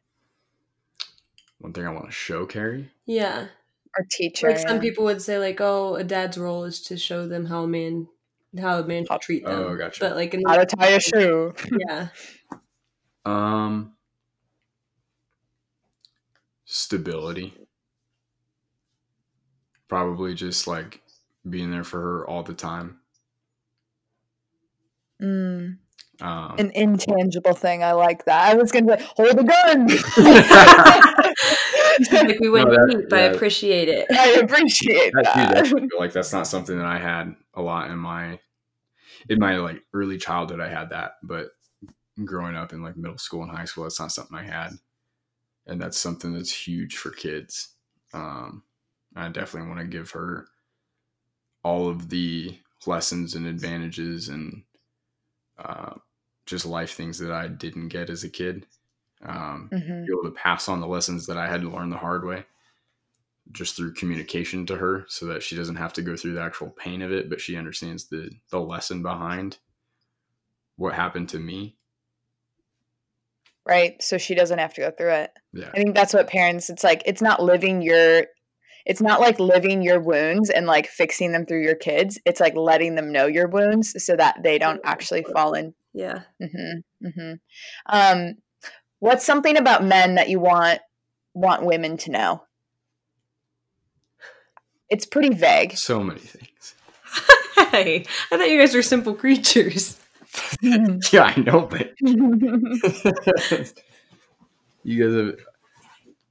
one 1.58 1.74
thing 1.74 1.86
i 1.86 1.92
want 1.92 2.06
to 2.06 2.12
show 2.12 2.46
carrie 2.46 2.90
yeah. 3.06 3.48
or 3.98 4.06
teach 4.12 4.42
her. 4.42 4.50
Like 4.50 4.60
some 4.60 4.80
people 4.80 5.04
would 5.06 5.22
say, 5.22 5.40
like, 5.40 5.60
oh, 5.60 5.96
a 5.96 6.04
dad's 6.04 6.38
role 6.38 6.64
is 6.64 6.80
to 6.84 6.96
show 6.96 7.28
them 7.28 7.46
how 7.46 7.64
a 7.64 7.68
man, 7.68 8.08
how 8.58 8.80
a 8.80 8.86
man 8.86 9.06
should 9.10 9.22
treat 9.22 9.44
them. 9.44 9.60
Oh, 9.60 9.76
gotcha. 9.76 10.00
But 10.00 10.16
like, 10.16 10.34
in 10.34 10.44
how 10.46 10.58
to 10.58 10.66
tie 10.66 10.90
a 10.90 11.00
shoe. 11.00 11.54
yeah, 11.88 12.10
um 13.26 13.94
stability 16.72 17.52
probably 19.88 20.36
just 20.36 20.68
like 20.68 21.02
being 21.50 21.72
there 21.72 21.84
for 21.84 22.00
her 22.00 22.28
all 22.28 22.44
the 22.44 22.54
time 22.54 23.00
Mm, 25.22 25.78
um 26.22 26.56
an 26.58 26.72
intangible 26.76 27.54
thing. 27.54 27.84
I 27.84 27.92
like 27.92 28.24
that. 28.24 28.52
I 28.52 28.54
was 28.54 28.72
going 28.72 28.88
to 28.88 28.98
say, 28.98 29.06
hold 29.18 29.38
the 29.38 29.44
gun. 29.44 29.88
like 32.30 32.40
we 32.40 32.50
went 32.50 32.70
No, 32.70 32.76
that- 32.76 32.88
deep. 33.02 33.12
I 33.14 33.22
appreciate 33.24 33.90
it. 33.90 34.06
I 34.12 34.30
appreciate 34.42 35.12
that 35.16 35.26
that. 35.26 35.54
definitely 35.56 35.90
feel 35.90 36.00
like 36.00 36.14
that's 36.14 36.32
not 36.32 36.48
something 36.48 36.78
that 36.78 36.86
I 36.86 36.98
had 37.00 37.36
a 37.54 37.62
lot 37.62 37.92
in 37.92 37.98
my 37.98 38.40
in 39.30 39.40
my 39.40 39.58
like 39.58 39.82
early 39.94 40.18
childhood. 40.18 40.62
I 40.62 40.70
had 40.70 40.92
that, 40.92 41.14
but 41.22 41.48
growing 42.24 42.56
up 42.56 42.72
in 42.72 42.82
like 42.82 42.96
middle 42.96 43.18
school 43.18 43.44
and 43.44 43.52
high 43.52 43.66
school, 43.66 43.84
that's 43.84 44.00
not 44.00 44.14
something 44.14 44.38
I 44.38 44.44
had, 44.44 44.72
and 45.70 45.82
that's 45.82 46.00
something 46.00 46.34
that's 46.34 46.68
huge 46.68 46.98
for 46.98 47.12
kids. 47.12 47.76
Um, 48.14 48.66
I 49.16 49.30
definitely 49.30 49.70
want 49.70 49.82
to 49.82 49.88
give 49.88 50.12
her 50.12 50.48
all 51.64 51.90
of 51.90 52.10
the 52.10 52.58
lessons 52.86 53.36
and 53.36 53.46
advantages 53.46 54.30
and 54.30 54.64
uh, 55.58 55.96
just 56.46 56.66
life 56.66 56.94
things 56.94 57.20
that 57.20 57.32
I 57.32 57.48
didn't 57.48 57.90
get 57.90 58.10
as 58.10 58.24
a 58.24 58.30
kid. 58.30 58.68
Um, 59.24 59.72
Mhm. 59.72 60.08
be 60.08 60.14
able 60.14 60.30
to 60.32 60.36
pass 60.42 60.70
on 60.70 60.82
the 60.82 60.88
lessons 60.88 61.28
that 61.28 61.38
I 61.38 61.50
had 61.50 61.62
to 61.62 61.70
learn 61.70 61.90
the 61.92 61.98
hard 61.98 62.26
way 62.26 62.46
just 63.52 63.76
through 63.76 63.94
communication 63.94 64.66
to 64.68 64.76
her 64.78 65.06
so 65.08 65.26
that 65.26 65.42
she 65.42 65.56
doesn't 65.56 65.76
have 65.76 65.94
to 65.94 66.02
go 66.02 66.16
through 66.16 66.34
the 66.34 66.42
actual 66.42 66.70
pain 66.70 67.02
of 67.02 67.12
it, 67.12 67.30
but 67.30 67.42
she 67.42 67.56
understands 67.56 68.08
the, 68.08 68.32
the 68.52 68.60
lesson 68.60 69.02
behind 69.02 69.58
what 70.78 70.94
happened 70.96 71.30
to 71.30 71.40
me. 71.40 71.78
Right. 73.70 74.02
So 74.02 74.18
she 74.18 74.34
doesn't 74.34 74.58
have 74.58 74.74
to 74.74 74.82
go 74.82 74.92
through 74.92 75.12
it. 75.12 75.32
Yeah. 75.54 75.70
I 75.72 75.78
think 75.78 75.96
that's 75.96 76.14
what 76.14 76.28
parents, 76.28 76.70
it's 76.70 76.84
like, 76.84 77.04
it's 77.06 77.22
not 77.22 77.44
living 77.44 77.82
your, 77.82 78.26
it's 78.86 79.02
not 79.02 79.20
like 79.20 79.40
living 79.40 79.84
your 79.84 80.00
wounds 80.00 80.50
and 80.50 80.66
like 80.66 80.88
fixing 80.88 81.32
them 81.32 81.46
through 81.46 81.62
your 81.62 81.76
kids. 81.76 82.20
It's 82.26 82.40
like 82.40 82.56
letting 82.56 82.96
them 82.96 83.12
know 83.12 83.28
your 83.28 83.48
wounds 83.48 84.04
so 84.04 84.16
that 84.16 84.42
they 84.42 84.58
don't 84.58 84.82
actually 84.84 85.24
fall 85.24 85.54
in. 85.54 85.76
Yeah. 85.94 86.22
hmm 86.42 86.80
hmm 87.08 87.34
Um, 87.86 88.36
what's 89.00 89.26
something 89.26 89.58
about 89.58 89.84
men 89.84 90.16
that 90.16 90.30
you 90.30 90.40
want 90.40 90.80
want 91.34 91.64
women 91.64 91.98
to 91.98 92.12
know? 92.12 92.44
It's 94.90 95.06
pretty 95.06 95.34
vague. 95.34 95.78
So 95.78 96.04
many 96.04 96.20
things. 96.20 96.76
Hey, 97.72 98.06
I 98.32 98.38
thought 98.38 98.50
you 98.50 98.58
guys 98.58 98.74
were 98.74 98.82
simple 98.82 99.14
creatures. 99.14 100.00
Yeah, 101.12 101.24
I 101.24 101.40
know, 101.40 101.62
but 101.62 101.94
you 104.84 105.04
guys 105.04 105.14
have, 105.14 105.36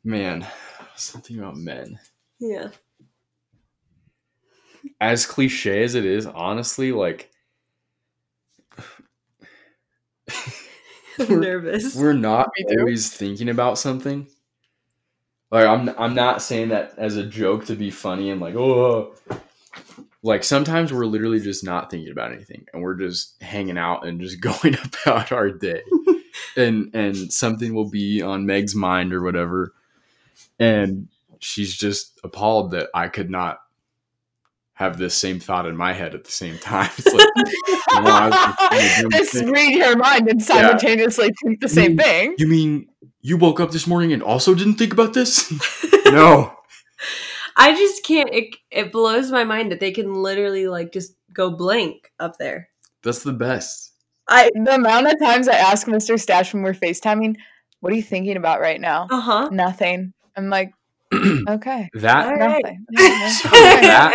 man, 0.05 0.47
something 0.97 1.39
about 1.39 1.57
men. 1.57 1.99
Yeah. 2.39 2.69
As 5.01 5.27
cliche 5.27 5.83
as 5.83 5.95
it 5.95 6.05
is, 6.05 6.27
honestly, 6.27 6.93
like, 6.93 7.31
I'm 11.19 11.41
nervous. 11.41 11.95
we're 11.95 12.13
not 12.13 12.51
always 12.79 13.11
thinking 13.11 13.49
about 13.49 13.79
something. 13.79 14.29
Like 15.51 15.67
I'm 15.67 15.89
I'm 15.99 16.15
not 16.15 16.43
saying 16.43 16.69
that 16.69 16.95
as 16.99 17.17
a 17.17 17.25
joke 17.27 17.67
to 17.67 17.75
be 17.75 17.91
funny 17.91 18.31
and 18.31 18.41
like 18.41 18.55
oh 18.55 19.15
like 20.29 20.45
sometimes 20.45 20.93
we're 20.93 21.07
literally 21.07 21.41
just 21.41 21.65
not 21.65 21.91
thinking 21.91 22.13
about 22.13 22.33
anything 22.33 22.67
and 22.73 22.83
we're 22.83 22.95
just 22.95 23.41
hanging 23.43 23.79
out 23.79 24.07
and 24.07 24.21
just 24.21 24.41
going 24.63 24.77
about 24.85 25.33
our 25.33 25.51
day. 25.51 25.83
and 26.57 26.95
and 26.95 27.33
something 27.33 27.75
will 27.75 27.89
be 27.91 28.23
on 28.23 28.47
Meg's 28.47 28.75
mind 28.75 29.13
or 29.13 29.23
whatever. 29.23 29.73
And 30.61 31.09
she's 31.41 31.77
just 31.77 32.19
appalled 32.25 32.73
that 32.73 32.89
I 32.95 33.09
could 33.09 33.31
not 33.31 33.59
have 34.75 34.97
this 34.99 35.15
same 35.15 35.41
thought 35.41 35.67
in 35.67 35.77
my 35.77 35.93
head 35.93 36.15
at 36.15 36.25
the 36.25 36.31
same 36.31 36.57
time. 36.59 36.89
It's 36.99 37.13
like, 37.13 37.27
you 37.95 38.01
know, 38.03 38.11
I 38.11 38.31
just 38.31 38.59
trying 38.59 38.81
to 38.81 39.03
do 39.03 39.09
my 39.11 39.19
Just 39.19 39.33
thing. 39.33 39.51
read 39.51 39.75
your 39.77 39.97
mind 39.97 40.29
and 40.29 40.41
simultaneously 40.43 41.31
think 41.43 41.61
the 41.61 41.69
same 41.69 41.97
Mm. 41.97 42.03
thing. 42.03 42.35
you 42.39 42.47
mean 42.47 42.89
you 43.21 43.37
woke 43.37 43.59
up 43.61 43.73
this 43.73 43.87
morning 43.89 44.13
and 44.13 44.23
also 44.23 44.55
didn't 44.55 44.75
think 44.75 44.93
about 44.93 45.15
this? 45.15 45.51
no. 46.07 46.53
I 47.59 47.75
just 47.75 48.05
can't. 48.05 48.31
It, 48.33 48.57
it 48.71 48.93
blows 48.93 49.31
my 49.31 49.45
mind 49.45 49.73
that 49.73 49.81
they 49.81 49.91
can 49.91 50.15
literally 50.15 50.69
like 50.69 50.93
just 50.93 51.15
go 51.33 51.51
blank 51.51 52.13
up 52.21 52.39
there. 52.39 52.69
That's 53.03 53.23
the 53.23 53.33
best. 53.33 53.93
I 54.29 54.51
the 54.55 54.75
amount 54.75 55.09
of 55.09 55.19
times 55.19 55.49
I 55.49 55.55
ask 55.57 55.87
Mr. 55.87 56.21
Stash 56.21 56.55
when 56.55 56.63
we're 56.63 56.75
FaceTiming, 56.75 57.37
what 57.81 57.93
are 57.93 57.97
you 57.97 58.03
thinking 58.03 58.37
about 58.37 58.61
right 58.61 58.81
now? 58.81 59.09
Uh 59.11 59.21
huh. 59.21 59.49
Nothing. 59.51 60.13
I'm 60.37 60.49
like, 60.51 60.73
okay. 61.15 61.89
That 61.95 62.27
All 62.27 62.37
right. 62.37 62.63
Nothing. 62.91 63.31
So 63.31 63.49
that- 63.51 64.13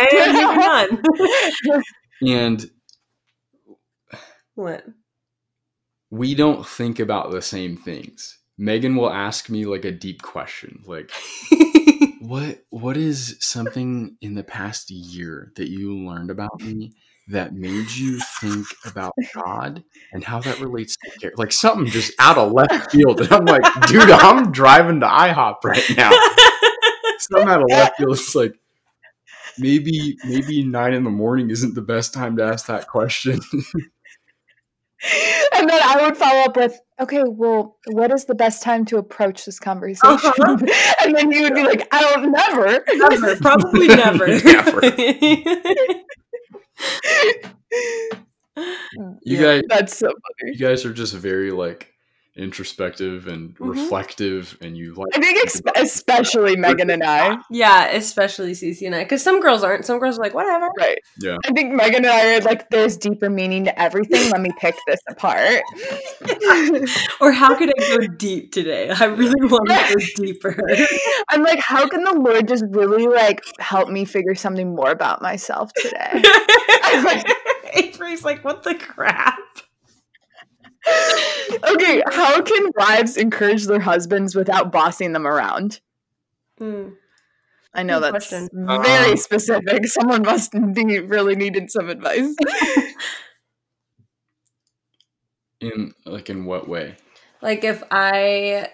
and 1.72 1.82
and 2.30 2.70
what? 4.54 4.84
we 6.10 6.34
don't 6.34 6.64
think 6.64 7.00
about 7.00 7.32
the 7.32 7.42
same 7.42 7.76
things. 7.76 8.38
Megan 8.56 8.94
will 8.94 9.10
ask 9.10 9.50
me 9.50 9.64
like 9.64 9.84
a 9.84 9.90
deep 9.90 10.22
question, 10.22 10.82
like 10.86 11.10
what 12.28 12.64
what 12.70 12.96
is 12.96 13.36
something 13.40 14.16
in 14.20 14.34
the 14.34 14.44
past 14.44 14.90
year 14.90 15.52
that 15.56 15.68
you 15.68 15.96
learned 15.96 16.30
about 16.30 16.60
me 16.60 16.92
that 17.28 17.54
made 17.54 17.90
you 17.90 18.18
think 18.40 18.66
about 18.86 19.12
God 19.34 19.82
and 20.12 20.24
how 20.24 20.40
that 20.40 20.58
relates 20.60 20.96
to 20.96 21.10
care? 21.18 21.32
Like 21.36 21.52
something 21.52 21.86
just 21.86 22.12
out 22.18 22.38
of 22.38 22.52
left 22.52 22.90
field. 22.90 23.20
And 23.20 23.32
I'm 23.32 23.44
like, 23.44 23.62
dude, 23.86 24.10
I'm 24.10 24.52
driving 24.52 25.00
to 25.00 25.06
IHOP 25.06 25.64
right 25.64 25.84
now. 25.96 26.12
Something 27.18 27.48
out 27.48 27.62
of 27.62 27.68
left 27.70 27.96
field. 27.98 28.12
It's 28.12 28.34
like 28.34 28.54
maybe 29.58 30.16
maybe 30.24 30.64
nine 30.64 30.94
in 30.94 31.04
the 31.04 31.10
morning 31.10 31.50
isn't 31.50 31.74
the 31.74 31.82
best 31.82 32.14
time 32.14 32.36
to 32.38 32.44
ask 32.44 32.66
that 32.66 32.88
question. 32.88 33.40
and 35.56 35.68
then 35.68 35.80
I 35.82 36.02
would 36.02 36.16
follow 36.16 36.40
up 36.40 36.56
with, 36.56 36.78
okay, 37.00 37.22
well, 37.26 37.76
what 37.88 38.12
is 38.12 38.24
the 38.24 38.34
best 38.34 38.62
time 38.62 38.84
to 38.86 38.96
approach 38.98 39.44
this 39.44 39.58
conversation? 39.58 40.00
Uh-huh. 40.04 40.56
and 41.04 41.14
then 41.14 41.30
you 41.30 41.42
would 41.42 41.54
be 41.54 41.62
like, 41.62 41.86
I 41.92 42.00
don't 42.00 42.32
never. 42.32 42.84
never. 42.94 43.36
Probably 43.40 43.88
never. 43.88 44.26
Never. 44.26 44.80
You 49.22 49.40
guys 49.40 49.62
That's 49.68 49.96
so 49.96 50.06
funny. 50.06 50.52
you 50.52 50.58
guys 50.58 50.84
are 50.84 50.92
just 50.92 51.14
very 51.14 51.50
like 51.50 51.93
introspective 52.36 53.28
and 53.28 53.56
Mhm. 53.58 53.70
reflective 53.70 54.58
and 54.60 54.76
you 54.76 54.92
like 54.94 55.16
I 55.16 55.20
think 55.20 55.38
ex- 55.44 55.60
especially 55.76 56.56
Megan 56.64 56.90
and 56.90 57.04
I. 57.04 57.38
yeah, 57.50 57.86
especially 57.92 58.52
Cece 58.52 58.84
and 58.86 58.94
I, 58.94 59.04
because 59.04 59.22
some 59.22 59.40
girls 59.40 59.62
aren't. 59.62 59.84
Some 59.86 59.98
girls 60.00 60.18
are 60.18 60.22
like, 60.22 60.34
whatever. 60.34 60.68
Right. 60.78 60.98
Yeah. 61.20 61.36
I 61.46 61.52
think 61.52 61.72
Megan 61.72 62.04
and 62.04 62.06
I 62.06 62.36
are 62.36 62.40
like, 62.40 62.68
there's 62.70 62.96
deeper 62.96 63.30
meaning 63.30 63.64
to 63.66 63.80
everything. 63.80 64.30
Let 64.32 64.40
me 64.40 64.50
pick 64.58 64.74
this 64.86 65.00
apart. 65.08 65.62
Or 67.20 67.30
how 67.32 67.54
could 67.56 67.70
I 67.78 67.96
go 67.96 68.06
deep 68.16 68.52
today? 68.52 68.90
I 68.90 69.04
really 69.06 69.34
want 69.46 69.68
to 69.68 69.94
go 69.94 70.04
deeper. 70.24 70.56
I'm 71.28 71.42
like, 71.42 71.60
how 71.60 71.88
can 71.88 72.02
the 72.04 72.14
Lord 72.14 72.48
just 72.48 72.64
really 72.70 73.06
like 73.06 73.40
help 73.60 73.88
me 73.88 74.04
figure 74.04 74.34
something 74.34 74.74
more 74.74 74.90
about 74.90 75.22
myself 75.22 75.72
today? 75.74 76.22
Avery's 77.72 78.24
like, 78.24 78.44
what 78.44 78.62
the 78.62 78.74
crap? 78.74 79.38
Okay, 80.86 82.02
how 82.12 82.40
can 82.42 82.70
wives 82.76 83.16
encourage 83.16 83.64
their 83.66 83.80
husbands 83.80 84.34
without 84.34 84.70
bossing 84.72 85.12
them 85.12 85.26
around? 85.26 85.80
Hmm. 86.58 86.90
I 87.76 87.82
know 87.82 87.98
Good 88.00 88.14
that's 88.14 88.28
question. 88.28 88.48
very 88.52 89.10
Um, 89.12 89.16
specific. 89.16 89.86
Someone 89.88 90.22
must 90.22 90.52
be 90.52 91.00
really 91.00 91.34
needed 91.34 91.70
some 91.70 91.88
advice. 91.88 92.34
in 95.60 95.92
like 96.04 96.30
in 96.30 96.44
what 96.44 96.68
way? 96.68 96.96
Like 97.42 97.64
if 97.64 97.82
I 97.90 98.68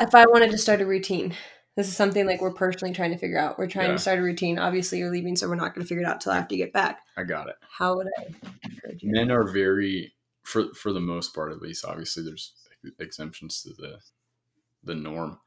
if 0.00 0.14
I 0.14 0.26
wanted 0.26 0.50
to 0.50 0.58
start 0.58 0.80
a 0.80 0.86
routine. 0.86 1.34
This 1.76 1.86
is 1.86 1.96
something 1.96 2.26
like 2.26 2.40
we're 2.40 2.52
personally 2.52 2.92
trying 2.92 3.12
to 3.12 3.18
figure 3.18 3.38
out. 3.38 3.56
We're 3.56 3.68
trying 3.68 3.86
Yeah. 3.90 3.92
to 3.92 3.98
start 4.00 4.18
a 4.18 4.22
routine. 4.22 4.58
Obviously, 4.58 4.98
you're 4.98 5.12
leaving, 5.12 5.36
so 5.36 5.48
we're 5.48 5.54
not 5.54 5.76
going 5.76 5.84
to 5.84 5.88
figure 5.88 6.02
it 6.02 6.08
out 6.08 6.20
till 6.20 6.32
after 6.32 6.56
you 6.56 6.64
get 6.64 6.72
back. 6.72 7.02
I 7.16 7.22
got 7.22 7.48
it. 7.48 7.54
How 7.78 7.94
would 7.94 8.08
I 8.18 8.24
encourage 8.64 9.00
you? 9.04 9.12
Men 9.12 9.30
are 9.30 9.44
very 9.44 10.12
for 10.48 10.72
for 10.74 10.92
the 10.92 11.00
most 11.00 11.34
part 11.34 11.52
at 11.52 11.60
least, 11.60 11.84
obviously 11.84 12.24
there's 12.24 12.54
exemptions 12.98 13.62
to 13.62 13.70
the 13.70 13.98
the 14.82 14.94
norm. 14.94 15.38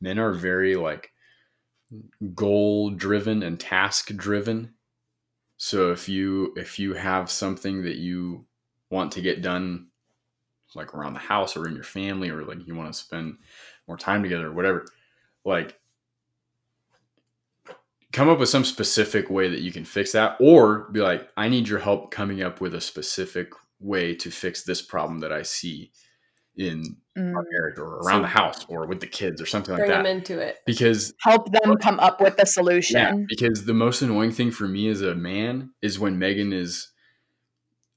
Men 0.00 0.18
are 0.18 0.32
very 0.32 0.76
like 0.76 1.12
goal 2.34 2.90
driven 2.90 3.42
and 3.42 3.60
task 3.60 4.14
driven. 4.16 4.74
So 5.58 5.92
if 5.92 6.08
you 6.08 6.54
if 6.56 6.78
you 6.78 6.94
have 6.94 7.30
something 7.30 7.82
that 7.82 7.96
you 7.96 8.46
want 8.90 9.12
to 9.12 9.20
get 9.20 9.42
done 9.42 9.88
like 10.74 10.94
around 10.94 11.12
the 11.12 11.20
house 11.20 11.56
or 11.56 11.68
in 11.68 11.74
your 11.74 11.84
family 11.84 12.30
or 12.30 12.44
like 12.44 12.66
you 12.66 12.74
want 12.74 12.92
to 12.92 12.98
spend 12.98 13.36
more 13.86 13.98
time 13.98 14.22
together 14.22 14.48
or 14.48 14.52
whatever, 14.52 14.86
like 15.44 15.78
come 18.12 18.30
up 18.30 18.38
with 18.38 18.48
some 18.48 18.64
specific 18.64 19.28
way 19.28 19.48
that 19.48 19.60
you 19.60 19.70
can 19.70 19.84
fix 19.84 20.12
that 20.12 20.36
or 20.40 20.88
be 20.92 21.00
like 21.00 21.28
I 21.36 21.48
need 21.50 21.68
your 21.68 21.80
help 21.80 22.10
coming 22.10 22.42
up 22.42 22.60
with 22.62 22.74
a 22.74 22.80
specific 22.80 23.50
way 23.80 24.14
to 24.14 24.30
fix 24.30 24.64
this 24.64 24.82
problem 24.82 25.20
that 25.20 25.32
I 25.32 25.42
see 25.42 25.90
in 26.56 26.96
Mm. 27.16 27.34
our 27.34 27.44
marriage 27.52 27.78
or 27.78 27.98
around 27.98 28.22
the 28.22 28.28
house 28.28 28.64
or 28.68 28.86
with 28.86 28.98
the 29.00 29.06
kids 29.06 29.40
or 29.40 29.46
something 29.46 29.72
like 29.72 29.82
Bring 29.86 29.90
them 29.90 30.02
that. 30.04 30.10
into 30.10 30.38
it. 30.40 30.58
Because 30.66 31.14
Help 31.20 31.52
them 31.52 31.76
come 31.76 32.00
up 32.00 32.20
with 32.20 32.34
a 32.34 32.38
yeah, 32.38 32.44
solution. 32.44 33.26
because 33.28 33.64
the 33.66 33.74
most 33.74 34.02
annoying 34.02 34.32
thing 34.32 34.50
for 34.50 34.66
me 34.66 34.88
as 34.88 35.00
a 35.00 35.14
man 35.14 35.70
is 35.80 35.98
when 35.98 36.18
Megan 36.18 36.52
is 36.52 36.90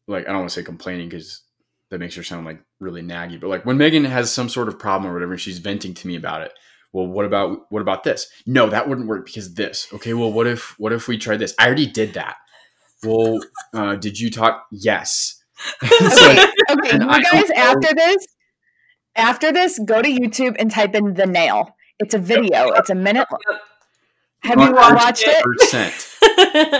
like 0.08 0.26
I 0.26 0.30
don't 0.32 0.40
want 0.40 0.50
to 0.50 0.54
say 0.56 0.64
complaining 0.64 1.10
because 1.10 1.42
that 1.90 2.00
makes 2.00 2.16
her 2.16 2.24
sound 2.24 2.46
like 2.46 2.62
really 2.80 3.02
naggy, 3.02 3.40
but 3.40 3.50
like 3.50 3.66
when 3.66 3.78
Megan 3.78 4.06
has 4.06 4.32
some 4.32 4.50
sort 4.50 4.68
of 4.68 4.78
problem 4.78 5.10
or 5.10 5.14
whatever, 5.16 5.34
and 5.34 5.42
she's 5.42 5.60
venting 5.60 5.94
to 5.96 6.08
me 6.08 6.16
about 6.16 6.42
it. 6.42 6.52
Well, 6.94 7.08
what 7.08 7.26
about 7.26 7.62
what 7.70 7.82
about 7.82 8.04
this? 8.04 8.28
No, 8.46 8.70
that 8.70 8.88
wouldn't 8.88 9.08
work 9.08 9.26
because 9.26 9.54
this. 9.56 9.88
Okay, 9.94 10.14
well, 10.14 10.32
what 10.32 10.48
if 10.48 10.80
what 10.80 10.94
if 10.94 11.08
we 11.08 11.18
tried 11.18 11.38
this? 11.40 11.54
I 11.60 11.66
already 11.66 11.88
did 11.88 12.14
that. 12.14 12.38
Well, 13.04 13.40
uh, 13.74 13.96
did 13.96 14.20
you 14.20 14.30
talk? 14.32 14.66
Yes. 14.72 15.37
It's 15.82 16.22
Okay, 16.24 16.38
okay, 16.72 16.94
you 17.06 17.24
guys, 17.24 17.50
after 17.52 17.94
this, 17.94 18.28
after 19.16 19.52
this, 19.52 19.80
go 19.80 20.02
to 20.02 20.10
YouTube 20.10 20.56
and 20.60 20.70
type 20.72 20.96
in 20.96 21.14
the 21.14 21.26
nail. 21.26 21.76
It's 22.00 22.14
a 22.14 22.20
video. 22.20 22.72
It's 22.72 22.90
a 22.90 22.96
minute. 22.96 23.28
long. 23.32 23.60
Have 24.44 24.62
you 24.62 24.78
all 24.78 24.94
watched 24.96 25.24
it? 25.26 25.44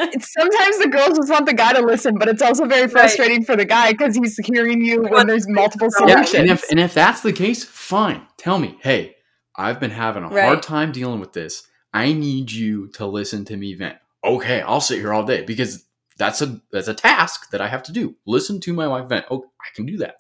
It's, 0.10 0.32
sometimes 0.34 0.78
the 0.80 0.88
girls 0.88 1.18
just 1.18 1.30
want 1.30 1.46
the 1.48 1.54
guy 1.54 1.74
to 1.74 1.82
listen, 1.82 2.18
but 2.18 2.30
it's 2.30 2.42
also 2.42 2.66
very 2.66 2.88
frustrating 2.88 3.44
for 3.44 3.56
the 3.56 3.66
guy 3.66 3.92
because 3.92 4.16
he's 4.16 4.38
hearing 4.38 4.82
you 4.82 5.02
when 5.02 5.28
there's 5.28 5.48
multiple 5.50 5.90
Yeah, 6.00 6.16
solutions. 6.16 6.36
and 6.36 6.50
if 6.50 6.72
and 6.72 6.80
if 6.80 6.94
that's 6.94 7.22
the 7.22 7.34
case, 7.34 7.64
fine. 7.64 8.26
Tell 8.38 8.58
me, 8.58 8.78
hey, 8.82 9.16
I've 9.56 9.80
been 9.80 9.92
having 9.92 10.24
a 10.24 10.30
Right. 10.30 10.44
hard 10.46 10.64
time 10.64 10.92
dealing 10.92 11.20
with 11.20 11.34
this. 11.34 11.64
I 11.94 12.14
need 12.14 12.52
you 12.52 12.88
to 12.94 13.06
listen 13.06 13.44
to 13.46 13.58
me 13.58 13.74
vent. 13.74 13.98
Okay, 14.24 14.62
I'll 14.62 14.82
sit 14.82 15.00
here 15.00 15.14
all 15.14 15.24
day 15.26 15.44
because 15.44 15.86
that's 16.18 16.42
a 16.42 16.60
that's 16.72 16.88
a 16.88 16.94
task 16.94 17.50
that 17.52 17.62
I 17.62 17.68
have 17.68 17.84
to 17.84 17.92
do. 17.92 18.16
Listen 18.26 18.60
to 18.62 18.74
my 18.74 18.88
wife 18.88 19.08
vent. 19.08 19.26
Oh, 19.32 19.46
I 19.62 19.76
can 19.76 19.86
do 19.86 19.98
that. 19.98 20.18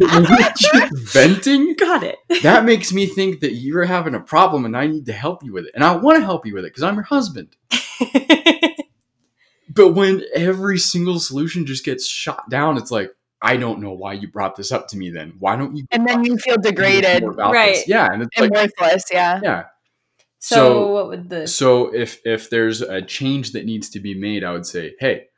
Venting 1.12 1.74
Got 1.74 2.02
it. 2.02 2.16
that 2.42 2.64
makes 2.64 2.92
me 2.92 3.06
think 3.06 3.40
that 3.40 3.52
you're 3.54 3.84
having 3.84 4.14
a 4.14 4.20
problem 4.20 4.64
and 4.64 4.76
I 4.76 4.86
need 4.86 5.06
to 5.06 5.12
help 5.12 5.42
you 5.44 5.52
with 5.52 5.66
it, 5.66 5.72
and 5.74 5.84
I 5.84 5.94
want 5.96 6.18
to 6.18 6.24
help 6.24 6.46
you 6.46 6.54
with 6.54 6.64
it 6.64 6.68
because 6.72 6.82
I'm 6.82 6.94
your 6.94 7.04
husband. 7.04 7.54
But 9.74 9.94
when 9.94 10.22
every 10.34 10.78
single 10.78 11.18
solution 11.18 11.66
just 11.66 11.84
gets 11.84 12.06
shot 12.06 12.48
down, 12.48 12.76
it's 12.76 12.92
like, 12.92 13.10
I 13.42 13.56
don't 13.56 13.80
know 13.80 13.92
why 13.92 14.12
you 14.12 14.28
brought 14.28 14.54
this 14.54 14.70
up 14.70 14.86
to 14.88 14.96
me 14.96 15.10
then. 15.10 15.34
Why 15.40 15.56
don't 15.56 15.74
you 15.74 15.84
and 15.90 16.06
then 16.06 16.22
you 16.24 16.36
feel 16.38 16.56
degraded 16.58 17.24
Right. 17.24 17.74
this? 17.74 17.88
Yeah. 17.88 18.08
And 18.12 18.22
it's 18.22 18.30
and 18.40 18.50
like, 18.52 18.70
worthless. 18.78 19.04
Yeah. 19.10 19.40
yeah. 19.42 19.64
So, 20.46 20.54
So- 20.56 20.92
what 20.92 21.08
would 21.08 21.30
the 21.30 21.46
So 21.46 21.94
if 21.94 22.20
if 22.26 22.50
there's 22.50 22.82
a 22.82 23.00
change 23.00 23.52
that 23.52 23.64
needs 23.64 23.88
to 23.90 24.00
be 24.00 24.14
made, 24.14 24.44
I 24.44 24.52
would 24.52 24.66
say, 24.66 24.94
hey, 25.00 25.28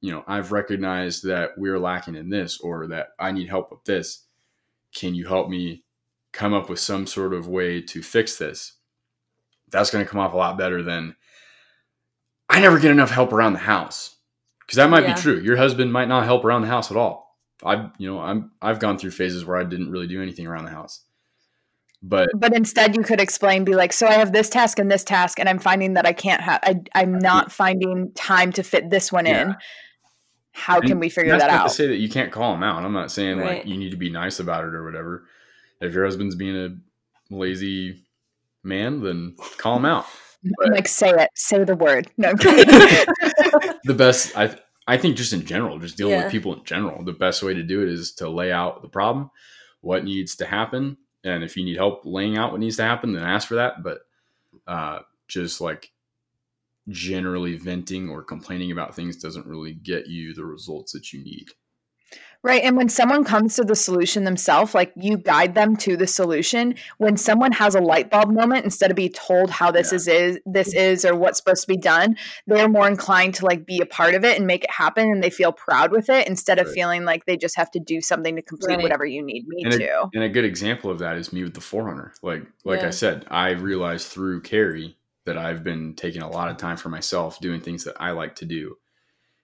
you 0.00 0.10
know, 0.10 0.24
I've 0.26 0.50
recognized 0.50 1.22
that 1.24 1.50
we're 1.56 1.78
lacking 1.78 2.16
in 2.16 2.30
this 2.30 2.58
or 2.60 2.86
that 2.88 3.10
I 3.20 3.30
need 3.30 3.48
help 3.48 3.70
with 3.70 3.84
this. 3.84 4.24
Can 4.94 5.14
you 5.14 5.26
help 5.26 5.48
me 5.48 5.84
come 6.32 6.52
up 6.52 6.68
with 6.68 6.80
some 6.80 7.06
sort 7.06 7.32
of 7.32 7.46
way 7.48 7.80
to 7.80 8.02
fix 8.02 8.36
this? 8.38 8.72
That's 9.70 9.90
going 9.90 10.04
to 10.04 10.10
come 10.10 10.20
off 10.20 10.32
a 10.34 10.36
lot 10.36 10.58
better 10.58 10.82
than 10.82 11.14
I 12.48 12.60
never 12.60 12.78
get 12.78 12.90
enough 12.90 13.10
help 13.10 13.32
around 13.32 13.52
the 13.52 13.58
house. 13.60 14.16
Cuz 14.66 14.76
that 14.76 14.90
might 14.90 15.04
Yeah. 15.04 15.14
be 15.14 15.20
true. 15.20 15.40
Your 15.40 15.56
husband 15.56 15.92
might 15.92 16.08
not 16.08 16.24
help 16.24 16.44
around 16.44 16.62
the 16.62 16.68
house 16.68 16.90
at 16.90 16.96
all. 16.96 17.38
I've 17.64 17.90
you 17.98 18.08
know, 18.10 18.18
I'm 18.20 18.50
I've 18.60 18.80
gone 18.80 18.98
through 18.98 19.12
phases 19.12 19.44
where 19.44 19.56
I 19.56 19.64
didn't 19.64 19.90
really 19.92 20.08
do 20.08 20.20
anything 20.20 20.46
around 20.46 20.64
the 20.64 20.70
house. 20.72 21.04
But 22.08 22.28
But 22.36 22.54
instead, 22.54 22.94
you 22.96 23.02
could 23.02 23.20
explain, 23.20 23.64
be 23.64 23.74
like, 23.74 23.92
so 23.92 24.06
I 24.06 24.12
have 24.12 24.32
this 24.32 24.48
task 24.48 24.78
and 24.78 24.90
this 24.90 25.02
task, 25.04 25.38
and 25.40 25.48
I'm 25.48 25.58
finding 25.58 25.94
that 25.94 26.06
I 26.06 26.12
can't 26.12 26.40
have, 26.40 26.60
I, 26.62 26.80
I'm 26.94 27.18
not 27.18 27.50
finding 27.50 28.12
time 28.14 28.52
to 28.52 28.62
fit 28.62 28.90
this 28.90 29.10
one 29.10 29.26
in. 29.26 29.48
Yeah. 29.48 29.54
How 30.52 30.80
can 30.80 30.98
we 31.00 31.10
figure 31.10 31.32
that's 31.32 31.44
that 31.44 31.50
not 31.52 31.60
out? 31.62 31.68
to 31.68 31.74
say 31.74 31.86
that 31.88 31.96
you 31.96 32.08
can't 32.08 32.32
call 32.32 32.54
him 32.54 32.62
out. 32.62 32.82
I'm 32.84 32.92
not 32.92 33.10
saying 33.10 33.38
Right. 33.38 33.58
like 33.58 33.66
you 33.66 33.76
need 33.76 33.90
to 33.90 33.96
be 33.98 34.08
nice 34.10 34.40
about 34.40 34.64
it 34.64 34.74
or 34.74 34.84
whatever. 34.84 35.26
If 35.80 35.92
your 35.92 36.04
husband's 36.04 36.34
being 36.34 36.56
a 36.56 37.34
lazy 37.34 38.04
man, 38.64 39.02
then 39.02 39.36
call 39.58 39.76
him 39.76 39.84
out. 39.84 40.06
I'm 40.64 40.72
like, 40.72 40.88
say 40.88 41.10
it, 41.10 41.30
say 41.34 41.64
the 41.64 41.74
word. 41.76 42.10
No, 42.16 42.30
I'm 42.30 42.38
kidding. 42.38 42.72
The 43.84 43.94
best, 43.94 44.36
I 44.36 44.56
I 44.88 44.96
think, 44.96 45.16
just 45.16 45.32
in 45.32 45.44
general, 45.44 45.78
just 45.78 45.96
dealing 45.96 46.14
Yeah. 46.14 46.22
with 46.24 46.32
people 46.32 46.54
in 46.54 46.64
general, 46.64 47.04
the 47.04 47.12
best 47.12 47.42
way 47.42 47.52
to 47.54 47.62
do 47.62 47.82
it 47.82 47.88
is 47.88 48.12
to 48.14 48.28
lay 48.28 48.50
out 48.52 48.82
the 48.82 48.88
problem, 48.88 49.30
what 49.80 50.04
needs 50.04 50.36
to 50.36 50.46
happen, 50.46 50.96
and 51.26 51.42
if 51.42 51.56
you 51.56 51.64
need 51.64 51.76
help 51.76 52.02
laying 52.04 52.38
out 52.38 52.52
what 52.52 52.60
needs 52.60 52.76
to 52.76 52.84
happen, 52.84 53.12
then 53.12 53.24
ask 53.24 53.48
for 53.48 53.56
that. 53.56 53.82
But 53.82 54.00
uh, 54.66 55.00
just 55.28 55.60
like 55.60 55.90
generally 56.88 57.56
venting 57.56 58.08
or 58.08 58.22
complaining 58.22 58.70
about 58.70 58.94
things 58.94 59.16
doesn't 59.16 59.46
really 59.46 59.74
get 59.74 60.06
you 60.06 60.34
the 60.34 60.44
results 60.44 60.92
that 60.92 61.12
you 61.12 61.22
need. 61.22 61.48
Right. 62.42 62.62
And 62.62 62.76
when 62.76 62.88
someone 62.88 63.24
comes 63.24 63.56
to 63.56 63.64
the 63.64 63.74
solution 63.74 64.24
themselves, 64.24 64.74
like 64.74 64.92
you 64.96 65.16
guide 65.18 65.54
them 65.54 65.76
to 65.78 65.96
the 65.96 66.06
solution. 66.06 66.74
When 66.98 67.16
someone 67.16 67.52
has 67.52 67.74
a 67.74 67.80
light 67.80 68.10
bulb 68.10 68.30
moment, 68.30 68.64
instead 68.64 68.90
of 68.90 68.96
being 68.96 69.12
told 69.12 69.50
how 69.50 69.70
this 69.70 69.90
Yeah. 69.92 69.96
is, 69.96 70.08
is 70.08 70.38
this 70.46 70.68
mm-hmm. 70.70 70.78
is 70.78 71.04
or 71.04 71.16
what's 71.16 71.38
supposed 71.38 71.62
to 71.62 71.68
be 71.68 71.76
done, 71.76 72.16
they're 72.46 72.68
more 72.68 72.86
inclined 72.86 73.34
to 73.36 73.46
like 73.46 73.66
be 73.66 73.80
a 73.80 73.86
part 73.86 74.14
of 74.14 74.24
it 74.24 74.38
and 74.38 74.46
make 74.46 74.64
it 74.64 74.70
happen 74.70 75.10
and 75.10 75.22
they 75.22 75.30
feel 75.30 75.52
proud 75.52 75.90
with 75.90 76.08
it 76.08 76.28
instead 76.28 76.58
of 76.58 76.66
Right. 76.66 76.74
feeling 76.74 77.04
like 77.04 77.26
they 77.26 77.36
just 77.36 77.56
have 77.56 77.70
to 77.72 77.80
do 77.80 78.00
something 78.00 78.36
to 78.36 78.42
complete 78.42 78.76
Right. 78.76 78.82
whatever 78.82 79.04
you 79.04 79.22
need 79.22 79.46
me 79.48 79.64
And 79.64 79.72
to. 79.72 80.08
And 80.14 80.22
a 80.22 80.28
good 80.28 80.44
example 80.44 80.90
of 80.90 80.98
that 81.00 81.16
is 81.16 81.32
me 81.32 81.42
with 81.42 81.54
the 81.54 81.60
Forerunner. 81.60 82.12
Like 82.22 82.44
like 82.64 82.80
Yeah. 82.80 82.88
I 82.88 82.90
said, 82.90 83.26
I 83.30 83.50
realized 83.50 84.08
through 84.08 84.42
Carrie 84.42 84.96
that 85.24 85.36
I've 85.36 85.64
been 85.64 85.94
taking 85.94 86.22
a 86.22 86.30
lot 86.30 86.48
of 86.48 86.56
mm-hmm. 86.56 86.66
time 86.66 86.76
for 86.76 86.88
myself 86.88 87.40
doing 87.40 87.60
things 87.60 87.84
that 87.84 87.96
I 88.00 88.12
like 88.12 88.36
to 88.36 88.44
do. 88.44 88.76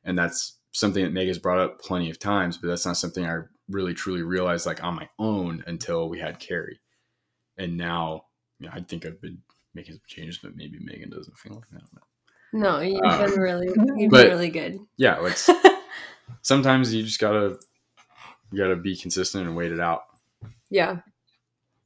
And 0.05 0.17
that's 0.17 0.59
something 0.73 1.05
that 1.05 1.13
Meg 1.13 1.29
has 1.29 1.39
brought 1.39 1.59
up 1.61 1.81
plenty 1.81 2.11
of 2.11 2.19
times, 2.19 2.57
but 2.59 2.69
that's 2.69 2.85
not 2.87 2.97
something 2.97 3.25
I 3.27 3.41
really 3.69 3.95
truly 3.95 4.23
realized 4.23 4.67
like 4.67 4.83
on 4.83 4.95
my 4.95 5.09
own 5.19 5.63
until 5.67 6.09
we 6.09 6.19
had 6.19 6.39
Carrie. 6.41 6.81
And 7.59 7.77
now, 7.77 8.25
you 8.59 8.67
know, 8.67 8.73
I 8.75 8.81
think 8.81 9.07
I've 9.07 9.21
been 9.21 9.39
making 9.75 9.95
some 9.95 10.03
changes, 10.07 10.39
but 10.43 10.57
maybe 10.57 10.79
Megan 10.81 11.11
doesn't 11.11 11.37
feel 11.39 11.55
like 11.55 11.69
that. 11.73 11.83
No, 12.55 12.81
you've 12.81 13.01
Uh, 13.05 13.27
been 13.27 13.39
really, 13.41 13.67
you've 13.97 14.11
but- 14.11 14.23
been 14.25 14.31
really 14.33 14.51
good. 14.51 14.79
yeah, 14.97 15.19
like 15.19 15.37
sometimes 16.43 16.93
you 16.95 17.03
just 17.03 17.21
gotta 17.21 17.59
you 18.51 18.59
gotta 18.59 18.77
be 18.77 18.97
consistent 18.97 19.47
and 19.47 19.57
wait 19.57 19.73
it 19.73 19.81
out. 19.81 20.03
yeah. 20.71 20.99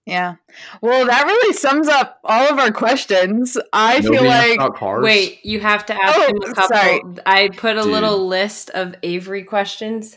Yeah. 0.06 0.36
Well, 0.80 1.04
that 1.06 1.26
really 1.26 1.52
sums 1.52 1.88
up 1.88 2.20
all 2.22 2.48
of 2.48 2.58
our 2.60 2.70
questions. 2.70 3.58
I 3.72 3.98
Nobody 3.98 4.18
feel 4.18 4.24
like. 4.28 5.02
Wait, 5.02 5.44
you 5.44 5.58
have 5.60 5.84
to 5.86 5.94
ask 5.94 6.16
Oh, 6.16 6.28
him 6.28 6.36
a 6.50 6.54
couple. 6.54 6.76
sorry. 6.76 7.00
I 7.26 7.48
put 7.48 7.76
a 7.76 7.82
Dude. 7.82 7.90
little 7.90 8.26
list 8.26 8.70
of 8.70 8.94
Avery 9.02 9.42
questions, 9.42 10.16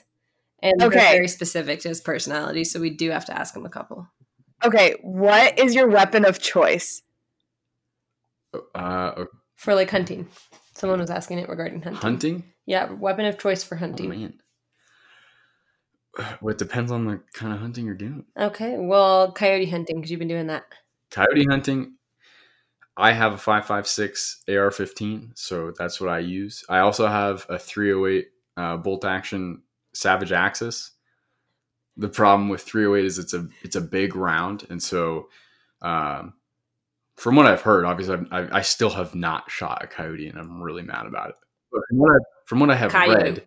and 0.61 0.73
they're 0.79 0.91
very 0.91 1.27
specific 1.27 1.79
to 1.81 1.89
his 1.89 2.01
personality, 2.01 2.63
so 2.65 2.79
we 2.79 2.91
do 2.91 3.09
have 3.09 3.25
to 3.25 3.37
ask 3.37 3.55
him 3.55 3.65
a 3.65 3.69
couple. 3.69 4.07
okay, 4.63 4.95
what 5.01 5.57
is 5.57 5.73
your 5.73 5.87
weapon 5.89 6.23
of 6.25 6.37
choice? 6.39 7.01
uh, 8.75 9.25
For 9.55 9.73
like 9.73 9.89
hunting. 9.89 10.27
Someone 10.75 10.99
was 10.99 11.09
asking 11.09 11.39
it 11.39 11.49
regarding 11.49 11.81
hunting. 11.81 12.01
hunting. 12.01 12.43
Yeah, 12.65 12.91
weapon 12.93 13.25
of 13.25 13.37
choice 13.39 13.63
for 13.63 13.75
Oh 13.75 13.79
hunting. 13.79 14.09
man. 14.09 14.33
Well, 16.41 16.51
it 16.51 16.57
depends 16.57 16.91
on 16.91 17.05
the 17.05 17.21
kind 17.33 17.53
of 17.53 17.59
hunting 17.59 17.85
you're 17.85 17.93
doing. 17.95 18.25
okay, 18.37 18.77
well, 18.77 19.31
coyote 19.31 19.69
hunting 19.69 19.97
because 19.97 20.11
you've 20.11 20.19
been 20.19 20.27
doing 20.27 20.47
that. 20.47 20.63
Coyote 21.11 21.45
hunting, 21.45 21.93
I 22.97 23.13
have 23.13 23.33
a 23.33 23.37
556 23.37 24.43
AR-15, 24.49 25.31
so 25.35 25.71
that's 25.77 26.01
what 26.01 26.09
I 26.09 26.19
use. 26.19 26.65
I 26.67 26.79
also 26.79 27.07
have 27.07 27.45
a 27.47 27.57
308 27.57 28.27
uh, 28.57 28.77
bolt 28.77 29.05
action 29.05 29.61
Savage 29.93 30.31
Axis. 30.31 30.91
The 31.95 32.09
problem 32.09 32.49
with 32.49 32.61
308 32.61 33.05
is 33.05 33.19
it's 33.19 33.33
a 33.33 33.47
it's 33.63 33.75
a 33.75 33.81
big 33.81 34.15
round, 34.15 34.65
and 34.69 34.81
so 34.81 35.29
um, 35.81 36.33
from 37.15 37.35
what 37.35 37.45
I've 37.45 37.61
heard, 37.61 37.85
obviously 37.85 38.15
I've, 38.15 38.51
I, 38.51 38.57
I 38.57 38.61
still 38.61 38.89
have 38.89 39.15
not 39.15 39.49
shot 39.49 39.83
a 39.83 39.87
coyote, 39.87 40.27
and 40.27 40.37
I'm 40.37 40.61
really 40.61 40.83
mad 40.83 41.05
about 41.05 41.29
it. 41.29 41.35
But 41.71 41.81
from 41.89 41.97
what 41.99 42.11
I, 42.11 42.17
from 42.49 42.59
what 42.59 42.71
I 42.71 42.75
have 42.75 42.91
Coyote. 42.91 43.23
read, 43.23 43.45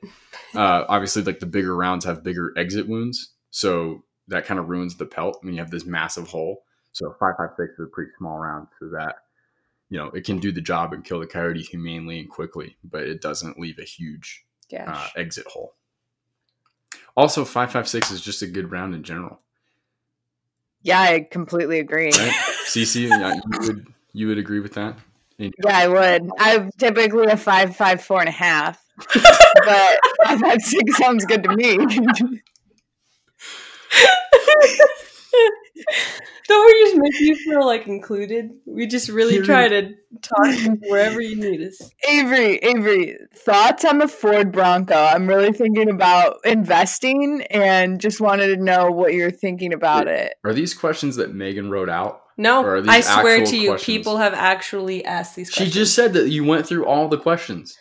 uh, 0.55 0.85
obviously 0.89 1.23
like 1.25 1.41
the 1.41 1.47
bigger 1.47 1.75
rounds 1.77 2.05
have 2.05 2.23
bigger 2.23 2.53
exit 2.57 2.89
wounds, 2.89 3.33
so 3.51 4.05
that 4.29 4.47
kind 4.47 4.61
of 4.61 4.69
ruins 4.69 4.97
the 4.97 5.07
pelt 5.07 5.39
when 5.43 5.55
you 5.55 5.59
have 5.61 5.73
this 5.73 5.85
massive 5.85 6.29
hole. 6.29 6.63
So 6.93 7.13
five 7.19 7.35
five 7.37 7.51
six 7.59 7.73
is 7.81 7.87
a 7.87 7.91
pretty 7.91 8.13
small 8.17 8.39
round, 8.39 8.69
so 8.79 8.91
that 8.91 9.17
you 9.91 9.99
know 9.99 10.07
it 10.11 10.25
can 10.25 10.39
do 10.39 10.53
the 10.53 10.61
job 10.61 10.93
and 10.93 11.05
kill 11.05 11.19
the 11.19 11.27
coyote 11.27 11.63
humanely 11.63 12.21
and 12.21 12.31
quickly, 12.31 12.77
but 12.85 13.03
it 13.03 13.21
doesn't 13.21 13.59
leave 13.59 13.81
a 13.81 13.85
huge 13.85 14.45
uh, 14.79 15.09
exit 15.17 15.47
hole. 15.49 15.75
Also, 17.17 17.45
five 17.45 17.73
five 17.73 17.89
six 17.89 18.13
is 18.13 18.21
just 18.21 18.41
a 18.43 18.47
good 18.47 18.71
round 18.71 18.95
in 18.95 19.03
general, 19.03 19.41
Yeah, 20.83 21.01
I 21.01 21.27
completely 21.29 21.81
agree. 21.81 22.11
right? 22.13 22.33
CC, 22.69 23.09
yeah, 23.09 23.35
you 23.35 23.59
would 23.67 23.87
you 24.13 24.29
would 24.29 24.39
agree 24.39 24.61
with 24.61 24.75
that? 24.75 24.97
Yeah, 25.39 25.51
I 25.67 25.89
would. 25.89 26.31
I'm 26.39 26.71
typically 26.79 27.27
a 27.27 27.37
five, 27.37 27.75
five, 27.75 28.03
four 28.05 28.21
and 28.21 28.29
a 28.29 28.33
half, 28.33 28.82
but 28.97 29.99
five, 30.25 30.41
five, 30.41 30.61
six 30.61 30.97
sounds 30.97 31.25
good 31.25 31.43
to 31.45 31.57
me. 31.57 31.77
Don't 36.49 36.67
we 36.67 36.85
just 36.85 36.97
make 36.97 37.21
you 37.21 37.37
feel 37.37 37.65
like 37.65 37.87
included? 37.87 38.51
We 38.67 38.87
just 38.87 39.09
really 39.09 39.41
try 39.41 39.69
to 39.69 39.95
talk 40.21 40.79
wherever 40.89 41.21
you 41.21 41.37
need 41.37 41.63
us. 41.63 41.81
Avery, 42.09 42.57
Avery, 42.59 43.17
thoughts 43.35 43.85
on 43.85 43.99
the 43.99 44.09
Ford 44.09 44.53
Bronco? 44.53 44.95
I'm 44.95 45.27
really 45.29 45.53
thinking 45.53 45.89
about 45.89 46.39
investing, 46.45 47.43
and 47.51 48.01
just 48.01 48.21
wanted 48.21 48.55
to 48.57 48.63
know 48.63 48.91
what 48.91 49.15
you're 49.15 49.31
thinking 49.31 49.73
about 49.73 50.09
it. 50.09 50.35
Are 50.45 50.53
these 50.53 50.75
questions 50.75 51.17
that 51.17 51.35
Megan 51.35 51.71
wrote 51.71 51.89
out? 51.89 52.23
No, 52.37 52.83
I 52.89 53.01
swear 53.01 53.45
to 53.45 53.57
you, 53.57 53.71
questions? 53.71 53.87
people 53.87 54.17
have 54.17 54.35
actually 54.35 55.05
asked 55.05 55.37
these 55.37 55.49
questions. 55.49 55.73
She 55.73 55.79
just 55.79 55.95
said 55.95 56.13
that 56.15 56.29
you 56.29 56.45
went 56.45 56.67
through 56.67 56.87
all 56.87 57.09
the 57.09 57.19
questions. 57.19 57.77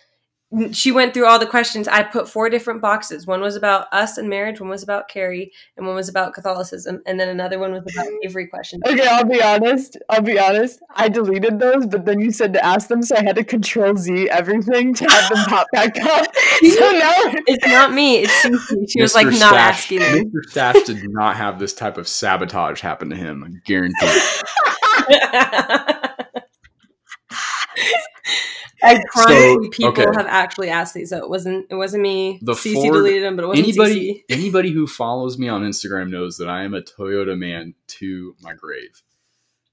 She 0.72 0.92
went 0.92 1.14
through 1.14 1.28
all 1.28 1.40
the 1.40 1.46
questions. 1.46 1.88
I 1.88 2.04
put 2.04 2.28
four 2.28 2.50
different 2.50 2.82
boxes. 2.82 3.26
One 3.26 3.42
was 3.42 3.56
about 3.56 3.88
us 3.94 4.18
and 4.18 4.30
marriage, 4.30 4.60
one 4.60 4.70
was 4.70 4.84
about 4.84 5.08
Carrie, 5.08 5.52
and 5.78 5.86
one 5.86 5.96
was 5.96 6.10
about 6.10 6.34
Catholicism, 6.34 7.02
and 7.06 7.20
then 7.20 7.30
another 7.30 7.58
one 7.58 7.72
was 7.72 7.84
about 7.84 8.08
Avery 8.24 8.48
questions. 8.48 8.84
Okay, 8.86 9.08
I'll 9.08 9.24
be 9.24 9.42
honest. 9.42 9.98
I'll 10.10 10.22
be 10.22 10.38
honest. 10.38 10.80
I 10.94 11.08
deleted 11.08 11.60
those, 11.60 11.86
but 11.86 12.06
then 12.06 12.20
you 12.20 12.32
said 12.32 12.54
to 12.54 12.66
ask 12.66 12.90
them, 12.90 13.02
so 13.02 13.16
I 13.16 13.24
had 13.24 13.38
to 13.38 13.44
Control 13.44 13.96
Z 13.96 14.30
everything 14.30 14.94
to 14.96 15.06
have 15.06 15.30
them 15.30 15.46
pop 15.46 15.68
back 15.72 15.98
up. 16.00 16.28
So 16.62 16.92
now 16.92 17.16
It's 17.48 17.66
not 17.66 17.92
me. 17.94 18.20
It's 18.20 18.34
Cece. 18.44 18.86
She 18.90 19.02
was 19.02 19.14
Mr. 19.14 19.16
like 19.16 19.28
not 19.40 19.54
asking 19.56 20.00
me. 20.00 20.24
Mr. 20.26 20.50
Stash 20.50 20.84
did 20.84 20.98
not 21.10 21.36
have 21.36 21.60
this 21.60 21.74
type 21.74 21.98
of 21.98 22.08
sabotage 22.08 22.82
happen 22.82 23.10
to 23.10 23.16
him. 23.16 23.44
I 23.44 23.50
guarantee. 23.66 24.08
it. 28.82 28.98
I 28.98 29.04
promise 29.12 29.36
you, 29.36 29.70
people 29.72 29.92
okay. 29.92 30.04
have 30.04 30.28
actually 30.28 30.70
asked 30.70 30.94
these. 30.94 31.10
So 31.10 31.18
it 31.18 31.30
wasn't. 31.30 31.68
It 31.70 31.76
wasn't 31.76 32.04
me. 32.04 32.40
The 32.42 32.54
Cece 32.54 32.74
Ford- 32.74 32.94
deleted 32.94 33.24
them, 33.24 33.36
but 33.36 33.46
it 33.46 33.48
wasn't 33.48 33.68
Anybody, 33.68 34.14
CC. 34.14 34.24
anybody 34.30 34.72
who 34.72 34.88
follows 34.88 35.38
me 35.38 35.48
on 35.48 35.62
Instagram 35.64 36.10
knows 36.10 36.38
that 36.38 36.50
I 36.50 36.64
am 36.64 36.74
a 36.74 36.82
Toyota 36.82 37.38
man 37.38 37.76
to 37.88 38.36
my 38.42 38.54
grave. 38.54 39.02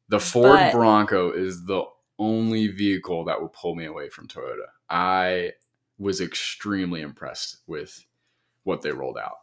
The 0.09 0.21
Ford 0.21 0.53
But- 0.53 0.73
Bronco 0.73 1.33
is 1.33 1.67
the 1.67 1.85
only 2.19 2.69
vehicle 2.69 3.25
that 3.27 3.41
will 3.41 3.49
pull 3.49 3.75
me 3.75 3.85
away 3.85 4.09
from 4.09 4.27
Toyota. 4.27 4.67
I 4.91 5.53
was 5.99 6.21
extremely 6.21 7.01
impressed 7.01 7.59
with 7.67 8.05
what 8.65 8.83
they 8.83 8.93
rolled 8.93 9.19
out. 9.19 9.37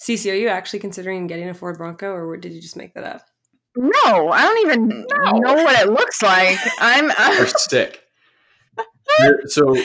Cece, 0.00 0.30
are 0.30 0.34
you 0.34 0.48
actually 0.48 0.80
considering 0.80 1.26
getting 1.26 1.48
a 1.48 1.54
Ford 1.54 1.78
Bronco, 1.78 2.12
or 2.12 2.36
did 2.36 2.52
you 2.52 2.60
just 2.60 2.76
make 2.76 2.94
that 2.94 3.04
up? 3.04 3.22
no, 3.76 4.28
I 4.30 4.42
don't 4.42 4.66
even 4.66 4.88
know 4.88 5.54
what 5.54 5.80
it 5.80 5.90
looks 5.90 6.22
like. 6.22 6.58
I'm. 6.78 7.08
They're 7.08 7.16
uh, 7.18 7.40
I'm 7.40 7.46
sick. 7.48 8.00
So 9.46 9.76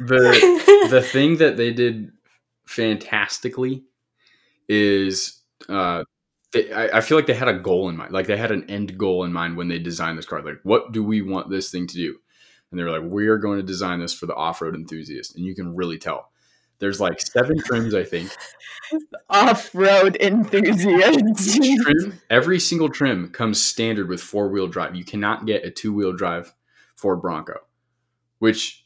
the 0.00 0.86
the 0.90 1.02
thing 1.12 1.36
that 1.36 1.56
they 1.56 1.72
did 1.72 2.12
fantastically 2.66 3.84
is 4.68 5.40
uh 5.68 6.04
they, 6.52 6.72
I, 6.72 6.98
I 6.98 7.00
feel 7.00 7.18
like 7.18 7.26
they 7.26 7.34
had 7.34 7.48
a 7.48 7.58
goal 7.58 7.88
in 7.88 7.96
mind 7.96 8.12
like 8.12 8.26
they 8.26 8.36
had 8.36 8.50
an 8.50 8.68
end 8.70 8.96
goal 8.96 9.24
in 9.24 9.32
mind 9.32 9.56
when 9.56 9.68
they 9.68 9.78
designed 9.78 10.18
this 10.18 10.26
car 10.26 10.42
like 10.42 10.60
what 10.62 10.92
do 10.92 11.04
we 11.04 11.22
want 11.22 11.50
this 11.50 11.70
thing 11.70 11.86
to 11.86 11.94
do? 11.94 12.16
And 12.70 12.78
they 12.78 12.84
were 12.84 12.90
like 12.90 13.10
we 13.10 13.28
are 13.28 13.38
going 13.38 13.58
to 13.58 13.66
design 13.66 14.00
this 14.00 14.14
for 14.14 14.26
the 14.26 14.34
off-road 14.34 14.74
enthusiast 14.74 15.36
and 15.36 15.44
you 15.44 15.54
can 15.54 15.74
really 15.76 15.98
tell. 15.98 16.30
There's 16.78 17.00
like 17.00 17.20
seven 17.20 17.60
trims 17.62 17.94
i 17.94 18.04
think. 18.04 18.30
Off-road 19.30 20.16
enthusiast. 20.16 21.62
trim 21.82 22.20
every 22.30 22.58
single 22.58 22.88
trim 22.88 23.30
comes 23.30 23.62
standard 23.62 24.08
with 24.08 24.22
four-wheel 24.22 24.68
drive. 24.68 24.94
You 24.94 25.04
cannot 25.04 25.46
get 25.46 25.64
a 25.64 25.70
two-wheel 25.70 26.14
drive 26.14 26.54
ford 26.96 27.20
bronco 27.20 27.54
which 28.40 28.84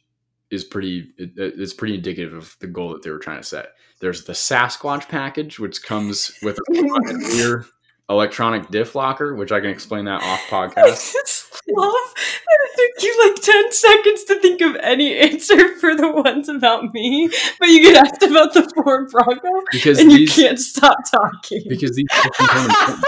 is 0.50 0.62
pretty 0.62 1.12
it, 1.18 1.32
it's 1.36 1.74
pretty 1.74 1.94
indicative 1.94 2.34
of 2.34 2.57
the 2.61 2.66
goal 2.66 2.90
that 2.90 3.02
they 3.02 3.11
were 3.11 3.18
trying 3.18 3.40
to 3.40 3.46
set 3.46 3.70
there's 4.00 4.24
the 4.24 4.32
sasquatch 4.32 5.09
package 5.09 5.59
which 5.59 5.82
comes 5.82 6.30
with 6.42 6.59
a 6.59 7.34
rear 7.34 7.66
electronic 8.11 8.68
diff 8.68 8.94
locker 8.94 9.34
which 9.34 9.50
i 9.50 9.61
can 9.61 9.70
explain 9.70 10.05
that 10.05 10.22
off 10.22 10.40
I 10.52 10.68
podcast 10.68 11.12
just 11.12 11.44
love 11.68 12.14
that 12.14 12.59
it 12.64 12.92
took 12.94 13.02
you 13.02 13.30
like 13.30 13.42
10 13.42 13.72
seconds 13.72 14.24
to 14.24 14.40
think 14.40 14.61
of 14.61 14.76
any 14.82 15.16
answer 15.16 15.76
for 15.76 15.94
the 15.94 16.11
ones 16.11 16.48
about 16.48 16.92
me, 16.92 17.30
but 17.59 17.68
you 17.68 17.82
get 17.82 17.96
asked 17.96 18.22
about 18.22 18.55
the 18.55 18.70
Ford 18.74 19.11
Bronco 19.11 19.62
because 19.72 19.98
and 19.98 20.12
you 20.12 20.26
can't 20.26 20.59
stop 20.59 20.98
talking. 21.11 21.62
because 21.68 21.96
these 21.96 22.07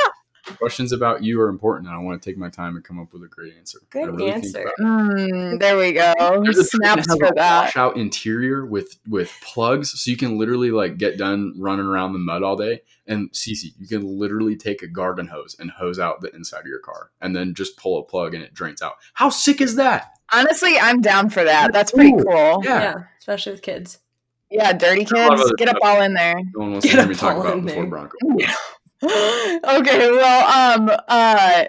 questions 0.54 0.92
aren't 0.92 0.92
important. 0.92 0.92
questions 0.92 0.92
about 0.92 1.22
you 1.24 1.40
are 1.40 1.48
important, 1.48 1.88
and 1.88 1.96
I 1.96 1.98
want 1.98 2.20
to 2.20 2.30
take 2.30 2.38
my 2.38 2.48
time 2.48 2.76
and 2.76 2.84
come 2.84 2.98
up 2.98 3.12
with 3.12 3.22
a 3.22 3.28
great 3.28 3.54
answer. 3.58 3.78
Good 3.90 4.16
really 4.16 4.30
answer. 4.30 4.70
Mm, 4.80 5.60
there 5.60 5.76
we 5.76 5.92
go. 5.92 6.14
There's 6.42 6.58
a 6.58 6.66
train 6.66 6.82
Snaps 6.82 7.06
that 7.06 7.12
has 7.12 7.18
for 7.18 7.26
a 7.26 7.34
that. 7.34 7.64
washout 7.64 7.96
interior 7.96 8.66
with 8.66 8.98
with 9.08 9.32
plugs, 9.42 9.98
so 10.00 10.10
you 10.10 10.16
can 10.16 10.38
literally 10.38 10.70
like 10.70 10.98
get 10.98 11.18
done 11.18 11.54
running 11.58 11.86
around 11.86 12.12
the 12.12 12.18
mud 12.18 12.42
all 12.42 12.56
day. 12.56 12.82
And 13.06 13.30
Cece, 13.32 13.72
you 13.78 13.86
can 13.86 14.18
literally 14.18 14.56
take 14.56 14.82
a 14.82 14.88
garden 14.88 15.28
hose 15.28 15.54
and 15.58 15.70
hose 15.70 15.98
out 15.98 16.20
the 16.20 16.34
inside 16.34 16.60
of 16.60 16.66
your 16.66 16.80
car, 16.80 17.10
and 17.20 17.34
then 17.34 17.54
just 17.54 17.76
pull 17.76 17.98
a 17.98 18.04
plug 18.04 18.34
and 18.34 18.42
it 18.42 18.54
drains 18.54 18.82
out. 18.82 18.94
How 19.14 19.30
sick 19.30 19.60
is 19.60 19.76
that? 19.76 20.18
Honestly, 20.32 20.76
I'm 20.78 21.00
down 21.00 21.30
for 21.30 21.44
that. 21.44 21.72
That's 21.72 21.92
pretty 21.92 22.12
Ooh, 22.12 22.24
cool. 22.24 22.62
Yeah. 22.64 22.80
Yeah, 22.80 22.94
especially 23.18 23.52
with 23.52 23.62
kids. 23.62 23.98
Yeah, 24.50 24.72
dirty 24.72 25.06
a 25.10 25.14
lot 25.18 25.32
of 25.32 25.38
kids, 25.38 25.42
other 25.42 25.54
get 25.56 25.68
up 25.68 25.76
all 25.82 26.02
in 26.02 26.14
there. 26.14 26.34
No 26.54 26.60
one 26.60 26.72
wants 26.72 26.86
Get 26.86 26.92
to 26.92 26.98
hear 26.98 27.08
me 27.08 27.14
talk 27.14 27.36
about 27.36 27.58
in 27.58 27.64
before 27.64 27.82
there. 27.82 27.90
Bronco. 27.90 28.16
Okay, 29.04 30.10
well, 30.10 30.78
um, 30.80 30.90
uh, 31.08 31.64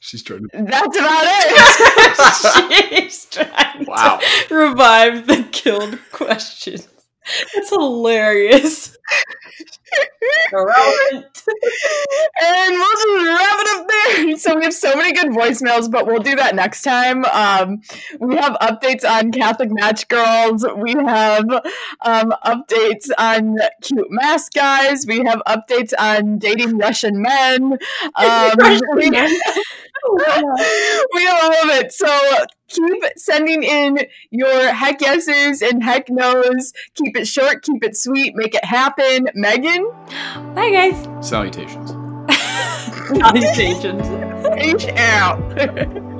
She's 0.00 0.22
trying 0.22 0.42
to. 0.42 0.48
that's 0.64 0.96
about 0.98 1.24
it. 1.26 2.90
She's 3.04 3.24
trying 3.26 3.86
Wow. 3.86 4.18
to 4.48 4.54
revive 4.54 5.26
the 5.26 5.44
killed 5.52 5.98
questions. 6.12 6.88
That's 7.54 7.70
hilarious. 7.70 8.96
Irrelevant. 10.52 11.42
and 12.42 12.72
we'll 12.72 12.90
just 12.90 13.08
wrap 13.26 13.56
it 13.58 13.80
up 13.80 13.88
there. 13.88 14.36
So 14.38 14.56
we 14.56 14.64
have 14.64 14.74
so 14.74 14.94
many 14.96 15.12
good 15.12 15.28
voicemails, 15.28 15.90
but 15.90 16.06
we'll 16.06 16.22
do 16.22 16.36
that 16.36 16.54
next 16.54 16.82
time. 16.82 17.24
Um, 17.26 17.82
we 18.18 18.36
have 18.36 18.54
updates 18.54 19.04
on 19.04 19.32
Catholic 19.32 19.70
Match 19.70 20.08
Girls. 20.08 20.64
We 20.76 20.92
have 20.92 21.44
um, 22.00 22.32
updates 22.44 23.10
on 23.18 23.58
cute 23.82 24.10
mask 24.10 24.52
guys. 24.54 25.06
We 25.06 25.18
have 25.24 25.42
updates 25.46 25.92
on 25.98 26.38
dating 26.38 26.78
Russian 26.78 27.20
men. 27.22 27.78
Um, 28.16 28.52
we, 28.96 29.10
Oh, 30.04 31.06
we 31.14 31.24
have 31.24 31.44
all 31.44 31.70
of 31.70 31.70
it. 31.76 31.92
So 31.92 32.08
keep 32.68 33.02
sending 33.16 33.62
in 33.62 33.98
your 34.30 34.72
heck 34.72 35.00
yeses 35.00 35.62
and 35.62 35.82
heck 35.82 36.08
nos. 36.10 36.72
Keep 36.94 37.16
it 37.16 37.26
short, 37.26 37.62
keep 37.62 37.84
it 37.84 37.96
sweet, 37.96 38.34
make 38.34 38.54
it 38.54 38.64
happen. 38.64 39.28
Megan, 39.34 39.90
Bye, 40.54 40.70
guys. 40.70 41.26
Salutations. 41.26 41.90
Salutations. 43.18 44.08
reach 44.56 44.86
out. 44.96 46.02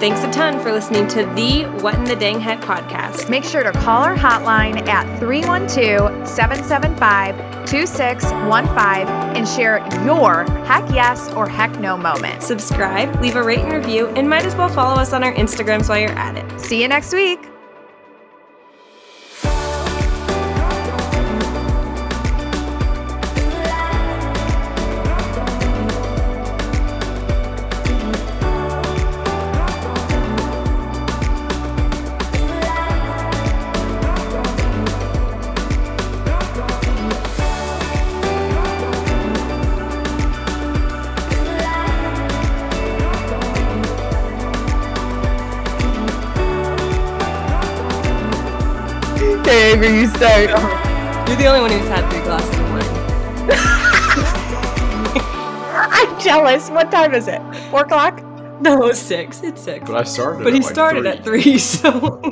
Thanks 0.00 0.22
a 0.22 0.30
ton 0.32 0.60
for 0.60 0.72
listening 0.72 1.06
to 1.08 1.24
the 1.34 1.64
What 1.82 1.94
in 1.94 2.04
the 2.04 2.16
Dang 2.16 2.40
Heck 2.40 2.60
podcast. 2.60 3.30
Make 3.30 3.44
sure 3.44 3.62
to 3.62 3.72
call 3.72 4.02
our 4.02 4.16
hotline 4.16 4.86
at 4.88 5.18
312 5.18 6.28
775 6.28 7.36
2615 7.66 9.08
and 9.36 9.48
share 9.48 9.78
your 10.04 10.44
heck 10.64 10.88
yes 10.90 11.30
or 11.32 11.48
heck 11.48 11.78
no 11.80 11.96
moment. 11.96 12.42
Subscribe, 12.42 13.18
leave 13.22 13.36
a 13.36 13.42
rate 13.42 13.60
and 13.60 13.72
review, 13.72 14.08
and 14.08 14.28
might 14.28 14.44
as 14.44 14.54
well 14.56 14.68
follow 14.68 15.00
us 15.00 15.12
on 15.12 15.24
our 15.24 15.32
Instagrams 15.32 15.88
while 15.88 15.98
you're 15.98 16.10
at 16.10 16.36
it. 16.36 16.60
See 16.60 16.82
you 16.82 16.88
next 16.88 17.12
week. 17.12 17.53
Okay, 49.84 49.92
Avery, 49.92 50.00
you 50.00 50.08
start. 50.08 50.48
You're 51.28 51.36
the 51.36 51.44
only 51.44 51.60
one 51.60 51.70
who's 51.70 51.86
had 51.88 52.08
three 52.10 52.22
glasses 52.22 52.58
of 52.58 52.70
wine. 52.70 52.84
I'm 55.92 56.18
jealous. 56.18 56.70
What 56.70 56.90
time 56.90 57.12
is 57.14 57.28
it? 57.28 57.42
Four 57.70 57.82
o'clock? 57.82 58.22
No, 58.62 58.86
it's 58.86 58.98
six. 58.98 59.42
It's 59.42 59.60
six. 59.60 59.84
But 59.86 59.96
I 59.96 60.04
started. 60.04 60.44
But 60.44 60.48
at 60.48 60.54
he 60.54 60.60
like 60.60 60.72
started 60.72 61.02
three. 61.02 61.10
at 61.10 61.22
three, 61.22 61.58
so. 61.74 62.22